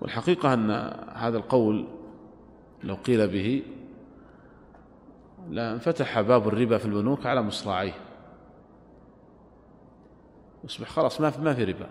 والحقيقة 0.00 0.54
أن 0.54 0.70
هذا 1.14 1.36
القول 1.36 1.86
لو 2.84 2.94
قيل 2.94 3.28
به 3.28 3.62
لانفتح 5.50 6.20
باب 6.20 6.48
الربا 6.48 6.78
في 6.78 6.84
البنوك 6.84 7.26
على 7.26 7.42
مصراعيه. 7.42 7.94
يصبح 10.64 10.88
خلاص 10.88 11.20
ما 11.20 11.30
في 11.30 11.40
ما 11.40 11.54
في 11.54 11.64
ربا. 11.64 11.88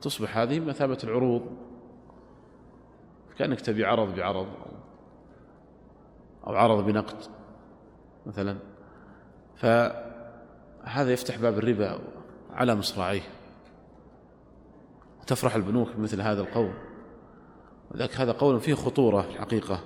تصبح 0.00 0.38
هذه 0.38 0.60
مثابة 0.60 0.98
العروض. 1.04 1.42
كأنك 3.38 3.60
تبي 3.60 3.84
عرض 3.84 4.14
بعرض 4.14 4.46
أو 6.46 6.54
عرض 6.54 6.84
بنقد 6.84 7.16
مثلا. 8.26 8.56
فهذا 9.56 11.12
يفتح 11.12 11.38
باب 11.38 11.58
الربا 11.58 11.98
على 12.50 12.74
مصراعيه. 12.74 13.22
تفرح 15.26 15.54
البنوك 15.54 15.88
بمثل 15.96 16.20
هذا 16.20 16.40
القول 16.40 16.72
ولذلك 17.90 18.16
هذا 18.16 18.32
قول 18.32 18.60
فيه 18.60 18.74
خطورة 18.74 19.22
في 19.22 19.30
الحقيقة 19.30 19.80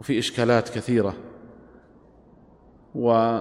وفي 0.00 0.18
إشكالات 0.18 0.68
كثيرة. 0.68 1.14
و 2.94 3.38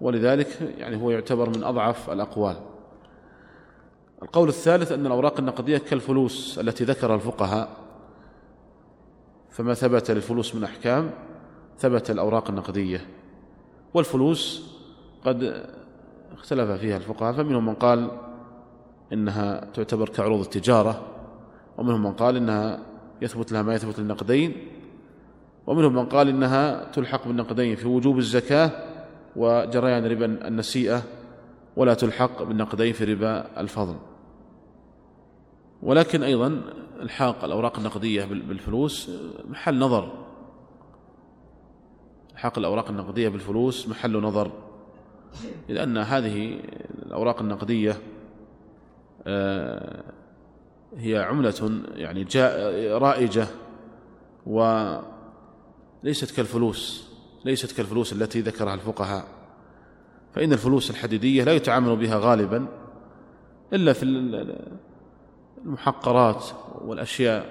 ولذلك 0.00 0.74
يعني 0.78 1.02
هو 1.02 1.10
يعتبر 1.10 1.48
من 1.48 1.64
أضعف 1.64 2.10
الأقوال. 2.10 2.56
القول 4.22 4.48
الثالث 4.48 4.92
أن 4.92 5.06
الأوراق 5.06 5.38
النقدية 5.38 5.78
كالفلوس 5.78 6.58
التي 6.58 6.84
ذكر 6.84 7.14
الفقهاء. 7.14 7.68
فما 9.50 9.74
ثبت 9.74 10.10
للفلوس 10.10 10.54
من 10.54 10.64
أحكام 10.64 11.10
ثبت 11.78 12.10
الأوراق 12.10 12.48
النقدية. 12.50 13.06
والفلوس 13.94 14.70
قد 15.24 15.66
اختلف 16.32 16.70
فيها 16.70 16.96
الفقهاء. 16.96 17.32
فمنهم 17.32 17.66
من 17.66 17.74
قال 17.74 18.10
إنها 19.12 19.64
تعتبر 19.74 20.08
كعروض 20.08 20.40
التجارة 20.40 21.02
ومنهم 21.78 22.02
من 22.02 22.12
قال 22.12 22.36
إنها 22.36 22.80
يثبت 23.22 23.52
لها 23.52 23.62
ما 23.62 23.74
يثبت 23.74 23.98
للنقدين. 23.98 24.68
ومنهم 25.66 25.94
من 25.94 26.06
قال 26.06 26.28
إنها 26.28 26.84
تلحق 26.84 27.28
بالنقدين 27.28 27.76
في 27.76 27.88
وجوب 27.88 28.18
الزكاة 28.18 28.70
وجريان 29.36 30.06
ربا 30.06 30.48
النسيئة 30.48 31.02
ولا 31.76 31.94
تلحق 31.94 32.42
بالنقدين 32.42 32.92
في 32.92 33.04
ربا 33.04 33.60
الفضل. 33.60 33.96
ولكن 35.82 36.22
أيضا 36.22 36.60
الحاق 37.00 37.44
الأوراق 37.44 37.78
النقدية 37.78 38.24
بالفلوس 38.24 39.10
محل 39.48 39.78
نظر. 39.78 40.12
الحاق 42.32 42.58
الأوراق 42.58 42.90
النقدية 42.90 43.28
بالفلوس 43.28 43.88
محل 43.88 44.22
نظر. 44.22 44.50
لأن 45.68 45.98
هذه 45.98 46.60
الأوراق 47.06 47.40
النقدية 47.40 47.96
آه، 49.26 50.02
هي 50.96 51.18
عملة 51.18 51.80
يعني 51.94 52.26
رائجة 52.92 53.46
وليست 56.04 56.36
كالفلوس 56.36 57.08
ليست 57.44 57.76
كالفلوس 57.76 58.12
التي 58.12 58.40
ذكرها 58.40 58.74
الفقهاء. 58.74 59.24
فإن 60.34 60.52
الفلوس 60.52 60.90
الحديدية 60.90 61.44
لا 61.44 61.52
يتعامل 61.52 61.96
بها 61.96 62.18
غالبا 62.18 62.66
إلا 63.72 63.92
في 63.92 64.02
المحقرات 65.64 66.44
والأشياء 66.84 67.50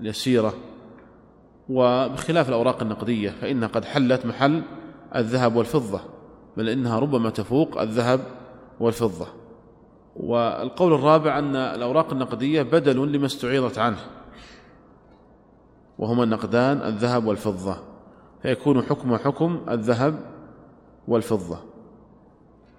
اليسيرة. 0.00 0.54
وبخلاف 1.68 2.48
الأوراق 2.48 2.82
النقدية 2.82 3.30
فإنها 3.30 3.68
قد 3.68 3.84
حلت 3.84 4.26
محل 4.26 4.62
الذهب 5.16 5.56
والفضة 5.56 6.00
بل 6.56 6.68
إنها 6.68 6.98
ربما 6.98 7.30
تفوق 7.30 7.80
الذهب 7.80 8.20
والفضة. 8.80 9.26
والقول 10.16 10.92
الرابع 10.92 11.38
أن 11.38 11.56
الأوراق 11.56 12.12
النقدية 12.12 12.62
بدل 12.62 13.12
لما 13.12 13.26
استعيضت 13.26 13.78
عنه. 13.78 13.98
وهما 15.98 16.24
النقدان 16.24 16.82
الذهب 16.82 17.26
والفضة. 17.26 17.76
فيكون 18.42 18.82
حكم 18.82 19.16
حكم 19.16 19.60
الذهب 19.68 20.20
والفضة. 21.08 21.58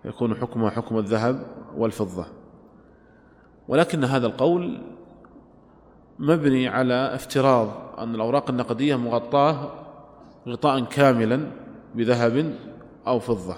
يكون 0.06 0.36
حكم 0.36 0.70
حكم 0.70 0.98
الذهب 0.98 1.46
والفضة. 1.78 2.26
ولكن 3.68 4.04
هذا 4.04 4.28
القول 4.28 4.82
مبني 6.20 6.68
على 6.68 6.94
افتراض 6.94 7.70
أن 8.00 8.16
الأوراق 8.16 8.50
النقدية 8.50 8.96
مغطاة 8.96 9.72
غطاء 10.48 10.84
كاملا 10.84 11.52
بذهب 11.96 12.56
أو 13.08 13.20
فضة. 13.20 13.56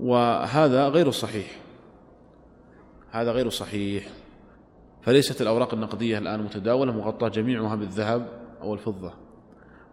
وهذا 0.00 0.88
غير 0.88 1.10
صحيح. 1.10 1.46
هذا 3.10 3.32
غير 3.32 3.48
صحيح. 3.50 4.21
فليست 5.02 5.42
الأوراق 5.42 5.74
النقدية 5.74 6.18
الآن 6.18 6.42
متداولة 6.42 6.92
مغطاة 6.92 7.28
جميعها 7.28 7.76
بالذهب 7.76 8.28
أو 8.62 8.74
الفضة. 8.74 9.12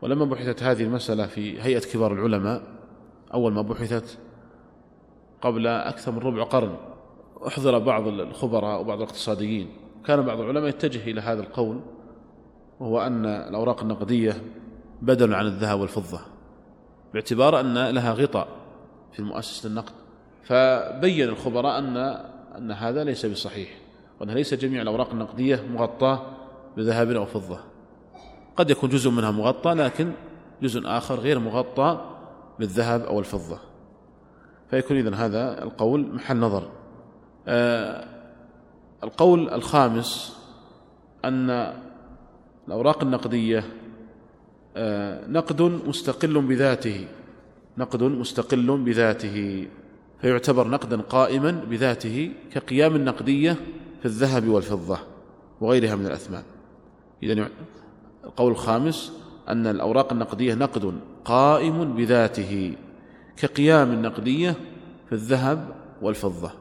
ولما 0.02 0.26
بحثت 0.26 0.64
هذه 0.64 0.84
المسألة 0.84 1.28
في 1.28 1.62
هيئة 1.62 1.80
كبار 1.80 2.14
العلماء 2.14 2.62
أول 3.34 3.54
ما 3.54 3.62
بحثت 3.62 4.18
قبل 5.42 5.68
أكثر 5.68 6.12
من 6.12 6.20
ربع 6.20 6.44
قرن 6.44 6.76
أحضر 7.48 7.80
بعض 7.80 8.08
الخبراء 8.08 8.82
وبعض 8.82 8.98
الاقتصاديين 8.98 9.70
كان 10.06 10.22
بعض 10.22 10.40
العلماء 10.40 10.70
يتجه 10.70 11.12
إلى 11.12 11.22
هذا 11.22 11.42
القول 11.42 11.80
وهو 12.80 13.02
أن 13.02 13.26
الأوراق 13.26 13.82
النقدية 13.82 14.42
بدل 15.02 15.34
عن 15.34 15.46
الذهب 15.46 15.80
والفضة 15.80 16.20
باعتبار 17.14 17.60
أن 17.60 17.90
لها 17.90 18.14
غطاء 18.14 18.48
في 19.12 19.22
مؤسسة 19.22 19.70
النقد. 19.70 19.94
فبين 20.44 21.30
الخبراء 21.30 21.80
أن 21.80 21.98
أن 22.58 22.72
هذا 22.72 23.04
ليس 23.04 23.26
بصحيح. 23.26 23.70
وأن 24.20 24.30
ليس 24.30 24.54
جميع 24.54 24.82
الأوراق 24.82 25.12
النقدية 25.12 25.64
مغطاة 25.74 26.22
بذهب 26.78 27.12
أو 27.12 27.26
فضة. 27.26 27.60
قد 28.56 28.70
يكون 28.70 28.90
جزء 28.90 29.10
منها 29.10 29.32
مغطى 29.32 29.74
لكن 29.74 30.12
جزء 30.62 30.82
آخر 30.86 31.20
غير 31.20 31.40
مغطى 31.40 32.16
بالذهب 32.60 33.02
أو 33.02 33.20
الفضة. 33.20 33.60
فيكون 34.70 34.98
إذن 34.98 35.14
هذا 35.14 35.64
القول 35.64 36.16
محل 36.16 36.38
نظر. 36.38 36.70
آه 37.48 38.06
القول 39.04 39.50
الخامس 39.50 40.38
أن 41.26 41.74
الأوراق 42.68 43.04
النقدية 43.04 43.64
آه 44.78 45.28
نقد 45.28 45.62
مستقل 45.62 46.42
بذاته 46.42 47.08
نقد 47.78 48.04
مستقل 48.04 48.78
بذاته 48.78 49.68
فيعتبر 50.22 50.68
نقدا 50.68 51.02
قائما 51.02 51.52
بذاته 51.52 52.32
كقيام 52.52 52.96
النقدية 52.96 53.56
في 54.00 54.06
الذهب 54.06 54.48
والفضة 54.48 55.00
وغيرها 55.62 55.96
من 55.96 56.06
الأثمان. 56.06 56.44
إذا 57.24 57.50
القول 58.24 58.52
الخامس 58.52 59.12
أن 59.50 59.68
الأوراق 59.68 60.14
النقدية 60.14 60.54
نقد 60.54 60.94
قائم 61.26 61.96
بذاته 61.96 62.74
كقيام 63.38 63.92
النقدية 63.92 64.56
في 65.08 65.12
الذهب 65.12 65.76
والفضة. 66.02 66.52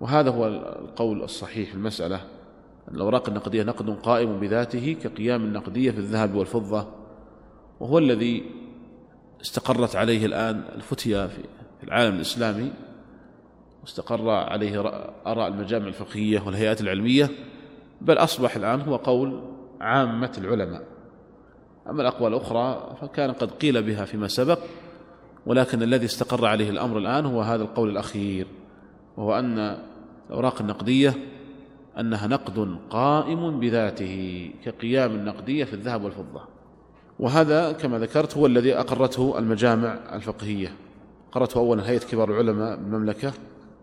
وهذا 0.00 0.30
هو 0.30 0.46
القول 0.46 1.22
الصحيح 1.22 1.68
في 1.68 1.74
المسألة. 1.74 2.20
الأوراق 2.90 3.28
النقدية 3.28 3.62
نقد 3.62 3.90
قائم 3.90 4.40
بذاته 4.40 4.96
كقيام 5.02 5.44
النقدية 5.44 5.90
في 5.90 5.98
الذهب 5.98 6.34
والفضة. 6.34 6.86
وهو 7.80 7.98
الذي 7.98 8.50
استقرت 9.40 9.96
عليه 9.96 10.26
الآن 10.26 10.62
الفتية 10.74 11.26
في 11.26 11.84
العالم 11.84 12.16
الإسلامي 12.16 12.70
واستقر 13.82 14.30
عليه 14.30 14.80
آراء 15.26 15.48
المجامع 15.48 15.86
الفقهية 15.86 16.42
والهيئات 16.46 16.80
العلمية 16.80 17.30
بل 18.00 18.18
أصبح 18.18 18.56
الآن 18.56 18.80
هو 18.80 18.96
قول 18.96 19.40
عامة 19.80 20.32
العلماء. 20.38 20.82
أما 21.90 22.02
الأقوال 22.02 22.34
الأخرى 22.34 22.96
فكان 23.00 23.32
قد 23.32 23.50
قيل 23.50 23.82
بها 23.82 24.04
فيما 24.04 24.28
سبق 24.28 24.58
ولكن 25.46 25.82
الذي 25.82 26.06
استقر 26.06 26.46
عليه 26.46 26.70
الأمر 26.70 26.98
الآن 26.98 27.26
هو 27.26 27.40
هذا 27.40 27.62
القول 27.62 27.90
الأخير 27.90 28.46
وهو 29.16 29.38
أن 29.38 29.78
الأوراق 30.30 30.60
النقدية 30.60 31.14
أنها 32.00 32.26
نقد 32.26 32.78
قائم 32.90 33.60
بذاته 33.60 34.50
كقيام 34.64 35.10
النقدية 35.10 35.64
في 35.64 35.74
الذهب 35.74 36.04
والفضة. 36.04 36.42
وهذا 37.18 37.72
كما 37.72 37.98
ذكرت 37.98 38.36
هو 38.36 38.46
الذي 38.46 38.74
أقرته 38.74 39.38
المجامع 39.38 39.98
الفقهية. 40.12 40.72
أقرته 41.30 41.58
أولا 41.58 41.90
هيئة 41.90 41.98
كبار 41.98 42.30
العلماء 42.30 42.76
بالمملكة 42.76 43.32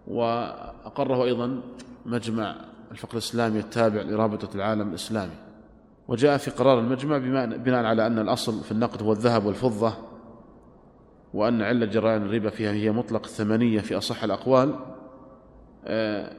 وأقره 0.08 1.24
أيضا 1.24 1.62
مجمع 2.06 2.56
الفقه 2.91 3.14
الإسلامي 3.14 3.60
التابع 3.60 4.01
لرابطة 4.01 4.56
العالم 4.56 4.89
الإسلامي. 4.89 5.34
وجاء 6.08 6.38
في 6.38 6.51
قرار 6.51 6.80
المجمع 6.80 7.18
بناء 7.58 7.86
على 7.86 8.08
أن 8.08 8.20
الأصل 8.20 8.64
في 8.64 8.72
النقد 8.72 9.03
هو 9.03 9.12
الذهب 9.12 9.45
والفضة 9.45 9.93
وأن 11.34 11.62
علة 11.62 11.86
جريان 11.86 12.22
الربا 12.22 12.49
فيها 12.49 12.72
هي 12.72 12.91
مطلق 12.91 13.24
الثمنية 13.24 13.80
في 13.80 13.97
أصح 13.97 14.24
الأقوال. 14.24 14.76
آه، 15.86 16.32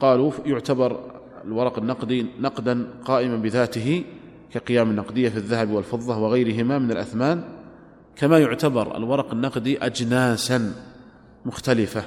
قالوا 0.00 0.32
يعتبر 0.46 1.00
الورق 1.44 1.78
النقدي 1.78 2.26
نقدا 2.40 2.86
قائما 3.04 3.36
بذاته 3.36 4.04
كقيام 4.52 4.90
النقدية 4.90 5.28
في 5.28 5.36
الذهب 5.36 5.70
والفضة 5.70 6.18
وغيرهما 6.18 6.78
من 6.78 6.90
الأثمان 6.90 7.44
كما 8.16 8.38
يعتبر 8.38 8.96
الورق 8.96 9.32
النقدي 9.32 9.86
أجناسا 9.86 10.72
مختلفة. 11.44 12.04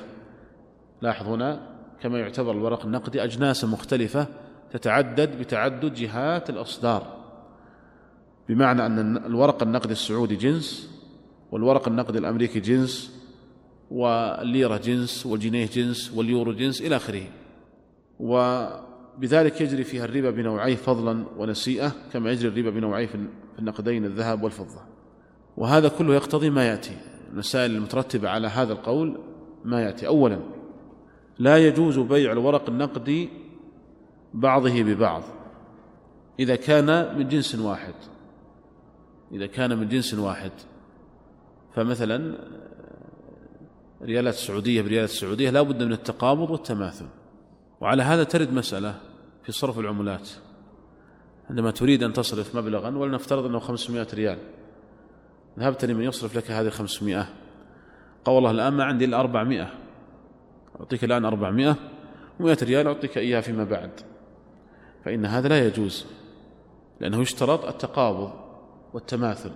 لاحظ 1.01 1.27
هنا 1.27 1.77
كما 2.01 2.19
يعتبر 2.19 2.51
الورق 2.51 2.85
النقدي 2.85 3.23
أجناسا 3.23 3.67
مختلفة 3.67 4.27
تتعدد 4.71 5.39
بتعدد 5.39 5.93
جهات 5.93 6.49
الإصدار. 6.49 7.17
بمعنى 8.49 8.85
أن 8.85 9.17
الورق 9.17 9.63
النقدي 9.63 9.91
السعودي 9.91 10.35
جنس 10.35 10.89
والورق 11.51 11.87
النقدي 11.87 12.17
الأمريكي 12.17 12.59
جنس 12.59 13.17
والليرة 13.91 14.77
جنس 14.77 15.25
والجنيه 15.25 15.67
جنس 15.67 16.13
واليورو 16.15 16.53
جنس 16.53 16.81
إلى 16.81 16.95
آخره. 16.95 17.23
وبذلك 18.19 19.61
يجري 19.61 19.83
فيها 19.83 20.05
الربا 20.05 20.29
بنوعيه 20.29 20.75
فضلا 20.75 21.25
ونسيئة 21.37 21.91
كما 22.13 22.31
يجري 22.31 22.47
الربا 22.47 22.69
بنوعيه 22.69 23.07
في 23.07 23.27
النقدين 23.59 24.05
الذهب 24.05 24.43
والفضة. 24.43 24.81
وهذا 25.57 25.87
كله 25.87 26.15
يقتضي 26.15 26.49
ما 26.49 26.67
يأتي. 26.67 26.97
المسائل 27.31 27.75
المترتبة 27.75 28.29
على 28.29 28.47
هذا 28.47 28.73
القول 28.73 29.19
ما 29.65 29.81
يأتي. 29.81 30.07
أولا 30.07 30.56
لا 31.39 31.57
يجوز 31.57 31.99
بيع 31.99 32.31
الورق 32.31 32.69
النقدي 32.69 33.29
بعضه 34.33 34.83
ببعض. 34.83 35.23
إذا 36.39 36.55
كان 36.55 37.17
من 37.17 37.27
جنس 37.27 37.55
واحد 37.55 37.93
إذا 39.31 39.47
كان 39.47 39.77
من 39.77 39.87
جنس 39.87 40.13
واحد. 40.13 40.51
فمثلا 41.75 42.37
ريالات 44.01 44.33
السعودية 44.33 44.81
بريالات 44.81 45.09
السعودية 45.09 45.49
لا 45.49 45.61
بد 45.61 45.83
من 45.83 45.91
التقابض 45.91 46.51
والتماثل. 46.51 47.05
وعلى 47.81 48.03
هذا 48.03 48.23
ترد 48.23 48.53
مسألة 48.53 48.95
في 49.43 49.51
صرف 49.51 49.79
العملات. 49.79 50.29
عندما 51.49 51.71
تريد 51.71 52.03
أن 52.03 52.13
تصرف 52.13 52.55
مبلغا 52.55 52.97
ولنفترض 52.97 53.45
أنه 53.45 53.59
500 53.59 54.07
ريال. 54.13 54.37
ذهبت 55.59 55.85
لمن 55.85 56.03
يصرف 56.03 56.37
لك 56.37 56.51
هذه 56.51 56.69
500 56.69 57.29
قال 58.25 58.35
والله 58.35 58.51
الآن 58.51 58.73
ما 58.73 58.83
عندي 58.83 59.05
إلا 59.05 59.19
400 59.19 59.71
أعطيك 60.79 61.03
الآن 61.03 61.25
400 61.25 61.75
و100 62.39 62.63
ريال 62.63 62.87
أعطيك 62.87 63.17
إياها 63.17 63.41
فيما 63.41 63.63
بعد. 63.63 63.91
فإن 65.05 65.25
هذا 65.25 65.47
لا 65.47 65.67
يجوز 65.67 66.05
لأنه 66.99 67.21
يشترط 67.21 67.65
التقابض 67.65 68.33
والتماثل. 68.93 69.51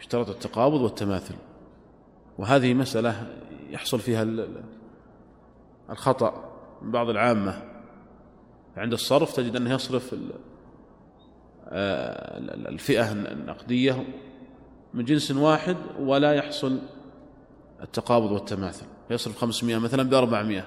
يشترط 0.00 0.28
التقابض 0.28 0.80
والتماثل. 0.80 1.34
وهذه 2.38 2.74
مسألة 2.74 3.26
يحصل 3.70 3.98
فيها 3.98 4.26
الخطأ 5.90 6.52
من 6.82 6.90
بعض 6.90 7.08
العامة. 7.08 7.62
عند 8.76 8.92
الصرف 8.92 9.36
تجد 9.36 9.56
أنه 9.56 9.74
يصرف 9.74 10.14
آه، 11.68 12.38
الفئة 12.68 13.12
النقدية 13.12 14.04
من 14.94 15.04
جنس 15.04 15.30
واحد 15.30 15.76
ولا 16.00 16.32
يحصل 16.32 16.78
التقابض 17.82 18.32
والتماثل. 18.32 18.86
يصرف 19.10 19.38
500 19.38 19.78
مثلا 19.78 20.02
ب 20.02 20.14
400 20.14 20.64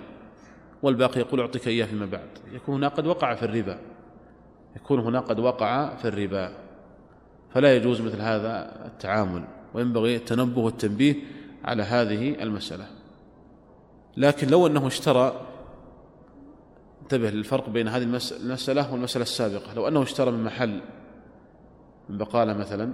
والباقي 0.84 1.20
يقول 1.20 1.40
أعطيك 1.40 1.68
إياه 1.68 1.86
فيما 1.86 2.06
بعد. 2.06 2.30
يكون 2.54 2.76
هنا 2.76 2.88
قد 2.88 3.08
وقع 3.08 3.36
في 3.36 3.46
الربا. 3.46 3.80
يكون 4.76 5.00
هنا 5.00 5.20
قد 5.20 5.40
وقع 5.40 5.96
في 5.96 6.08
الربا. 6.08 6.52
فلا 7.54 7.76
يجوز 7.76 8.02
مثل 8.02 8.22
هذا 8.22 8.86
التعامل. 8.86 9.44
وينبغي 9.74 10.16
التنبه 10.16 10.62
والتنبيه 10.62 11.16
على 11.64 11.84
هذه 11.84 12.44
المسألة. 12.44 12.88
لكن 14.18 14.48
لو 14.48 14.68
أنه 14.68 14.88
اشترى 14.88 15.42
انتبه 17.02 17.30
للفرق 17.30 17.70
بين 17.70 17.88
هذه 17.88 18.04
المسألة 18.32 18.94
والمسألة 18.94 19.24
السابقة. 19.24 19.74
لو 19.74 19.88
أنه 19.88 20.04
اشترى 20.04 20.32
من 20.32 20.44
محل 20.44 20.82
من 22.10 22.18
بقالة 22.18 22.54
مثلا 22.54 22.94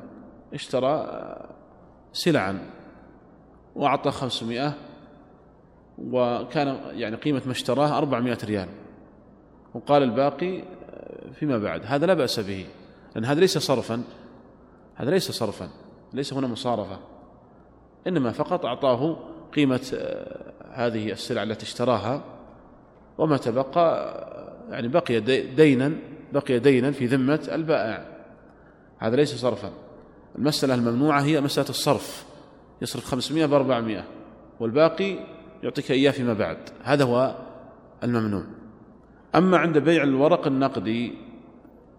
اشترى 0.53 1.07
سلعا 2.13 2.59
وأعطى 3.75 4.11
خمسمائة 4.11 4.73
وكان 5.97 6.77
يعني 6.91 7.15
قيمة 7.15 7.41
ما 7.45 7.51
اشتراه 7.51 7.97
أربعمائة 7.97 8.37
ريال. 8.43 8.67
وقال 9.73 10.03
الباقي 10.03 10.63
فيما 11.33 11.57
بعد. 11.57 11.81
هذا 11.85 12.05
لا 12.05 12.13
بأس 12.13 12.39
به. 12.39 12.65
لأن 13.15 13.25
هذا 13.25 13.39
ليس 13.39 13.57
صرفا. 13.57 14.03
هذا 14.95 15.11
ليس 15.11 15.31
صرفا. 15.31 15.69
ليس 16.13 16.33
هنا 16.33 16.47
مصارفة. 16.47 16.99
إنما 18.07 18.31
فقط 18.31 18.65
أعطاه 18.65 19.17
قيمة 19.53 19.91
آه، 19.93 20.53
هذه 20.71 21.11
السلع 21.11 21.43
التي 21.43 21.65
اشتراها. 21.65 22.23
وما 23.17 23.37
تبقى 23.37 24.15
يعني 24.69 24.87
بقي 24.87 25.19
دينا 25.55 25.91
بقي 26.33 26.59
دينا 26.59 26.91
في 26.91 27.05
ذمة 27.05 27.49
البائع. 27.51 28.05
هذا 28.99 29.15
ليس 29.15 29.35
صرفا. 29.35 29.71
المسألة 30.35 30.73
الممنوعة 30.73 31.21
هي 31.21 31.41
مسألة 31.41 31.69
الصرف. 31.69 32.25
يصرف 32.81 33.05
500 33.05 33.45
ب 33.45 33.53
400 33.53 34.03
والباقي 34.59 35.19
يعطيك 35.63 35.91
إياه 35.91 36.11
فيما 36.11 36.33
بعد. 36.33 36.57
هذا 36.83 37.03
هو 37.03 37.35
الممنوع. 38.03 38.43
أما 39.35 39.57
عند 39.57 39.77
بيع 39.77 40.03
الورق 40.03 40.47
النقدي 40.47 41.13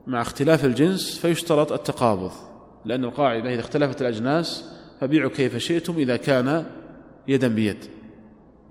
مع 0.06 0.20
اختلاف 0.20 0.64
الجنس 0.64 1.18
فيشترط 1.18 1.72
التقابض 1.72 2.32
لأن 2.84 3.04
القاعدة 3.04 3.54
إذا 3.54 3.60
اختلفت 3.60 4.02
الأجناس 4.02 4.70
فبيعوا 5.00 5.30
كيف 5.30 5.56
شئتم 5.56 5.94
إذا 5.96 6.16
كان 6.16 6.64
يدا 7.28 7.48
بيد. 7.48 7.84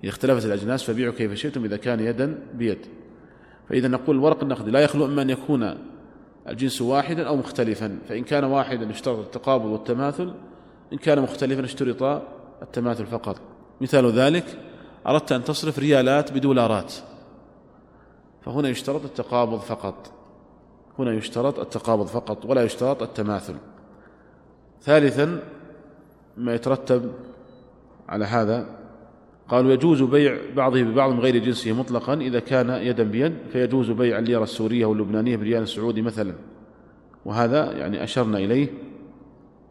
إذا 0.04 0.10
اختلفت 0.10 0.46
الأجناس 0.46 0.82
فبيعوا 0.82 1.14
كيف 1.14 1.32
شئتم 1.34 1.64
إذا 1.64 1.76
كان 1.76 2.00
يدا 2.00 2.38
بيد. 2.54 2.78
فإذا 3.68 3.88
نقول 3.88 4.16
الورق 4.16 4.42
النقدي 4.42 4.70
لا 4.70 4.80
يخلو 4.80 5.04
إما 5.04 5.22
أن 5.22 5.30
يكون 5.30 5.74
الجنس 6.48 6.82
واحدا 6.82 7.26
أو 7.26 7.36
مختلفا 7.36 7.98
فإن 8.08 8.24
كان 8.24 8.44
واحدا 8.44 8.90
اشترط 8.90 9.18
التقابل 9.18 9.66
والتماثل 9.66 10.34
إن 10.92 10.98
كان 10.98 11.20
مختلفا 11.20 11.64
اشترط 11.64 12.22
التماثل 12.62 13.06
فقط. 13.06 13.40
مثال 13.80 14.12
ذلك 14.12 14.44
أردت 15.06 15.32
أن 15.32 15.44
تصرف 15.44 15.78
ريالات 15.78 16.32
بدولارات. 16.32 16.94
فهنا 18.42 18.68
يشترط 18.68 19.04
التقابض 19.04 19.58
فقط. 19.58 20.12
هنا 20.98 21.12
يشترط 21.12 21.58
التقابض 21.58 22.06
فقط 22.06 22.44
ولا 22.46 22.62
يشترط 22.62 23.02
التماثل. 23.02 23.54
ثالثا 24.82 25.42
ما 26.36 26.54
يترتب 26.54 27.12
على 28.08 28.24
هذا 28.24 28.66
قالوا 29.48 29.72
يجوز 29.72 30.02
بيع 30.02 30.38
بعضه 30.56 30.82
ببعض 30.82 31.10
من 31.10 31.20
غير 31.20 31.36
جنسه 31.36 31.72
مطلقا 31.72 32.14
إذا 32.14 32.40
كان 32.40 32.70
يدا 32.70 33.02
بيد 33.02 33.34
فيجوز 33.52 33.90
بيع 33.90 34.18
الليرة 34.18 34.42
السورية 34.42 34.86
واللبنانية 34.86 35.36
بريال 35.36 35.62
السعودي 35.62 36.02
مثلا. 36.02 36.34
وهذا 37.24 37.72
يعني 37.72 38.04
أشرنا 38.04 38.38
إليه 38.38 38.68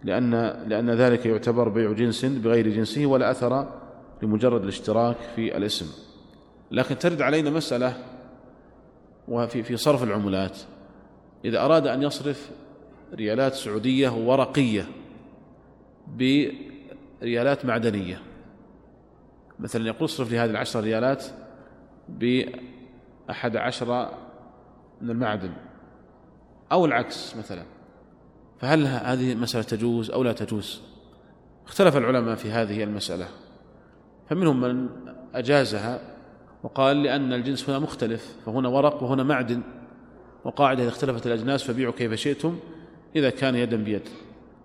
لأن, 0.04 0.32
لأن 0.68 0.90
ذلك 0.90 1.26
يعتبر 1.26 1.70
بيع 1.70 1.92
جنس 1.92 2.26
بغير 2.26 2.70
جنسه 2.70 3.06
ولا 3.06 3.32
أثر 3.32 3.68
لمجرد 4.22 4.64
الاشتراك 4.64 5.18
في 5.36 5.58
الاسم. 5.58 5.86
لكن 6.72 6.98
ترد 6.98 7.22
علينا 7.22 7.50
مسألة 7.50 7.94
وفي 9.28 9.64
في 9.64 9.78
صرف 9.78 10.04
العملات. 10.04 10.58
إذا 11.46 11.66
أراد 11.66 11.88
أن 11.88 12.04
يصرف 12.04 12.52
ريالات 13.14 13.54
سعودية 13.54 14.10
ورقية 14.10 14.88
بريالات 16.08 17.66
معدنية 17.66 18.22
مثلا 19.60 19.88
يقول 19.88 20.06
اصرف 20.06 20.32
لي 20.32 20.40
هذه 20.40 20.50
العشر 20.50 20.80
ريالات 20.84 21.26
بأحد 22.10 23.56
عشر 23.56 24.10
من 25.02 25.10
المعدن 25.10 25.52
أو 26.72 26.86
العكس 26.86 27.36
مثلا 27.36 27.64
فهل 28.60 28.88
هذه 28.88 29.36
مسألة 29.36 29.64
تجوز 29.64 30.12
أو 30.12 30.24
لا 30.24 30.34
تجوز؟ 30.34 30.82
اختلف 31.68 31.98
العلماء 31.98 32.36
في 32.36 32.52
هذه 32.52 32.84
المسألة. 32.84 33.28
فمنهم 34.32 34.62
من 34.62 34.90
أجازها 35.36 36.00
وقال 36.64 37.04
لأن 37.04 37.34
الجنس 37.34 37.70
هنا 37.70 37.80
مختلف 37.80 38.36
فهنا 38.46 38.70
ورق 38.70 39.04
وهنا 39.04 39.24
معدن 39.24 39.62
وقاعدة 40.46 40.84
إذا 40.84 40.90
اختلفت 40.90 41.28
الأجناس 41.28 41.64
فبيعوا 41.64 41.94
كيف 41.94 42.14
شئتم 42.14 42.60
إذا 43.16 43.30
كان 43.30 43.56
يدا 43.56 43.84
بيد. 43.84 44.02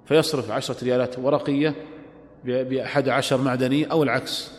فيصرف 0.05 0.51
عشرة 0.51 0.85
ريالات 0.85 1.19
ورقية 1.19 1.75
بأحد 2.45 3.09
عشر 3.09 3.41
معدني 3.41 3.91
أو 3.91 4.03
العكس. 4.03 4.53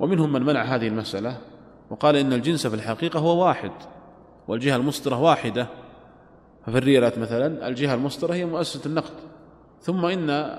ومنهم 0.00 0.32
من 0.32 0.42
منع 0.42 0.62
هذه 0.62 0.88
المسألة 0.88 1.38
وقال 1.90 2.16
إن 2.16 2.32
الجنس 2.32 2.66
في 2.66 2.74
الحقيقة 2.74 3.20
هو 3.20 3.46
واحد 3.46 3.72
والجهة 4.48 4.76
المصدرة 4.76 5.20
واحدة. 5.20 5.66
ففي 6.66 6.78
الريالات 6.78 7.18
مثلا 7.18 7.68
الجهة 7.68 7.94
المصدرة 7.94 8.34
هي 8.34 8.44
مؤسسة 8.44 8.86
النقد. 8.86 9.14
ثم 9.80 10.04
إن 10.04 10.58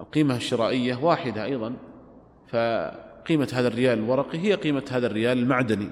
القيمة 0.00 0.36
الشرائية 0.36 1.04
واحدة 1.04 1.44
أيضا. 1.44 1.87
فقيمة 2.48 3.48
هذا 3.52 3.68
الريال 3.68 3.98
الورقي 3.98 4.38
هي 4.38 4.54
قيمة 4.54 4.84
هذا 4.90 5.06
الريال 5.06 5.38
المعدني. 5.38 5.88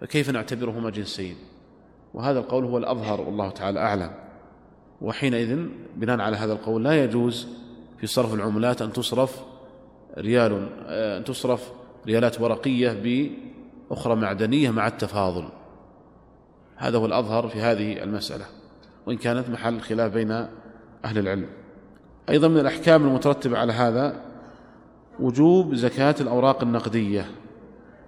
فكيف 0.00 0.30
نعتبرهما 0.30 0.90
جنسين؟ 0.90 1.36
وهذا 2.14 2.38
القول 2.38 2.64
هو 2.64 2.78
الأظهر 2.78 3.20
والله 3.20 3.50
تعالى 3.50 3.80
أعلم. 3.80 4.10
وحينئذ 5.00 5.66
بناء 5.96 6.20
على 6.20 6.36
هذا 6.36 6.52
القول 6.52 6.84
لا 6.84 7.04
يجوز 7.04 7.48
في 7.98 8.06
صرف 8.06 8.34
العملات 8.34 8.82
أن 8.82 8.92
تصرف 8.92 9.42
ريال 10.18 10.68
أن 10.88 11.24
تصرف 11.24 11.72
ريالات 12.06 12.40
ورقية 12.40 12.92
بأخرى 13.90 14.14
معدنية 14.14 14.70
مع 14.70 14.86
التفاضل. 14.86 15.48
هذا 16.76 16.98
هو 16.98 17.06
الأظهر 17.06 17.48
في 17.48 17.60
هذه 17.60 18.02
المسألة. 18.02 18.44
وإن 19.06 19.16
كانت 19.16 19.50
محل 19.50 19.80
خلاف 19.80 20.12
بين 20.12 20.30
أهل 21.04 21.18
العلم. 21.18 21.46
أيضا 22.28 22.48
من 22.48 22.58
الأحكام 22.58 23.06
المترتبة 23.06 23.58
على 23.58 23.72
هذا 23.72 24.20
وجوب 25.20 25.74
زكاة 25.74 26.14
الأوراق 26.20 26.62
النقدية. 26.62 27.30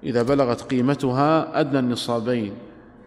إذا 0.02 0.22
بلغت 0.22 0.61
قيمتها 0.61 1.61
أدنى 1.61 1.78
النصابين 1.78 2.54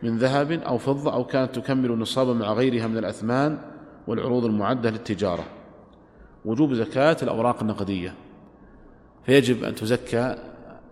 من 0.04 0.18
ذهب 0.18 0.52
أو 0.52 0.78
فضة 0.78 1.14
أو 1.14 1.24
كانت 1.24 1.56
تكمل 1.56 2.00
نصابا 2.00 2.34
مع 2.34 2.54
غيرها 2.54 2.88
من 2.88 2.98
الأثمان 2.98 3.58
والعروض 4.08 4.46
المعدة 4.46 4.90
للتجارة. 4.90 5.44
وجوب 6.46 6.74
زكاة 6.74 7.18
الأوراق 7.24 7.62
النقدية. 7.62 8.14
فيجب 9.26 9.64
أن 9.64 9.76
تزكى 9.76 10.36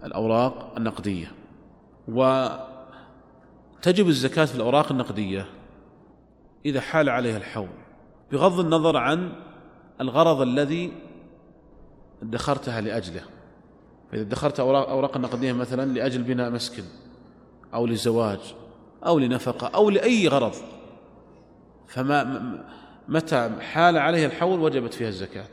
الأوراق 0.04 0.74
النقدية. 0.78 1.32
وتجب 2.08 2.58
الزكاة 4.08 4.46
في 4.46 4.56
الأوراق 4.56 4.92
النقدية 4.92 5.46
إذا 6.66 6.82
حال 6.82 7.10
عليها 7.10 7.38
الحول 7.38 7.68
بغض 8.32 8.60
النظر 8.60 8.98
عن 8.98 9.32
الغرض 10.02 10.42
الذي 10.42 10.92
ادخرتها 12.22 12.82
لأجله. 12.82 13.22
فإذا 14.12 14.22
ادخرت 14.22 14.60
أوراق, 14.60 14.90
أوراق 14.90 15.18
نقدية 15.18 15.54
مثلا 15.54 15.94
لأجل 15.94 16.24
بناء 16.24 16.50
مسكن 16.50 16.84
أو 17.74 17.86
لزواج 17.86 18.40
أو 19.06 19.20
لنفقة 19.20 19.68
أو 19.68 19.90
لأي 19.90 20.28
غرض. 20.28 20.56
فما 21.88 22.64
متى 23.08 23.50
حال 23.60 23.98
عليها 23.98 24.26
الحول 24.26 24.60
وجبت 24.60 24.94
فيها 24.94 25.08
الزكاة. 25.08 25.50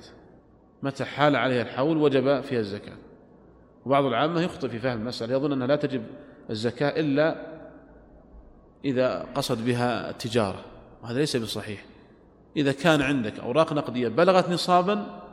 متى 0.82 1.04
حال 1.04 1.36
عليها 1.36 1.62
الحول 1.62 1.96
وجب 1.96 2.40
فيها 2.40 2.60
الزكاة. 2.60 2.96
وبعض 3.86 4.04
العامة 4.04 4.40
يخطئ 4.40 4.68
في 4.68 4.78
فهم 4.78 5.00
المسألة 5.00 5.34
يظن 5.34 5.52
أنها 5.52 5.66
لا 5.66 5.76
تجب 5.76 6.02
الزكاة 6.50 7.00
إلا 7.00 7.46
إذا 8.84 9.26
قصد 9.34 9.64
بها 9.64 10.10
التجارة 10.10 10.64
وهذا 11.02 11.18
ليس 11.18 11.36
بصحيح. 11.36 11.84
إذا 12.56 12.72
كان 12.72 13.02
عندك 13.02 13.38
أوراق 13.38 13.72
نقدية 13.72 14.08
بلغت 14.08 14.50
نصابا 14.50 15.28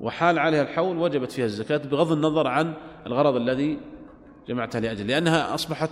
وحال 0.00 0.38
عليها 0.38 0.62
الحول 0.62 0.98
وجبت 0.98 1.32
فيها 1.32 1.44
الزكاة 1.44 1.76
بغض 1.76 2.12
النظر 2.12 2.46
عن 2.46 2.74
الغرض 3.06 3.36
الذي 3.36 3.78
جمعتها 4.48 4.80
لأجله 4.80 5.06
لأنها 5.06 5.54
أصبحت 5.54 5.90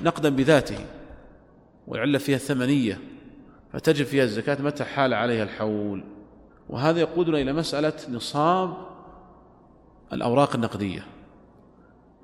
نقدا 0.00 0.28
بذاته 0.28 0.78
والعلة 1.86 2.18
فيها 2.18 2.36
الثمنية 2.36 3.00
فتجب 3.72 4.06
فيها 4.06 4.24
الزكاة 4.24 4.62
متى 4.62 4.84
حال 4.84 5.14
عليها 5.14 5.42
الحول. 5.42 6.04
وهذا 6.68 7.00
يقودنا 7.00 7.38
إلى 7.38 7.52
مسألة 7.52 7.92
نصاب 8.10 8.74
الأوراق 10.12 10.54
النقدية. 10.54 11.06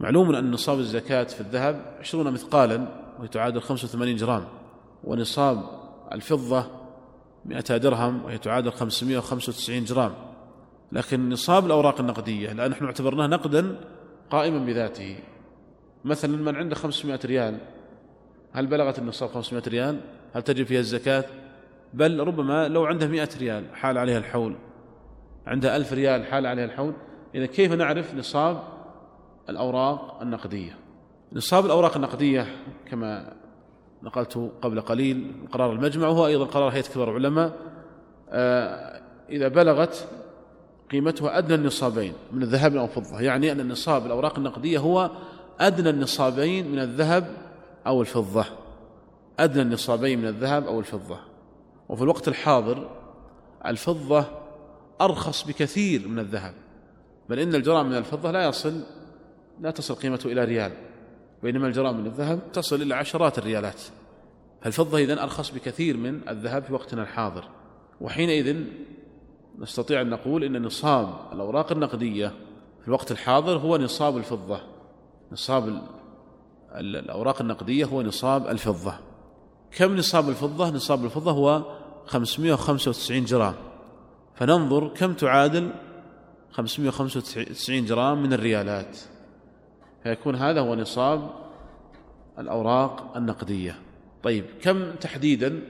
معلوم 0.01 0.35
أن 0.35 0.51
نصاب 0.51 0.79
الزكاة 0.79 1.24
في 1.24 1.41
الذهب 1.41 1.97
عشرون 2.01 2.33
مثقالا 2.33 2.89
وهي 3.18 3.29
تعادل 3.29 3.61
85 3.61 4.16
جرام 4.16 4.45
ونصاب 5.05 5.62
الفضة 6.12 6.66
200 7.47 7.76
درهم 7.76 8.24
وهي 8.24 8.39
تعادل 8.39 8.72
595 8.72 9.85
جرام. 9.85 10.28
لكن 10.93 11.28
نصاب 11.28 11.66
الأوراق 11.66 12.01
النقدية 12.01 12.53
لأن 12.53 12.70
نحن 12.70 12.84
اعتبرناه 12.84 13.26
نقدا 13.26 13.80
قائما 14.30 14.59
بذاته. 14.59 15.16
مثلا 16.05 16.36
من 16.36 16.57
عنده 16.57 16.74
500 16.74 17.20
ريال 17.24 17.59
هل 18.53 18.66
بلغت 18.66 18.99
النصاب 18.99 19.30
500 19.30 19.62
ريال؟ 19.68 20.01
هل 20.34 20.43
تجب 20.43 20.66
فيها 20.66 20.80
الزكاة؟ 20.80 21.24
بل 21.95 22.20
ربما 22.20 22.68
لو 22.68 22.84
عنده 22.84 23.07
100 23.07 23.28
ريال 23.41 23.64
حال 23.74 23.99
عليها 23.99 24.18
الحول. 24.18 24.57
عنده 25.47 25.76
ألف 25.76 25.93
ريال 25.93 26.26
حال 26.26 26.47
عليها 26.47 26.64
الحول. 26.64 26.93
إذا 27.34 27.47
كيف 27.47 27.72
نعرف 27.72 28.14
نصاب 28.14 28.62
الأوراق 29.49 30.22
النقدية؟ 30.22 30.76
نصاب 31.32 31.66
الأوراق 31.66 31.97
النقدية 31.97 32.47
كما 32.86 33.32
نقلت 34.03 34.51
قبل 34.62 34.80
قليل 34.80 35.32
قرار 35.53 35.72
المجمع 35.72 36.09
وهو 36.09 36.26
أيضا 36.26 36.45
قرار 36.45 36.72
هيئة 36.72 36.82
كبار 36.82 37.11
العلماء. 37.11 37.53
آه، 38.30 39.01
إذا 39.30 39.49
بلغت 39.49 40.09
قيمتها 40.91 41.39
أدنى 41.39 41.55
النصابين 41.55 42.12
من 42.32 42.43
الذهب 42.43 42.76
أو 42.76 42.84
الفضة. 42.84 43.20
يعني 43.20 43.53
أن 43.53 43.61
النصاب 43.61 44.07
الأوراق 44.07 44.39
النقدية 44.39 44.78
هو 44.78 45.11
أدنى 45.61 45.91
النصابين 45.91 46.72
من 46.72 46.78
الذهب 46.78 47.36
أو 47.86 48.01
الفضة. 48.01 48.45
أدنى 49.39 49.62
النصابين 49.62 50.18
من 50.18 50.28
الذهب 50.28 50.66
أو 50.66 50.80
الفضة. 50.80 51.18
وفي 51.89 52.03
الوقت 52.03 52.28
الحاضر 52.28 52.91
الفضة 53.66 54.24
أرخص 55.01 55.45
بكثير 55.45 56.09
من 56.09 56.18
الذهب. 56.18 56.55
بل 57.28 57.39
إن 57.39 57.55
الجرام 57.55 57.89
من 57.89 57.97
الفضة 57.97 58.30
لا 58.30 58.49
يصل 58.49 58.80
لا 59.61 59.70
تصل 59.70 59.95
قيمته 59.95 60.32
إلى 60.32 60.45
ريال. 60.45 60.72
بينما 61.43 61.66
الجرام 61.66 62.01
من 62.01 62.07
الذهب 62.07 62.41
تصل 62.53 62.82
إلى 62.82 62.95
عشرات 62.95 63.39
الريالات. 63.39 63.82
فالفضة 64.62 64.99
إذن 64.99 65.18
أرخص 65.18 65.51
بكثير 65.51 65.97
من 65.97 66.28
الذهب 66.28 66.62
في 66.62 66.72
وقتنا 66.72 67.03
الحاضر. 67.03 67.45
وحينئذ 68.01 68.57
نستطيع 69.59 70.00
أن 70.00 70.11
نقول 70.11 70.44
إن 70.44 70.62
نصاب 70.62 71.14
الأوراق 71.32 71.72
النقدية 71.72 72.28
في 72.80 72.88
الوقت 72.88 73.11
الحاضر 73.11 73.59
هو 73.59 73.76
نصاب 73.76 74.16
الفضة. 74.16 74.61
نصاب 75.32 75.82
الأوراق 76.74 77.40
النقدية 77.40 77.84
هو 77.84 78.02
نصاب 78.02 78.46
الفضة. 78.46 78.94
كم 79.76 79.96
نصاب 79.96 80.28
الفضة؟ 80.28 80.70
نصاب 80.70 81.04
الفضة 81.04 81.32
هو 81.32 81.64
595 82.06 83.24
جرام. 83.24 83.54
فننظر 84.34 84.88
كم 84.88 85.14
تعادل 85.14 85.70
595 86.50 87.84
جرام 87.84 88.22
من 88.22 88.32
الريالات. 88.32 88.98
فيكون 90.02 90.34
هذا 90.34 90.61
هو 90.61 90.74
نصاب 90.74 91.30
الأوراق 92.38 93.16
النقدية. 93.16 93.76
طيب 94.22 94.44
كم 94.62 94.92
تحديدا؟ 94.92 95.61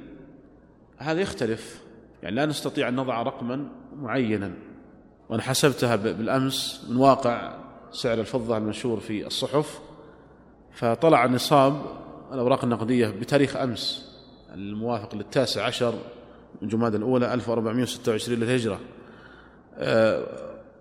هذا 0.98 1.20
يختلف. 1.20 1.87
يعني 2.22 2.36
لا 2.36 2.46
نستطيع 2.46 2.88
أن 2.88 2.96
نضع 2.96 3.22
رقما 3.22 3.68
معينا. 3.96 4.54
وأنا 5.28 5.42
حسبتها 5.42 5.96
بالأمس 5.96 6.86
من 6.88 6.96
واقع 6.96 7.58
سعر 7.92 8.20
الفضة 8.20 8.56
المنشور 8.56 9.00
في 9.00 9.26
الصحف 9.26 9.80
فطلع 10.72 11.26
نصاب 11.26 11.82
الأوراق 12.32 12.64
النقدية 12.64 13.08
بتاريخ 13.08 13.56
أمس 13.56 14.08
الموافق 14.54 15.14
للتاسع 15.14 15.64
عشر 15.64 15.94
من 16.62 16.68
جماد 16.68 16.94
الأولى 16.94 17.34
1426 17.34 18.38
للهجرة. 18.38 18.80
آه، 19.74 20.26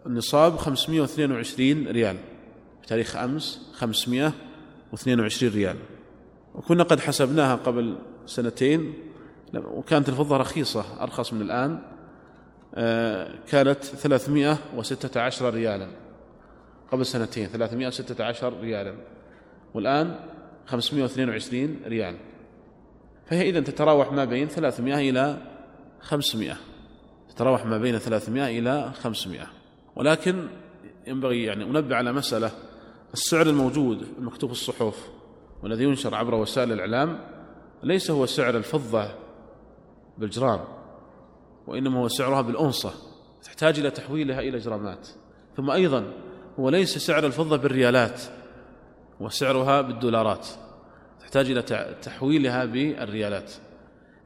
النصاب 0.05 0.57
522 0.57 1.87
ريال. 1.87 2.17
بتاريخ 2.83 3.15
أمس 3.15 3.71
522 3.73 5.51
ريال. 5.53 5.75
وكنا 6.55 6.83
قد 6.83 6.99
حسبناها 6.99 7.55
قبل 7.55 7.97
سنتين 8.25 8.93
وكانت 9.55 10.09
الفضة 10.09 10.37
رخيصة 10.37 11.03
أرخص 11.03 11.33
من 11.33 11.41
الآن. 11.41 11.79
آه، 12.75 13.35
كانت 13.49 13.83
316 13.83 15.53
ريالا. 15.53 15.87
قبل 16.91 17.05
سنتين 17.05 17.47
316 17.47 18.53
ريالا. 18.61 18.95
والآن 19.73 20.19
522 20.65 21.79
ريال. 21.85 22.15
فهي 23.25 23.49
إذن 23.49 23.63
تتراوح 23.63 24.11
ما 24.11 24.25
بين 24.25 24.47
300 24.47 25.09
إلى 25.09 25.37
500 26.01 26.57
تتراوح 27.29 27.65
ما 27.65 27.77
بين 27.77 27.97
300 27.97 28.59
إلى 28.59 28.91
500 29.01 29.47
ولكن 29.95 30.47
ينبغي 31.07 31.43
يعني 31.43 31.63
أنبه 31.63 31.95
على 31.95 32.13
مسألة. 32.13 32.51
السعر 33.13 33.47
الموجود 33.47 34.07
المكتوب 34.17 34.53
في 34.53 34.55
الصحف 34.55 35.09
والذي 35.63 35.83
ينشر 35.83 36.15
عبر 36.15 36.35
وسائل 36.35 36.71
الإعلام 36.71 37.19
ليس 37.83 38.11
هو 38.11 38.25
سعر 38.25 38.57
الفضة 38.57 39.09
بالجرام 40.17 40.59
وإنما 41.67 41.99
هو 41.99 42.07
سعرها 42.07 42.41
بالأنصة 42.41 42.93
تحتاج 43.43 43.79
إلى 43.79 43.91
تحويلها 43.91 44.39
إلى 44.39 44.57
جرامات. 44.57 45.07
ثم 45.57 45.71
أيضا 45.71 46.13
هو 46.59 46.69
ليس 46.69 46.97
سعر 46.97 47.25
الفضة 47.25 47.57
بالريالات 47.57 48.21
وسعرها 49.19 49.81
بالدولارات 49.81 50.47
تحتاج 51.19 51.51
إلى 51.51 51.61
تحويلها 52.01 52.65
بالريالات. 52.65 53.51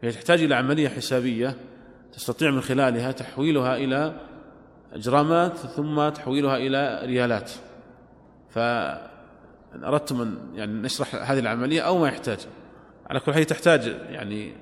هي 0.02 0.12
تحتاج 0.12 0.44
إلى 0.44 0.56
عملية 0.56 0.90
حسابية 0.90 1.56
تستطيع 2.14 2.52
من 2.52 2.62
خلالها 2.62 3.12
تحويلها 3.12 3.76
إلى 3.76 4.22
جرامات 4.96 5.58
ثم 5.58 6.10
تحويلها 6.10 6.58
إلى 6.58 7.02
ريالات. 7.06 7.52
فإن 8.50 9.84
أردتم 9.84 10.22
أن 10.22 10.38
يعني 10.54 10.74
نشرح 10.74 11.32
هذه 11.32 11.40
العملية 11.40 11.82
أو 11.82 11.98
ما 11.98 12.08
يحتاج. 12.08 12.40
على 13.10 13.20
كل 13.20 13.34
حال 13.34 13.46
تحتاج 13.46 13.88
يعني 14.10 14.54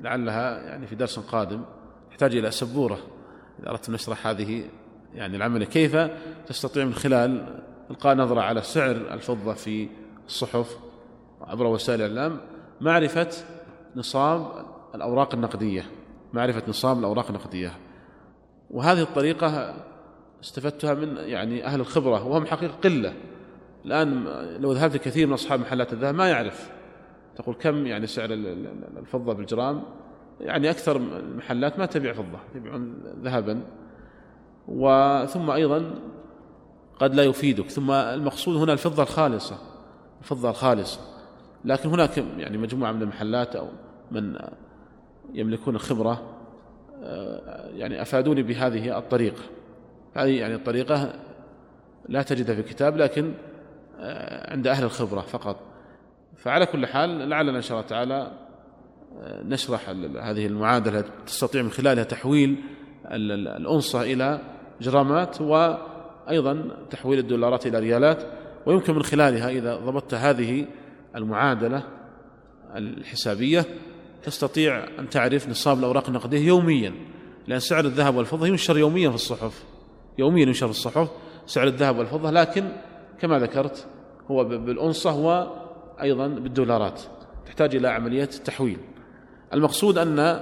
لعلها 0.00 0.62
يعني 0.62 0.86
في 0.86 0.94
درس 0.94 1.18
قادم 1.18 1.62
تحتاج 2.10 2.36
إلى 2.36 2.50
سبورة. 2.50 2.98
إذا 3.60 3.70
أردت 3.70 3.88
أن 3.88 3.94
نشرح 3.94 4.26
هذه 4.26 4.64
يعني 5.14 5.36
العملية 5.36 5.66
كيف 5.66 5.96
تستطيع 6.46 6.84
من 6.84 6.94
خلال 6.94 7.60
إلقاء 7.90 8.16
نظرة 8.16 8.40
على 8.40 8.62
سعر 8.62 8.90
الفضة 8.90 9.52
في 9.52 9.88
الصحف 10.26 10.78
عبر 11.40 11.66
وسائل 11.66 12.02
الإعلام؟ 12.02 12.40
معرفة 12.80 13.28
نصاب 13.96 14.66
الأوراق 14.94 15.34
النقدية. 15.34 15.84
معرفة 16.32 16.62
نصاب 16.68 16.98
الأوراق 16.98 17.26
النقدية. 17.26 17.72
وهذه 18.70 19.02
الطريقة 19.02 19.74
استفدتها 20.42 20.94
من 20.94 21.16
يعني 21.16 21.66
أهل 21.66 21.80
الخبرة 21.80 22.26
وهم 22.26 22.46
حقيقة 22.46 22.74
قلة. 22.84 23.14
الآن 23.84 24.24
لو 24.60 24.72
ذهبت 24.72 24.96
كثير 24.96 25.26
من 25.26 25.32
أصحاب 25.32 25.60
محلات 25.60 25.92
الذهب 25.92 26.14
ما 26.14 26.28
يعرف 26.28 26.70
تقول 27.40 27.54
كم 27.54 27.86
يعني 27.86 28.06
سعر 28.06 28.28
الفضة 28.96 29.32
بالجرام؟ 29.32 29.82
يعني 30.40 30.70
أكثر 30.70 30.96
المحلات 30.96 31.78
ما 31.78 31.86
تبيع 31.86 32.12
فضة 32.12 32.38
يبيعون 32.54 32.94
ذهبا. 33.22 33.60
وثم 34.68 35.50
أيضا 35.50 35.94
قد 36.98 37.14
لا 37.14 37.22
يفيدك. 37.22 37.70
ثم 37.70 37.90
المقصود 37.90 38.56
هنا 38.56 38.72
الفضة 38.72 39.02
الخالصة 39.02 39.58
الفضة 40.20 40.50
الخالصة. 40.50 41.00
لكن 41.64 41.88
هناك 41.88 42.18
يعني 42.18 42.58
مجموعة 42.58 42.92
من 42.92 43.02
المحلات 43.02 43.56
أو 43.56 43.68
من 44.10 44.36
يملكون 45.34 45.74
الخبرة 45.74 46.22
آه، 47.02 47.68
يعني 47.68 48.02
أفادوني 48.02 48.42
بهذه 48.42 48.98
الطريقة. 48.98 49.42
هذه 50.14 50.38
يعني 50.38 50.54
الطريقة 50.54 51.12
لا 52.08 52.22
تجدها 52.22 52.54
في 52.54 52.60
الكتاب 52.60 52.96
لكن 52.96 53.32
آه، 54.00 54.52
عند 54.52 54.66
أهل 54.66 54.84
الخبرة 54.84 55.20
فقط. 55.20 55.69
فعلى 56.42 56.66
كل 56.66 56.86
حال 56.86 57.28
لعلنا 57.28 57.56
إن 57.56 57.62
شاء 57.62 57.78
الله 57.78 57.88
تعالى 57.88 58.32
آه، 59.22 59.42
نشرح 59.42 59.88
هذه 60.22 60.46
المعادلة 60.46 61.04
تستطيع 61.26 61.62
من 61.62 61.70
خلالها 61.70 62.04
تحويل 62.04 62.56
الأنصة 63.12 64.02
إلى 64.02 64.40
جرامات 64.80 65.40
وأيضا 65.40 66.76
تحويل 66.90 67.18
الدولارات 67.18 67.66
إلى 67.66 67.78
ريالات. 67.78 68.22
ويمكن 68.66 68.94
من 68.94 69.02
خلالها 69.02 69.50
إذا 69.50 69.76
ضبطت 69.76 70.14
هذه 70.14 70.66
المعادلة 71.16 71.82
الحسابية 72.76 73.64
تستطيع 74.22 74.84
أن 74.98 75.08
تعرف 75.08 75.48
نصاب 75.48 75.78
الأوراق 75.78 76.08
النقدية 76.08 76.46
يوميا 76.46 76.92
لأن 77.46 77.58
سعر 77.60 77.84
الذهب 77.84 78.16
والفضة 78.16 78.46
ينشر 78.46 78.78
يوميا 78.78 79.08
في 79.08 79.14
الصحف. 79.14 79.64
يوميا 80.18 80.46
ينشر 80.46 80.66
في 80.66 80.72
الصحف 80.72 81.10
سعر 81.46 81.66
الذهب 81.66 81.98
والفضة 81.98 82.30
لكن 82.30 82.68
كما 83.20 83.38
ذكرت 83.38 83.86
هو 84.30 84.44
بالأنصة 84.44 85.10
وأيضا 86.00 86.28
بالدولارات 86.28 87.00
تحتاج 87.46 87.76
إلى 87.76 87.88
عملية 87.88 88.24
تحويل. 88.24 88.78
المقصود 89.52 89.98
أن 89.98 90.40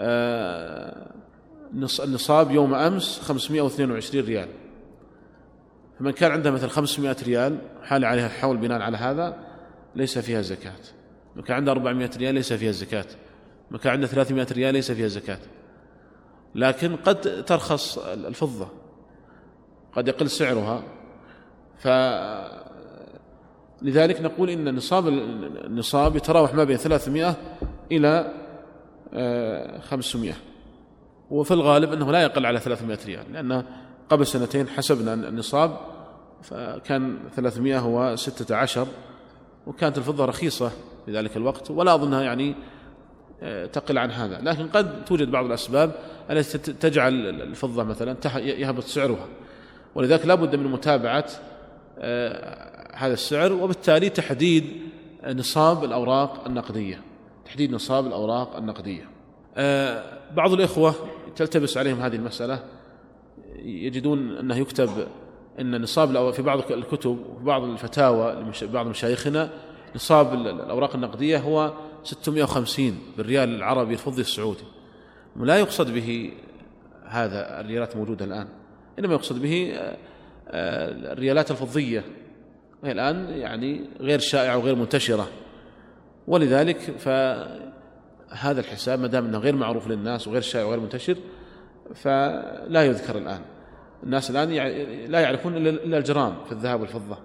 آه، 0.00 1.12
النصاب 2.04 2.50
يوم 2.50 2.74
أمس 2.74 3.20
522 3.20 4.24
ريال. 4.24 4.48
فمن 5.98 6.10
كان 6.10 6.32
عنده 6.32 6.50
مثل 6.50 6.68
500 6.68 7.16
ريال 7.22 7.58
حال 7.82 8.04
عليها 8.04 8.26
الحول 8.26 8.56
بناء 8.56 8.80
على 8.80 8.96
هذا 8.96 9.36
ليس 9.94 10.18
فيها 10.18 10.42
زكاة. 10.42 10.80
من 11.36 11.42
كان 11.42 11.56
عنده 11.56 11.72
400 11.72 12.10
ريال 12.16 12.34
ليس 12.34 12.52
فيها 12.52 12.72
زكاة. 12.72 13.06
من 13.70 13.78
كان 13.78 13.92
عنده 13.92 14.06
300 14.06 14.46
ريال 14.52 14.74
ليس 14.74 14.92
فيها 14.92 15.08
زكاة. 15.08 15.40
لكن 16.54 16.96
قد 16.96 17.44
ترخص 17.44 17.98
الفضة 17.98 18.68
قد 19.92 20.08
يقل 20.08 20.30
سعرها. 20.30 20.82
لذلك 23.82 24.20
نقول 24.20 24.50
إن 24.50 24.74
نصاب 24.74 25.08
النصاب 25.08 26.16
يتراوح 26.16 26.54
ما 26.54 26.64
بين 26.64 26.76
300 26.76 27.36
إلى 27.92 28.34
500 29.80 30.30
آه، 30.30 30.34
وفي 31.30 31.54
الغالب 31.54 31.92
أنه 31.92 32.12
لا 32.12 32.22
يقل 32.22 32.46
على 32.46 32.60
300 32.60 32.98
ريال 33.06 33.32
لأن 33.32 33.64
قبل 34.08 34.26
سنتين 34.26 34.68
حسبنا 34.68 35.14
النصاب 35.14 35.76
فكان 36.42 37.18
300 37.36 37.78
هو 37.78 38.16
16 38.16 38.86
وكانت 39.66 39.98
الفضة 39.98 40.24
رخيصة 40.24 40.70
في 41.06 41.12
ذلك 41.12 41.36
الوقت 41.36 41.70
ولا 41.70 41.94
أظنها 41.94 42.22
يعني 42.22 42.54
آه، 43.42 43.66
تقل 43.66 43.98
عن 43.98 44.10
هذا. 44.10 44.40
لكن 44.40 44.68
قد 44.68 45.04
توجد 45.04 45.30
بعض 45.30 45.44
الأسباب 45.44 45.92
التي 46.30 46.58
تجعل 46.58 47.14
الفضة 47.42 47.84
مثلا 47.84 48.16
يهبط 48.38 48.84
سعرها. 48.84 49.26
ولذلك 49.94 50.26
لا 50.26 50.34
بد 50.34 50.56
من 50.56 50.66
متابعة 50.66 51.26
آه، 51.98 52.69
هذا 53.00 53.12
السعر 53.12 53.52
وبالتالي 53.52 54.08
تحديد 54.08 54.64
نصاب 55.26 55.84
الأوراق 55.84 56.46
النقدية. 56.46 57.02
تحديد 57.44 57.72
نصاب 57.72 58.06
الأوراق 58.06 58.56
النقدية. 58.56 59.08
آه، 59.56 60.18
بعض 60.36 60.52
الإخوة 60.52 60.94
تلتبس 61.36 61.76
عليهم 61.76 62.00
هذه 62.00 62.16
المسألة. 62.16 62.64
يجدون 63.62 64.36
أنه 64.36 64.56
يكتب 64.56 64.90
أن 65.60 65.82
نصاب 65.82 66.30
في 66.30 66.42
بعض 66.42 66.72
الكتب 66.72 67.10
وفي 67.10 67.44
بعض 67.44 67.62
الفتاوى 67.62 68.52
بعض 68.62 68.86
مشايخنا 68.86 69.50
نصاب 69.94 70.34
الأوراق 70.34 70.94
النقدية 70.94 71.38
هو 71.38 71.72
650 72.04 72.98
بالريال 73.16 73.54
العربي 73.54 73.92
الفضي 73.92 74.20
السعودي. 74.20 74.64
لا 75.36 75.58
يقصد 75.58 75.94
به 75.94 76.32
هذا 77.06 77.60
الريالات 77.60 77.96
موجودة 77.96 78.24
الآن. 78.24 78.48
إنما 78.98 79.14
يقصد 79.14 79.42
به 79.42 79.72
آه، 79.74 79.96
آه، 80.48 81.12
الريالات 81.12 81.50
الفضية. 81.50 82.04
وهي 82.82 82.92
الآن 82.92 83.28
يعني 83.28 83.90
غير 84.00 84.18
شائعة 84.18 84.58
وغير 84.58 84.74
منتشرة. 84.74 85.28
ولذلك 86.26 86.78
فهذا 86.78 88.60
الحساب 88.60 89.00
ما 89.00 89.06
دام 89.06 89.24
إنه 89.24 89.38
غير 89.38 89.56
معروف 89.56 89.88
للناس 89.88 90.28
وغير 90.28 90.40
شائع 90.40 90.66
وغير 90.66 90.80
منتشر 90.80 91.16
فلا 91.94 92.82
يذكر 92.82 93.18
الآن. 93.18 93.40
الناس 94.02 94.30
الآن 94.30 94.48
لا 95.10 95.20
يعرفون 95.20 95.56
إلا 95.56 95.98
الجرام 95.98 96.34
في 96.46 96.52
الذهب 96.52 96.80
والفضة. 96.80 97.18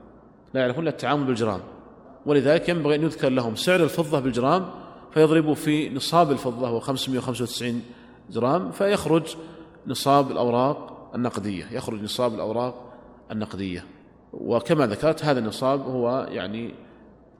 لا 0.53 0.61
يعرفون 0.61 0.83
إلا 0.83 0.91
التعامل 0.91 1.23
بالجرام. 1.23 1.59
ولذلك 2.25 2.69
ينبغي 2.69 2.95
أن 2.95 3.03
يذكر 3.03 3.29
لهم 3.29 3.55
سعر 3.55 3.83
الفضة 3.83 4.19
بالجرام 4.19 4.69
فيضربوا 5.13 5.55
في 5.55 5.89
نصاب 5.89 6.31
الفضة 6.31 6.67
هو 6.67 6.79
595 6.79 7.81
جرام 8.29 8.71
فيخرج 8.71 9.35
نصاب 9.87 10.31
الأوراق 10.31 11.11
النقدية. 11.15 11.65
يخرج 11.71 12.03
نصاب 12.03 12.33
الأوراق 12.33 12.93
النقدية. 13.31 13.85
وكما 14.41 14.87
ذكرت 14.87 15.25
هذا 15.25 15.39
النصاب 15.39 15.81
هو 15.81 16.27
يعني 16.29 16.73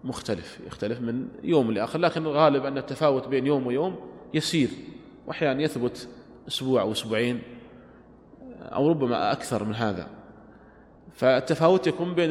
مختلف 0.03 0.59
يختلف 0.67 1.01
من 1.01 1.27
يوم 1.43 1.71
لآخر 1.71 1.99
لكن 1.99 2.25
الغالب 2.25 2.65
أن 2.65 2.77
التفاوت 2.77 3.27
بين 3.27 3.47
يوم 3.47 3.67
ويوم 3.67 3.95
يسير 4.33 4.69
وأحيانا 5.27 5.61
يثبت 5.61 6.07
أسبوع 6.47 6.81
أو 6.81 6.91
أسبوعين 6.91 7.41
أو 8.61 8.89
ربما 8.89 9.31
أكثر 9.31 9.63
من 9.63 9.75
هذا. 9.75 10.07
فالتفاوت 11.13 11.87
يكون 11.87 12.15
بين 12.15 12.29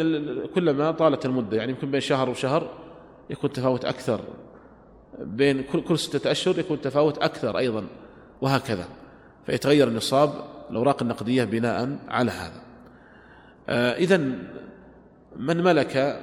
كلما 0.55 0.91
طالت 0.91 1.27
المدة 1.27 1.57
يعني 1.57 1.73
يمكن 1.73 1.91
بين 1.91 2.01
شهر 2.01 2.31
وشهر 2.31 2.69
يكون 3.31 3.53
تفاوت 3.53 3.85
أكثر. 3.85 4.21
بين 5.19 5.63
كل 5.63 5.99
ستة 5.99 6.31
أشهر 6.31 6.59
يكون 6.59 6.81
تفاوت 6.81 7.19
أكثر 7.19 7.59
أيضا 7.59 7.87
وهكذا. 8.41 8.85
فيتغير 9.47 9.89
النصاب 9.89 10.31
الأوراق 10.71 11.03
النقدية 11.03 11.45
بناء 11.45 11.99
على 12.09 12.31
هذا. 12.31 12.64
إذا 13.69 14.17
من 15.37 15.63
ملك 15.63 16.21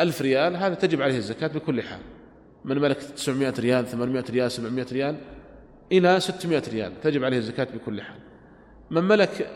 ألف 0.00 0.22
ريال 0.22 0.56
هذا 0.56 0.74
تجب 0.74 1.02
عليه 1.02 1.16
الزكاة 1.16 1.46
بكل 1.46 1.82
حال. 1.82 2.00
من 2.64 2.78
ملك 2.78 2.96
900 2.96 3.54
ريال 3.58 3.86
800 3.86 4.24
ريال 4.30 4.50
700 4.50 4.86
ريال 4.92 5.16
إلى 5.92 6.20
600 6.20 6.62
ريال 6.68 7.00
تجب 7.00 7.24
عليه 7.24 7.38
الزكاة 7.38 7.68
بكل 7.74 8.02
حال. 8.02 8.18
من 8.90 9.04
ملك 9.04 9.50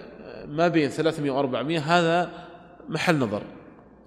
ما 0.46 0.68
بين 0.68 0.88
300 0.88 1.30
و 1.30 1.38
400 1.38 1.78
هذا 1.78 2.30
محل 2.88 3.18
نظر. 3.18 3.42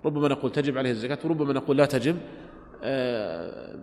ربما 0.06 0.28
نقول 0.28 0.52
تجب 0.52 0.78
عليه 0.78 0.92
الزكاة 0.92 1.18
وربما 1.24 1.54
نقول 1.54 1.78
لا 1.78 1.86
تجب. 1.86 2.18
آه، 2.84 3.76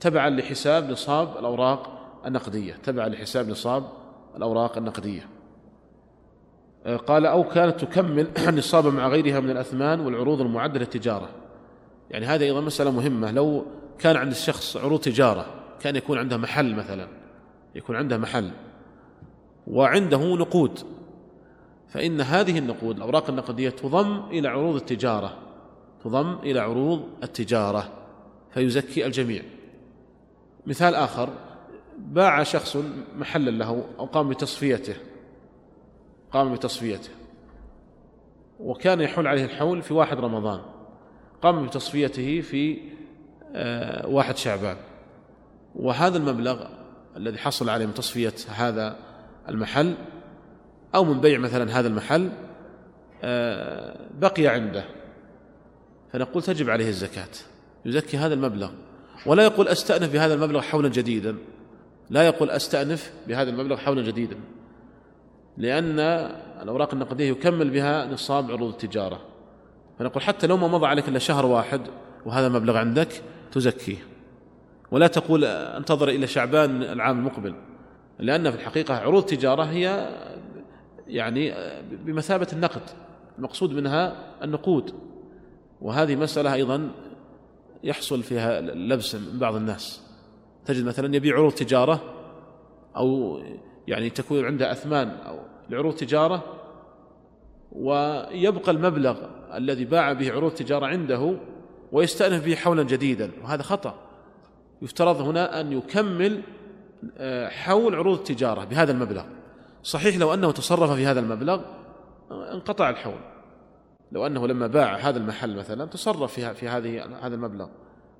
تبعا 0.00 0.30
لحساب 0.30 0.90
نصاب 0.90 1.38
الأوراق 1.38 1.98
النقدية 2.26 2.72
تبعا 2.72 3.08
لحساب 3.08 3.48
نصاب 3.48 3.84
الأوراق 4.36 4.78
النقدية. 4.78 5.20
آه، 5.20 5.41
قال 6.86 7.26
أو 7.26 7.44
كانت 7.44 7.84
تكمل 7.84 8.26
النصاب 8.48 8.86
مع 8.86 9.08
غيرها 9.08 9.40
من 9.40 9.50
الأثمان 9.50 10.00
والعروض 10.00 10.40
المعدة 10.40 10.78
للتجارة 10.78 11.28
يعني 12.10 12.26
هذه 12.26 12.44
أيضا 12.44 12.60
مسألة 12.60 12.90
مهمة. 12.90 13.30
لو 13.30 13.66
كان 13.98 14.16
عند 14.16 14.30
الشخص 14.30 14.76
عروض 14.76 15.00
تجارة 15.00 15.46
كان 15.80 15.96
يكون 15.96 16.18
عنده 16.18 16.36
محل 16.36 16.74
مثلا 16.74 17.08
يكون 17.74 17.96
عنده 17.96 18.18
محل 18.18 18.50
وعنده 19.66 20.36
نقود 20.36 20.78
فإن 21.88 22.20
هذه 22.20 22.58
النقود 22.58 22.96
الأوراق 22.96 23.30
النقدية 23.30 23.70
تضم 23.70 24.22
إلى 24.30 24.48
عروض 24.48 24.74
التجارة 24.74 25.38
تضم 26.04 26.34
إلى 26.42 26.60
عروض 26.60 27.08
التجارة 27.22 27.88
فيزكي 28.50 29.06
الجميع. 29.06 29.42
مثال 30.66 30.94
آخر 30.94 31.28
باع 31.98 32.42
شخص 32.42 32.76
محلا 33.16 33.50
له 33.50 33.84
أو 33.98 34.04
قام 34.04 34.28
بتصفيته 34.28 34.94
قام 36.32 36.54
بتصفيته. 36.54 37.10
وكان 38.60 39.00
يحول 39.00 39.26
عليه 39.26 39.44
الحول 39.44 39.82
في 39.82 39.94
واحد 39.94 40.20
رمضان. 40.20 40.60
قام 41.42 41.66
بتصفيته 41.66 42.40
في 42.40 42.78
آه، 43.54 44.06
واحد 44.06 44.36
شعبان. 44.36 44.76
وهذا 45.74 46.18
المبلغ 46.18 46.66
الذي 47.16 47.38
حصل 47.38 47.68
عليه 47.68 47.86
من 47.86 47.94
تصفية 47.94 48.34
هذا 48.48 48.96
المحل 49.48 49.94
أو 50.94 51.04
من 51.04 51.20
بيع 51.20 51.38
مثلا 51.38 51.78
هذا 51.78 51.88
المحل 51.88 52.32
آه، 53.22 53.96
بقي 54.18 54.46
عنده. 54.46 54.84
فنقول 56.12 56.42
تجب 56.42 56.70
عليه 56.70 56.88
الزكاة. 56.88 57.28
يزكي 57.84 58.16
هذا 58.16 58.34
المبلغ. 58.34 58.70
ولا 59.26 59.44
يقول 59.44 59.68
أستأنف 59.68 60.12
بهذا 60.12 60.34
المبلغ 60.34 60.60
حولا 60.60 60.88
جديدا. 60.88 61.36
لا 62.10 62.26
يقول 62.26 62.50
أستأنف 62.50 63.12
بهذا 63.28 63.50
المبلغ 63.50 63.76
حولا 63.76 64.02
جديدا. 64.02 64.36
لأن 65.56 66.00
الأوراق 66.62 66.92
النقدية 66.94 67.30
يكمل 67.30 67.70
بها 67.70 68.06
نصاب 68.06 68.50
عروض 68.50 68.68
التجارة. 68.68 69.20
فنقول 69.98 70.22
حتى 70.22 70.46
لو 70.46 70.56
ما 70.56 70.68
مضى 70.68 70.86
عليك 70.86 71.08
إلا 71.08 71.18
شهر 71.18 71.46
واحد 71.46 71.80
وهذا 72.26 72.46
المبلغ 72.46 72.76
عندك 72.76 73.22
تزكيه. 73.52 73.96
ولا 74.90 75.06
تقول 75.06 75.44
انتظر 75.44 76.08
إلى 76.08 76.26
شعبان 76.26 76.82
العام 76.82 77.18
المقبل 77.18 77.54
لأن 78.18 78.50
في 78.50 78.56
الحقيقة 78.56 78.94
عروض 78.94 79.22
التجارة 79.22 79.62
هي 79.62 80.08
يعني 81.06 81.54
بمثابة 82.04 82.46
النقد 82.52 82.82
المقصود 83.38 83.72
منها 83.72 84.16
النقود. 84.42 84.94
وهذه 85.80 86.16
مسألة 86.16 86.54
أيضا 86.54 86.90
يحصل 87.84 88.22
فيها 88.22 88.60
لبس 88.60 89.14
من 89.14 89.38
بعض 89.38 89.54
الناس. 89.54 90.02
تجد 90.64 90.84
مثلا 90.84 91.16
يبيع 91.16 91.36
عروض 91.36 91.52
تجارة 91.52 92.00
أو 92.96 93.40
يعني 93.88 94.10
تكون 94.10 94.44
عنده 94.44 94.72
أثمان 94.72 95.08
أو 95.08 95.38
لعروض 95.70 95.94
تجارة 95.94 96.44
ويبقى 97.72 98.72
المبلغ 98.72 99.16
الذي 99.54 99.84
باع 99.84 100.12
به 100.12 100.32
عروض 100.32 100.52
تجارة 100.52 100.86
عنده 100.86 101.36
ويستأنف 101.92 102.44
به 102.44 102.54
حولا 102.54 102.82
جديدا 102.82 103.30
وهذا 103.42 103.62
خطأ. 103.62 103.94
يفترض 104.82 105.20
هنا 105.20 105.60
أن 105.60 105.72
يكمل 105.72 106.42
آه، 107.18 107.48
حول 107.48 107.94
عروض 107.94 108.18
التجارة 108.18 108.64
بهذا 108.64 108.92
المبلغ. 108.92 109.24
صحيح 109.82 110.16
لو 110.16 110.34
أنه 110.34 110.52
تصرف 110.52 110.90
في 110.90 111.06
هذا 111.06 111.20
المبلغ 111.20 111.60
انقطع 112.52 112.90
الحول. 112.90 113.20
لو 114.12 114.26
أنه 114.26 114.46
لما 114.46 114.66
باع 114.66 114.96
هذا 114.96 115.18
المحل 115.18 115.56
مثلا 115.56 115.84
تصرف 115.84 116.32
في 116.32 116.54
في 116.54 116.68
هذه 116.68 117.04
هذا 117.22 117.34
المبلغ 117.34 117.68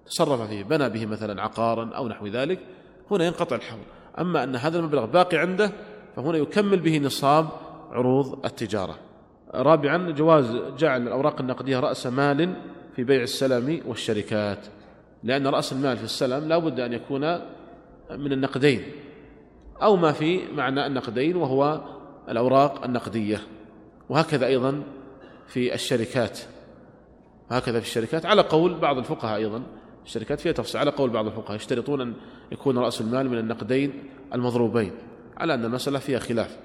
تصرف 0.07 0.41
فيه 0.49 0.65
بنى 0.65 0.89
به 0.89 1.07
مثلا 1.07 1.43
عقارا 1.43 1.91
أو 1.97 2.09
نحو 2.09 2.27
ذلك 2.27 2.59
هنا 3.11 3.25
ينقطع 3.27 3.57
الحول. 3.57 3.81
أما 4.19 4.45
أن 4.45 4.57
هذا 4.57 4.79
المبلغ 4.79 5.07
باقي 5.07 5.37
عنده 5.37 5.73
فهنا 6.17 6.39
يكمل 6.39 6.81
به 6.81 6.99
نصاب 6.99 7.49
عروض 7.91 8.45
التجارة. 8.47 8.99
رابعا 9.55 10.11
جواز 10.11 10.57
جعل 10.79 11.03
الأوراق 11.03 11.41
النقدية 11.41 11.81
رأس 11.81 12.07
مال 12.07 12.57
في 12.97 13.05
بيع 13.05 13.23
السلم 13.23 13.81
والشركات 13.87 14.67
لأن 15.23 15.47
رأس 15.47 15.73
المال 15.73 15.97
في 15.97 16.05
السلم 16.05 16.49
لا 16.49 16.59
بد 16.59 16.81
أن 16.81 16.93
يكون 16.93 17.21
من 18.11 18.33
النقدين 18.33 18.83
أو 19.83 19.97
ما 19.97 20.13
في 20.13 20.41
معنى 20.55 20.87
النقدين 20.87 21.37
وهو 21.37 21.81
الأوراق 22.29 22.85
النقدية. 22.85 23.41
وهكذا 24.09 24.47
أيضا 24.47 24.83
في 25.47 25.75
الشركات 25.75 26.39
وهكذا 27.51 27.81
في 27.81 27.87
الشركات 27.87 28.27
على 28.27 28.43
قول 28.43 28.75
بعض 28.75 28.99
الفقهاء 28.99 29.37
أيضا. 29.37 29.63
الشركات 30.05 30.41
فيها 30.41 30.53
تفصيل. 30.53 30.81
على 30.81 30.91
قول 30.91 31.11
بعض 31.11 31.27
الفقهاء 31.27 31.57
يشترطون 31.57 32.01
أن 32.01 32.15
يكون 32.53 32.79
رأس 32.79 33.01
المال 33.01 33.31
من 33.31 33.39
النقدين 33.39 33.93
المضروبين 34.35 34.93
على 35.37 35.55
أن 35.55 35.65
المسألة 35.65 35.99
فيها 35.99 36.19
خلاف. 36.19 36.57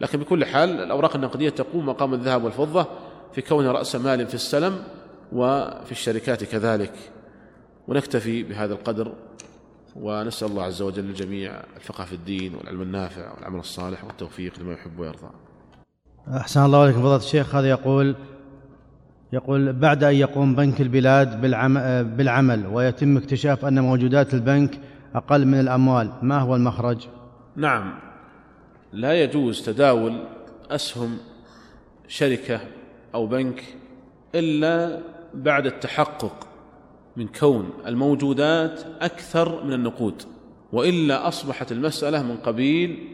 لكن 0.00 0.18
بكل 0.18 0.44
حال 0.44 0.70
الأوراق 0.80 1.14
النقدية 1.14 1.48
تقوم 1.48 1.86
مقام 1.86 2.14
الذهب 2.14 2.44
والفضة 2.44 2.86
في 3.32 3.42
كون 3.42 3.66
رأس 3.66 3.96
مال 3.96 4.26
في 4.26 4.34
السلم 4.34 4.82
وفي 5.32 5.92
الشركات 5.92 6.44
كذلك. 6.44 6.92
ونكتفي 7.88 8.42
بهذا 8.42 8.74
القدر 8.74 9.12
ونسأل 9.96 10.48
الله 10.48 10.62
عز 10.62 10.82
وجل 10.82 11.04
للجميع 11.04 11.60
الفقه 11.76 12.04
في 12.04 12.12
الدين 12.12 12.54
والعلم 12.54 12.82
النافع 12.82 13.34
والعمل 13.34 13.58
الصالح 13.60 14.04
والتوفيق 14.04 14.52
لما 14.60 14.72
يحب 14.72 14.98
ويرضى. 14.98 15.30
أحسن 16.28 16.64
الله 16.64 16.82
عليكم 16.82 16.98
فضيلة 16.98 17.16
الشيخ 17.16 17.54
هذا 17.54 17.68
يقول 17.68 18.14
يقول 19.34 19.72
بعد 19.72 20.04
أن 20.04 20.14
يقوم 20.14 20.54
بنك 20.54 20.80
البلاد 20.80 21.40
بالعمل 22.16 22.66
ويتم 22.66 23.16
اكتشاف 23.16 23.64
أن 23.64 23.80
موجودات 23.80 24.34
البنك 24.34 24.80
أقل 25.14 25.46
من 25.46 25.60
الأموال 25.60 26.10
ما 26.22 26.38
هو 26.38 26.56
المخرج؟ 26.56 27.06
نعم 27.56 27.94
لا 28.92 29.22
يجوز 29.22 29.62
تداول 29.62 30.24
أسهم 30.70 31.16
شركة 32.08 32.60
أو 33.14 33.26
بنك 33.26 33.64
إلا 34.34 35.00
بعد 35.34 35.66
التحقق 35.66 36.48
من 37.16 37.28
كون 37.28 37.70
الموجودات 37.86 38.80
أكثر 39.00 39.64
من 39.64 39.72
النقود 39.72 40.22
وإلا 40.72 41.28
أصبحت 41.28 41.72
المسألة 41.72 42.22
من 42.22 42.36
قبيل 42.36 43.08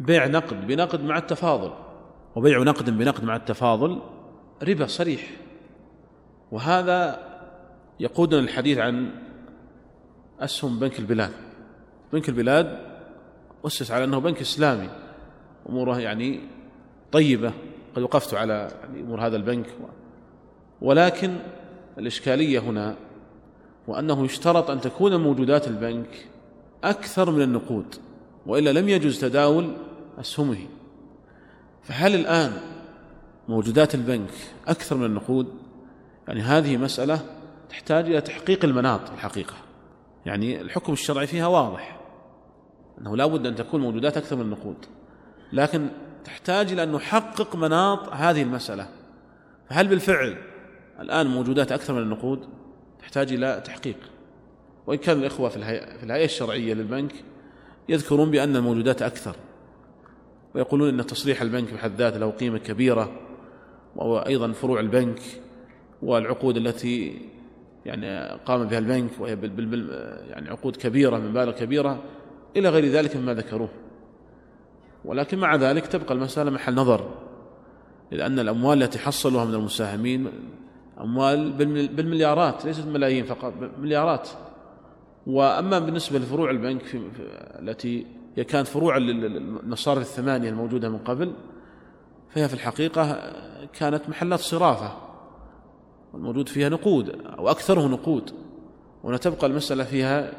بيع 0.00 0.26
نقد 0.26 0.66
بنقد 0.66 1.04
مع 1.04 1.18
التفاضل 1.18 1.70
وبيع 2.36 2.62
نقد 2.62 2.98
بنقد 2.98 3.24
مع 3.24 3.36
التفاضل 3.36 3.98
ربا 4.62 4.86
صريح 4.86 5.39
وهذا 6.52 7.18
يقودنا 8.00 8.40
الحديث 8.40 8.78
عن 8.78 9.10
أسهم 10.40 10.78
بنك 10.78 10.98
البلاد. 10.98 11.32
بنك 12.12 12.28
البلاد 12.28 12.78
أسس 13.66 13.90
على 13.90 14.04
أنه 14.04 14.18
بنك 14.18 14.40
إسلامي. 14.40 14.88
أموره 15.68 16.00
يعني 16.00 16.40
طيبة. 17.12 17.52
قد 17.96 18.02
وقفت 18.02 18.34
على 18.34 18.70
يعني 18.82 19.00
أمور 19.00 19.26
هذا 19.26 19.36
البنك. 19.36 19.66
ولكن 20.82 21.36
الإشكالية 21.98 22.58
هنا 22.58 22.96
وأنه 23.88 24.24
يشترط 24.24 24.70
أن 24.70 24.80
تكون 24.80 25.16
موجودات 25.16 25.68
البنك 25.68 26.26
أكثر 26.84 27.30
من 27.30 27.42
النقود 27.42 27.94
وإلا 28.46 28.70
لم 28.70 28.88
يجوز 28.88 29.20
تداول 29.20 29.76
أسهمه. 30.20 30.58
فهل 31.82 32.14
الآن 32.14 32.52
موجودات 33.48 33.94
البنك 33.94 34.30
أكثر 34.68 34.96
من 34.96 35.06
النقود؟ 35.06 35.46
يعني 36.30 36.42
هذه 36.42 36.76
مسألة 36.76 37.20
تحتاج 37.68 38.06
إلى 38.06 38.20
تحقيق 38.20 38.64
المناط 38.64 39.10
الحقيقة. 39.10 39.54
يعني 40.26 40.60
الحكم 40.60 40.92
الشرعي 40.92 41.26
فيها 41.26 41.46
واضح 41.46 42.00
أنه 43.00 43.16
لا 43.16 43.26
بد 43.26 43.46
أن 43.46 43.54
تكون 43.54 43.80
موجودات 43.80 44.16
أكثر 44.16 44.36
من 44.36 44.42
النقود 44.42 44.76
لكن 45.52 45.88
تحتاج 46.24 46.72
إلى 46.72 46.82
أن 46.82 46.92
نحقق 46.92 47.56
مناط 47.56 48.08
هذه 48.08 48.42
المسألة. 48.42 48.88
فهل 49.70 49.88
بالفعل 49.88 50.36
الآن 51.00 51.26
موجودات 51.26 51.72
أكثر 51.72 51.94
من 51.94 52.02
النقود؟ 52.02 52.48
تحتاج 52.98 53.32
إلى 53.32 53.62
تحقيق. 53.64 53.98
وإن 54.86 54.98
كان 54.98 55.18
الإخوة 55.18 55.48
في 55.48 55.56
الهيئة, 55.56 55.96
في 55.96 56.04
الهيئة 56.04 56.24
الشرعية 56.24 56.74
للبنك 56.74 57.12
يذكرون 57.88 58.30
بأن 58.30 58.56
الموجودات 58.56 59.02
أكثر. 59.02 59.36
ويقولون 60.54 61.00
أن 61.00 61.06
تصريح 61.06 61.42
البنك 61.42 61.72
بحد 61.72 61.96
ذاته 61.96 62.18
له 62.18 62.30
قيمة 62.30 62.58
كبيرة 62.58 63.20
وأيضا 63.96 64.52
فروع 64.52 64.80
البنك. 64.80 65.20
والعقود 66.02 66.56
التي 66.56 67.18
يعني 67.86 68.38
قام 68.46 68.64
بها 68.64 68.78
البنك 68.78 69.10
وهي 69.18 69.38
يعني 70.30 70.48
عقود 70.50 70.76
كبيرة 70.76 71.16
مبالغ 71.18 71.52
كبيرة 71.52 72.02
إلى 72.56 72.68
غير 72.68 72.86
ذلك 72.86 73.16
مما 73.16 73.34
ذكروه. 73.34 73.68
ولكن 75.04 75.38
مع 75.38 75.54
ذلك 75.54 75.86
تبقى 75.86 76.14
المسألة 76.14 76.50
محل 76.50 76.74
نظر 76.74 77.10
لأن 78.10 78.38
الأموال 78.38 78.82
التي 78.82 78.98
حصلوها 78.98 79.44
من 79.44 79.54
المساهمين 79.54 80.30
أموال 81.00 81.52
بالمليارات 81.88 82.64
ليست 82.64 82.86
ملايين 82.86 83.24
فقط 83.24 83.52
مليارات 83.78 84.28
وأما 85.26 85.78
بالنسبة 85.78 86.18
لفروع 86.18 86.50
البنك 86.50 86.82
في 86.82 87.00
التي 87.58 88.06
هي 88.36 88.44
كانت 88.44 88.66
فروع 88.66 88.96
المصارف 88.96 90.00
الثمانية 90.00 90.48
الموجودة 90.48 90.88
من 90.88 90.98
قبل 90.98 91.32
فهي 92.30 92.48
في 92.48 92.54
الحقيقة 92.54 93.32
كانت 93.78 94.08
محلات 94.08 94.40
صرافة. 94.40 95.09
والموجود 96.12 96.48
فيها 96.48 96.68
نقود 96.68 97.08
أو 97.38 97.50
أكثره 97.50 97.86
نقود 97.88 98.30
وهنا 99.02 99.16
تبقى 99.16 99.46
المسألة 99.46 99.84
فيها 99.84 100.32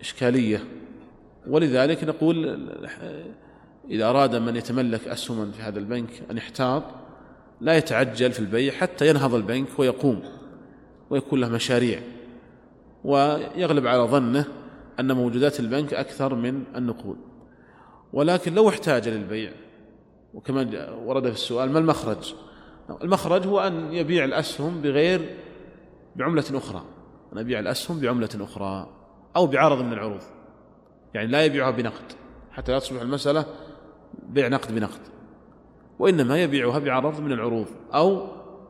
إشكالية. 0.00 0.64
ولذلك 1.46 2.04
نقول 2.04 2.68
إذا 3.90 4.10
أراد 4.10 4.36
من 4.36 4.56
يتملك 4.56 5.08
أسهما 5.08 5.50
في 5.50 5.62
هذا 5.62 5.78
البنك 5.78 6.22
أن 6.30 6.36
يحتاط 6.36 6.82
لا 7.60 7.76
يتعجل 7.76 8.32
في 8.32 8.40
البيع 8.40 8.72
حتى 8.72 9.08
ينهض 9.08 9.34
البنك 9.34 9.78
ويقوم 9.78 10.22
ويكون 11.10 11.40
له 11.40 11.48
مشاريع. 11.48 12.00
ويغلب 13.04 13.86
على 13.86 14.02
ظنه 14.02 14.44
أن 15.00 15.12
موجودات 15.12 15.60
البنك 15.60 15.94
أكثر 15.94 16.34
من 16.34 16.64
النقود. 16.76 17.16
ولكن 18.12 18.54
لو 18.54 18.68
احتاج 18.68 19.08
للبيع 19.08 19.52
وكما 20.34 20.90
ورد 21.04 21.26
في 21.26 21.34
السؤال 21.34 21.72
ما 21.72 21.78
المخرج؟ 21.78 22.34
المخرج 22.90 23.46
هو 23.46 23.60
أن 23.60 23.92
يبيع 23.92 24.24
الأسهم 24.24 24.82
بغير 24.82 25.36
بعملة 26.16 26.44
أخرى. 26.54 26.84
أن 27.32 27.38
يبيع 27.38 27.58
الأسهم 27.58 28.00
بعملة 28.00 28.28
أخرى 28.40 28.88
أو 29.36 29.46
بعرض 29.46 29.82
من 29.82 29.92
العروض. 29.92 30.20
يعني 31.14 31.28
لا 31.28 31.44
يبيعها 31.44 31.70
بنقد 31.70 32.12
حتى 32.52 32.72
لا 32.72 32.78
تصبح 32.78 33.00
المسألة 33.00 33.46
بيع 34.28 34.48
نقد 34.48 34.74
بنقد. 34.74 35.00
وإنما 35.98 36.42
يبيعها 36.42 36.78
بعرض 36.78 37.20
من 37.20 37.32
العروض 37.32 37.66
أو 37.94 38.28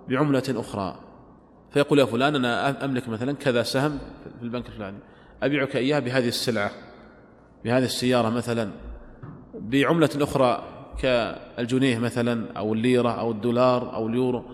بعملة 0.09 0.43
أخرى. 0.49 1.01
فيقول 1.70 1.99
يا 1.99 2.05
فلان 2.05 2.35
أنا 2.35 2.85
أملك 2.85 3.09
مثلا 3.09 3.32
كذا 3.32 3.62
سهم 3.62 3.99
في 4.39 4.43
البنك 4.43 4.66
الفلاني 4.66 4.99
أبيعك 5.43 5.77
إياها 5.77 5.99
بهذه 5.99 6.28
السلعة 6.28 6.70
بهذه 7.65 7.85
السيارة 7.85 8.31
مثلا 8.31 8.70
بعملة 9.55 10.11
أخرى 10.16 10.65
كالجنيه 11.03 11.99
مثلا 11.99 12.47
أو 12.57 12.75
الليرة 12.75 13.11
أو 13.11 13.31
الدولار 13.31 13.95
أو 13.95 14.09
اليورو. 14.09 14.45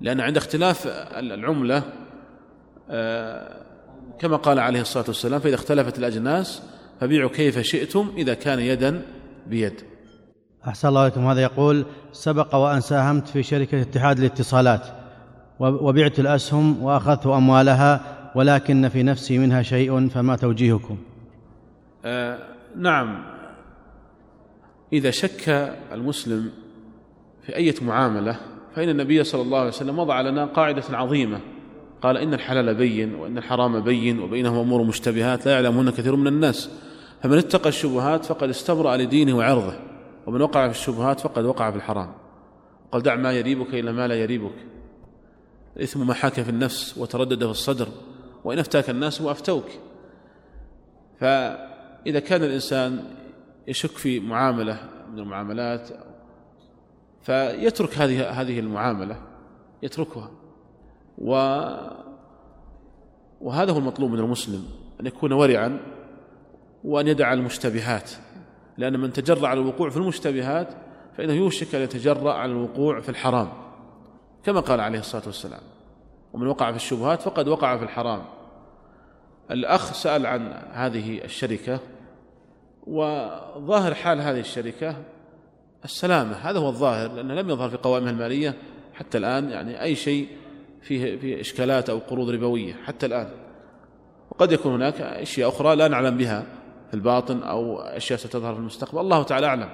لأن 0.00 0.20
عند 0.20 0.36
اختلاف 0.36 0.86
العملة 1.16 1.82
آه، 2.90 3.62
كما 4.18 4.36
قال 4.36 4.58
عليه 4.58 4.80
الصلاة 4.80 5.04
والسلام 5.08 5.40
فإذا 5.40 5.54
اختلفت 5.54 5.98
الأجناس 5.98 6.62
فبيعوا 7.00 7.30
كيف 7.30 7.58
شئتم 7.58 8.12
إذا 8.16 8.34
كان 8.34 8.58
يدا 8.58 9.02
بيد. 9.46 9.80
أحسن 10.68 10.88
الله 10.88 11.06
لكم 11.06 11.26
هذا 11.26 11.40
يقول 11.40 11.84
سبق 12.12 12.54
وأن 12.54 12.80
ساهمت 12.80 13.28
في 13.28 13.42
شركة 13.42 13.80
اتحاد 13.80 14.18
الاتصالات 14.18 14.86
وبعت 15.60 16.18
الأسهم 16.18 16.82
وأخذت 16.82 17.26
أموالها 17.26 18.00
ولكن 18.34 18.88
في 18.88 19.02
نفسي 19.02 19.38
منها 19.38 19.62
شيء 19.62 20.08
فما 20.08 20.36
توجيهكم؟ 20.36 20.98
آه 22.04 22.38
نعم. 22.76 23.24
إذا 24.92 25.10
شك 25.10 25.74
المسلم 25.92 26.50
في 27.46 27.56
أية 27.56 27.74
معاملة 27.82 28.36
فإن 28.74 28.88
النبي 28.88 29.24
صلى 29.24 29.42
الله 29.42 29.58
عليه 29.58 29.68
وسلم 29.68 29.98
وضع 29.98 30.20
لنا 30.20 30.44
قاعدة 30.44 30.84
عظيمة. 30.90 31.40
قال 32.02 32.16
إن 32.16 32.34
الحلال 32.34 32.74
بين 32.74 33.14
وإن 33.14 33.38
الحرام 33.38 33.80
بين 33.80 34.20
وبينهما 34.20 34.60
أمور 34.60 34.82
مشتبهات 34.82 35.46
لا 35.46 35.52
يعلمهن 35.52 35.90
كثير 35.90 36.16
من 36.16 36.26
الناس. 36.26 36.70
فمن 37.22 37.38
اتقى 37.38 37.68
الشبهات 37.68 38.24
فقد 38.24 38.48
استبرأ 38.48 38.96
لدينه 38.96 39.36
وعرضه 39.36 39.74
ومن 40.26 40.42
وقع 40.42 40.68
في 40.68 40.78
الشبهات 40.78 41.20
فقد 41.20 41.44
وقع 41.44 41.70
في 41.70 41.76
الحرام. 41.76 42.12
قال 42.92 43.02
دع 43.02 43.14
ما 43.14 43.32
يريبك 43.32 43.74
إلى 43.74 43.92
ما 43.92 44.08
لا 44.08 44.14
يريبك. 44.14 44.54
الإثم 45.76 46.06
ما 46.06 46.14
حاك 46.14 46.32
في 46.32 46.48
النفس 46.48 46.98
وتردد 46.98 47.44
في 47.44 47.50
الصدر 47.50 47.88
وإن 48.44 48.58
أفتاك 48.58 48.90
الناس 48.90 49.20
وأفتوك. 49.20 49.66
فإذا 51.20 52.20
كان 52.20 52.44
الإنسان 52.44 53.04
يشك 53.66 53.90
في 53.90 54.20
معاملة 54.20 54.88
من 55.12 55.18
المعاملات 55.18 55.88
فيترك 57.22 57.98
هذه 57.98 58.30
هذه 58.30 58.60
المعاملة 58.60 59.16
يتركها. 59.82 60.30
و 61.18 61.32
وهذا 63.40 63.72
هو 63.72 63.78
المطلوب 63.78 64.10
من 64.10 64.18
المسلم 64.18 64.64
أن 65.00 65.06
يكون 65.06 65.32
ورعا 65.32 65.80
وأن 66.84 67.08
يدع 67.08 67.32
المشتبهات. 67.32 68.10
لأن 68.78 69.00
من 69.00 69.12
تجرع 69.12 69.48
على 69.48 69.60
الوقوع 69.60 69.90
في 69.90 69.96
المشتبهات 69.96 70.68
فإنه 71.16 71.32
يوشك 71.32 71.74
أن 71.74 71.80
يتجرأ 71.82 72.32
على 72.32 72.52
الوقوع 72.52 73.00
في 73.00 73.08
الحرام 73.08 73.48
كما 74.44 74.60
قال 74.60 74.80
عليه 74.80 74.98
الصلاة 74.98 75.22
والسلام. 75.26 75.60
ومن 76.32 76.46
وقع 76.46 76.70
في 76.70 76.76
الشبهات 76.76 77.22
فقد 77.22 77.48
وقع 77.48 77.76
في 77.76 77.84
الحرام. 77.84 78.22
الأخ 79.50 79.92
سأل 79.92 80.26
عن 80.26 80.52
هذه 80.72 81.24
الشركة 81.24 81.80
وظاهر 82.86 83.94
حال 83.94 84.20
هذه 84.20 84.40
الشركة 84.40 84.96
السلامة. 85.84 86.32
هذا 86.32 86.58
هو 86.58 86.68
الظاهر 86.68 87.12
لأنه 87.12 87.34
لم 87.34 87.50
يظهر 87.50 87.70
في 87.70 87.76
قوائمها 87.76 88.10
المالية 88.10 88.54
حتى 88.94 89.18
الآن 89.18 89.50
يعني 89.50 89.82
أي 89.82 89.94
شيء 89.94 90.28
فيه 90.82 91.16
فيه 91.16 91.40
إشكالات 91.40 91.90
أو 91.90 91.98
قروض 91.98 92.30
ربوية 92.30 92.74
حتى 92.84 93.06
الآن. 93.06 93.28
وقد 94.30 94.52
يكون 94.52 94.72
هناك 94.72 95.00
أشياء 95.00 95.48
أخرى 95.48 95.76
لا 95.76 95.88
نعلم 95.88 96.16
بها 96.16 96.44
في 96.88 96.94
الباطن 96.94 97.42
أو 97.42 97.80
أشياء 97.80 98.18
ستظهر 98.18 98.54
في 98.54 98.60
المستقبل. 98.60 99.00
الله 99.00 99.22
تعالى 99.22 99.46
أعلم. 99.46 99.68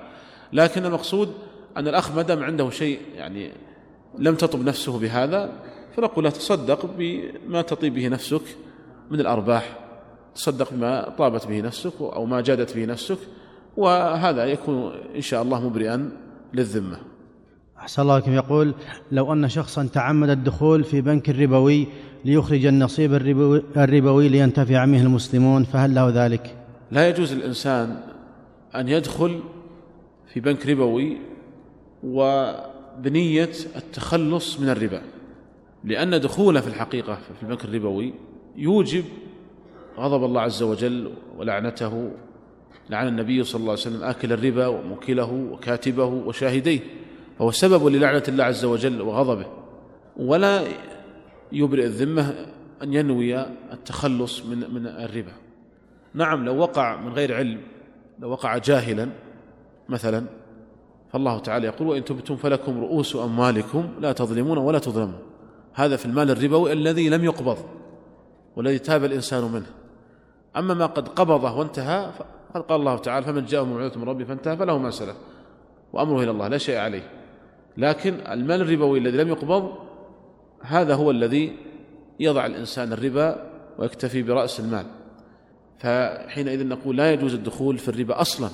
لكن 0.53 0.85
المقصود 0.85 1.35
أن 1.77 1.89
الأخ 1.89 2.13
ما 2.17 2.23
دام 2.23 2.43
عنده 2.43 2.71
شيء 2.71 3.01
يعني 3.15 3.53
لم 4.19 4.35
تطب 4.35 4.65
نفسه 4.65 4.99
بهذا 4.99 5.53
فنقول 5.97 6.25
له 6.25 6.31
تصدق 6.31 6.87
بما 6.99 7.63
تطيب 7.63 7.95
به 7.95 8.09
نفسك 8.09 8.43
من 9.11 9.21
الأرباح 9.21 9.88
تصدق 10.35 10.73
بما 10.73 11.15
طابت 11.19 11.47
به 11.47 11.61
نفسك 11.61 11.93
أو 12.01 12.25
ما 12.25 12.41
جادت 12.41 12.77
به 12.77 12.85
نفسك 12.85 13.19
وهذا 13.77 14.45
يكون 14.45 14.93
إن 15.17 15.21
شاء 15.21 15.43
الله 15.43 15.69
مبرئا 15.69 16.11
للذمة 16.55 16.99
أحسن 17.79 18.03
الله 18.03 18.19
لكم 18.19 18.33
يقول 18.33 18.75
لو 19.13 19.33
أن 19.33 19.49
شخصا 19.49 19.89
تعمد 19.93 20.31
الدخول 20.31 20.85
في 20.85 21.01
بنك 21.01 21.31
الربوي 21.31 21.87
ليخرج 22.25 22.67
النصيب 22.67 23.15
الربوي, 23.15 23.63
الربوي 23.77 24.29
لينتفع 24.29 24.87
منه 24.87 25.03
المسلمون 25.03 25.65
فهل 25.65 25.95
له 25.95 26.27
ذلك؟ 26.27 26.57
لا 26.91 27.09
يجوز 27.09 27.33
الإنسان 27.33 28.01
أن 28.75 28.89
يدخل 28.89 29.41
في 30.35 30.41
بنك 30.41 30.67
ربوي 30.67 31.19
وبنية 32.05 33.51
التخلص 33.77 34.61
من 34.61 34.69
الربا 34.69 35.01
لأن 35.85 36.21
دخوله 36.21 36.61
في 36.61 36.69
الحقيقة 36.69 37.15
في 37.15 37.43
البنك 37.43 37.65
الربوي 37.65 38.15
يوجب 38.57 39.05
غضب 39.99 40.25
الله 40.25 40.41
عز 40.41 40.63
وجل 40.63 41.13
ولعنته 41.39 42.11
لعن 42.91 43.09
النبي 43.09 43.45
صلى 43.45 43.61
الله 43.61 43.71
عليه 43.71 43.81
وسلم 43.81 44.03
آكل 44.03 44.33
الربا 44.33 44.67
وموكله 44.67 45.33
وكاتبه 45.53 46.05
وشاهديه 46.05 46.81
فهو 47.39 47.51
سبب 47.51 47.87
للعنة 47.87 48.23
الله 48.29 48.45
عز 48.45 48.65
وجل 48.65 49.03
وغضبه. 49.03 49.47
ولا 50.17 50.65
يبرئ 51.53 51.85
الذمة 51.85 52.35
أن 52.83 52.95
ينوي 52.95 53.41
التخلص 53.73 54.47
من 54.47 54.75
من 54.75 54.87
الربا. 54.87 55.33
نعم 56.15 56.45
لو 56.45 56.57
وقع 56.57 56.97
من 56.97 57.13
غير 57.13 57.35
علم 57.35 57.61
لو 58.19 58.31
وقع 58.31 58.59
جاهلا 58.59 59.09
مثلا 59.89 60.25
فالله 61.13 61.39
تعالى 61.39 61.67
يقول 61.67 61.89
وإن 61.89 62.05
تبتم 62.05 62.37
فلكم 62.37 62.81
رؤوس 62.81 63.17
أموالكم 63.17 63.89
لا 64.01 64.13
تظلمون 64.13 64.59
ولا 64.59 64.79
تظلمون. 64.79 65.19
هذا 65.75 65.97
في 65.97 66.07
المال 66.07 66.31
الربوي 66.31 66.73
الذي 66.73 67.09
لم 67.09 67.25
يقبض 67.25 67.59
والذي 68.57 68.79
تاب 68.79 69.05
الإنسان 69.05 69.45
منه. 69.45 69.67
أما 70.57 70.75
ما 70.75 70.87
قد 70.87 71.09
قبضه 71.09 71.59
وانتهى 71.59 72.11
فقد 72.53 72.63
قال 72.63 72.81
الله 72.81 72.99
تعالى 72.99 73.27
فمن 73.27 73.45
جاءه 73.45 73.65
موعظة 73.65 74.01
من 74.01 74.09
ربه 74.09 74.25
فانتهى 74.25 74.57
فله 74.57 74.79
ما 74.79 74.91
سلف. 74.91 75.17
وأمره 75.93 76.23
إلى 76.23 76.31
الله 76.31 76.49
لا 76.49 76.59
شيء 76.59 76.77
عليه. 76.77 77.11
لكن 77.77 78.15
المال 78.15 78.61
الربوي 78.61 78.99
الذي 78.99 79.17
لم 79.17 79.29
يقبض 79.29 79.73
هذا 80.63 80.95
هو 80.95 81.11
الذي 81.11 81.57
يضع 82.21 82.47
الإنسان 82.47 82.93
الربا 82.93 83.51
ويكتفي 83.79 84.23
برأس 84.23 84.61
المال. 84.61 84.87
فحينئذ 85.79 86.67
نقول 86.67 86.97
لا 86.97 87.13
يجوز 87.13 87.35
الدخول 87.35 87.79
في 87.79 87.89
الربا 87.89 88.21
أصلا. 88.21 88.51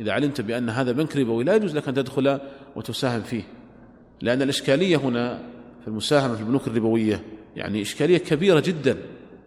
إذا 0.00 0.12
علمت 0.12 0.40
بأن 0.40 0.68
هذا 0.68 0.92
بنك 0.92 1.16
ربوي 1.16 1.44
لا 1.44 1.54
يجوز 1.56 1.76
لك 1.76 1.88
أن 1.88 1.94
تدخل 1.94 2.38
وتساهم 2.76 3.22
فيه. 3.22 3.42
لأن 4.20 4.42
الإشكالية 4.42 4.96
هنا 4.96 5.38
في 5.82 5.88
المساهمة 5.88 6.34
في 6.34 6.40
البنوك 6.40 6.66
الربوية 6.66 7.22
يعني 7.56 7.82
إشكالية 7.82 8.18
كبيرة 8.18 8.60
جدا. 8.60 8.96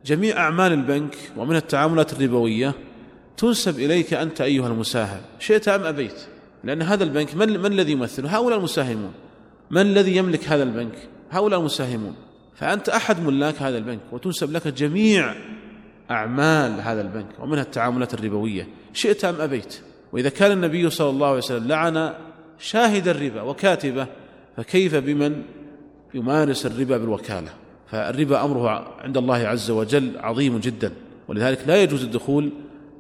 جميع 0.06 0.38
أعمال 0.38 0.74
البنك 0.74 1.16
ومن 1.38 1.56
التعاملات 1.56 2.14
الربوية 2.14 2.74
تنسب 3.38 3.80
إليك 3.80 4.14
أنت 4.14 4.42
أيها 4.42 4.68
المساهم 4.68 5.22
شئت 5.40 5.68
أم 5.68 5.84
أبيت؟ 5.84 6.22
لأن 6.64 6.82
هذا 6.82 7.04
البنك 7.04 7.36
من, 7.36 7.60
من 7.60 7.66
الذي 7.66 7.92
يمثله؟ 7.92 8.38
هؤلاء 8.38 8.58
المساهمون. 8.60 9.12
من 9.72 9.82
الذي 9.82 10.16
يملك 10.16 10.44
هذا 10.44 10.64
البنك؟ 10.64 10.96
هؤلاء 11.32 11.60
المساهمون. 11.60 12.16
فأنت 12.56 12.90
أحد 12.90 13.20
ملاك 13.20 13.62
هذا 13.62 13.78
البنك 13.78 14.00
وتنسب 14.12 14.52
لك 14.52 14.68
جميع 14.68 15.36
أعمال 16.12 16.82
هذا 16.82 17.02
البنك 17.02 17.40
ومنها 17.40 17.64
التعاملات 17.64 18.14
الربوية. 18.14 18.68
شئت 18.94 19.26
أم 19.26 19.42
أبيت؟ 19.42 19.82
وإذا 20.14 20.30
كان 20.30 20.52
النبي 20.52 20.90
صلى 20.90 21.10
الله 21.10 21.28
عليه 21.28 21.38
وسلم 21.38 21.68
لعن 21.68 22.14
شاهد 22.60 23.08
الربا 23.08 23.42
وكاتبه 23.42 24.08
فكيف 24.58 24.96
بمن 24.96 25.44
يمارس 26.14 26.66
الربا 26.66 26.98
بالوكالة؟ 26.98 27.50
فالربا 27.92 28.46
أمره 28.46 28.70
عند 29.00 29.18
الله 29.18 29.36
عز 29.36 29.72
وجل 29.72 30.18
عظيم 30.18 30.58
جدا 30.58 30.92
ولذلك 31.28 31.68
لا 31.68 31.84
يجوز 31.84 32.04
الدخول 32.04 32.52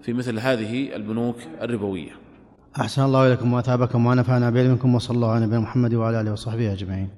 في 0.01 0.13
مثل 0.13 0.39
هذه 0.39 0.95
البنوك 0.95 1.35
الربوية. 1.61 2.11
أحسن 2.81 3.03
الله 3.03 3.27
إليكم 3.27 3.53
وأثابكم 3.53 4.05
ونفعنا 4.05 4.49
بعلمكم 4.49 4.95
وصلى 4.95 5.15
الله 5.15 5.31
على 5.31 5.45
نبينا 5.45 5.59
محمد 5.59 5.93
وعلى 5.93 6.21
آله 6.21 6.31
وصحبه 6.31 6.73
أجمعين. 6.73 7.09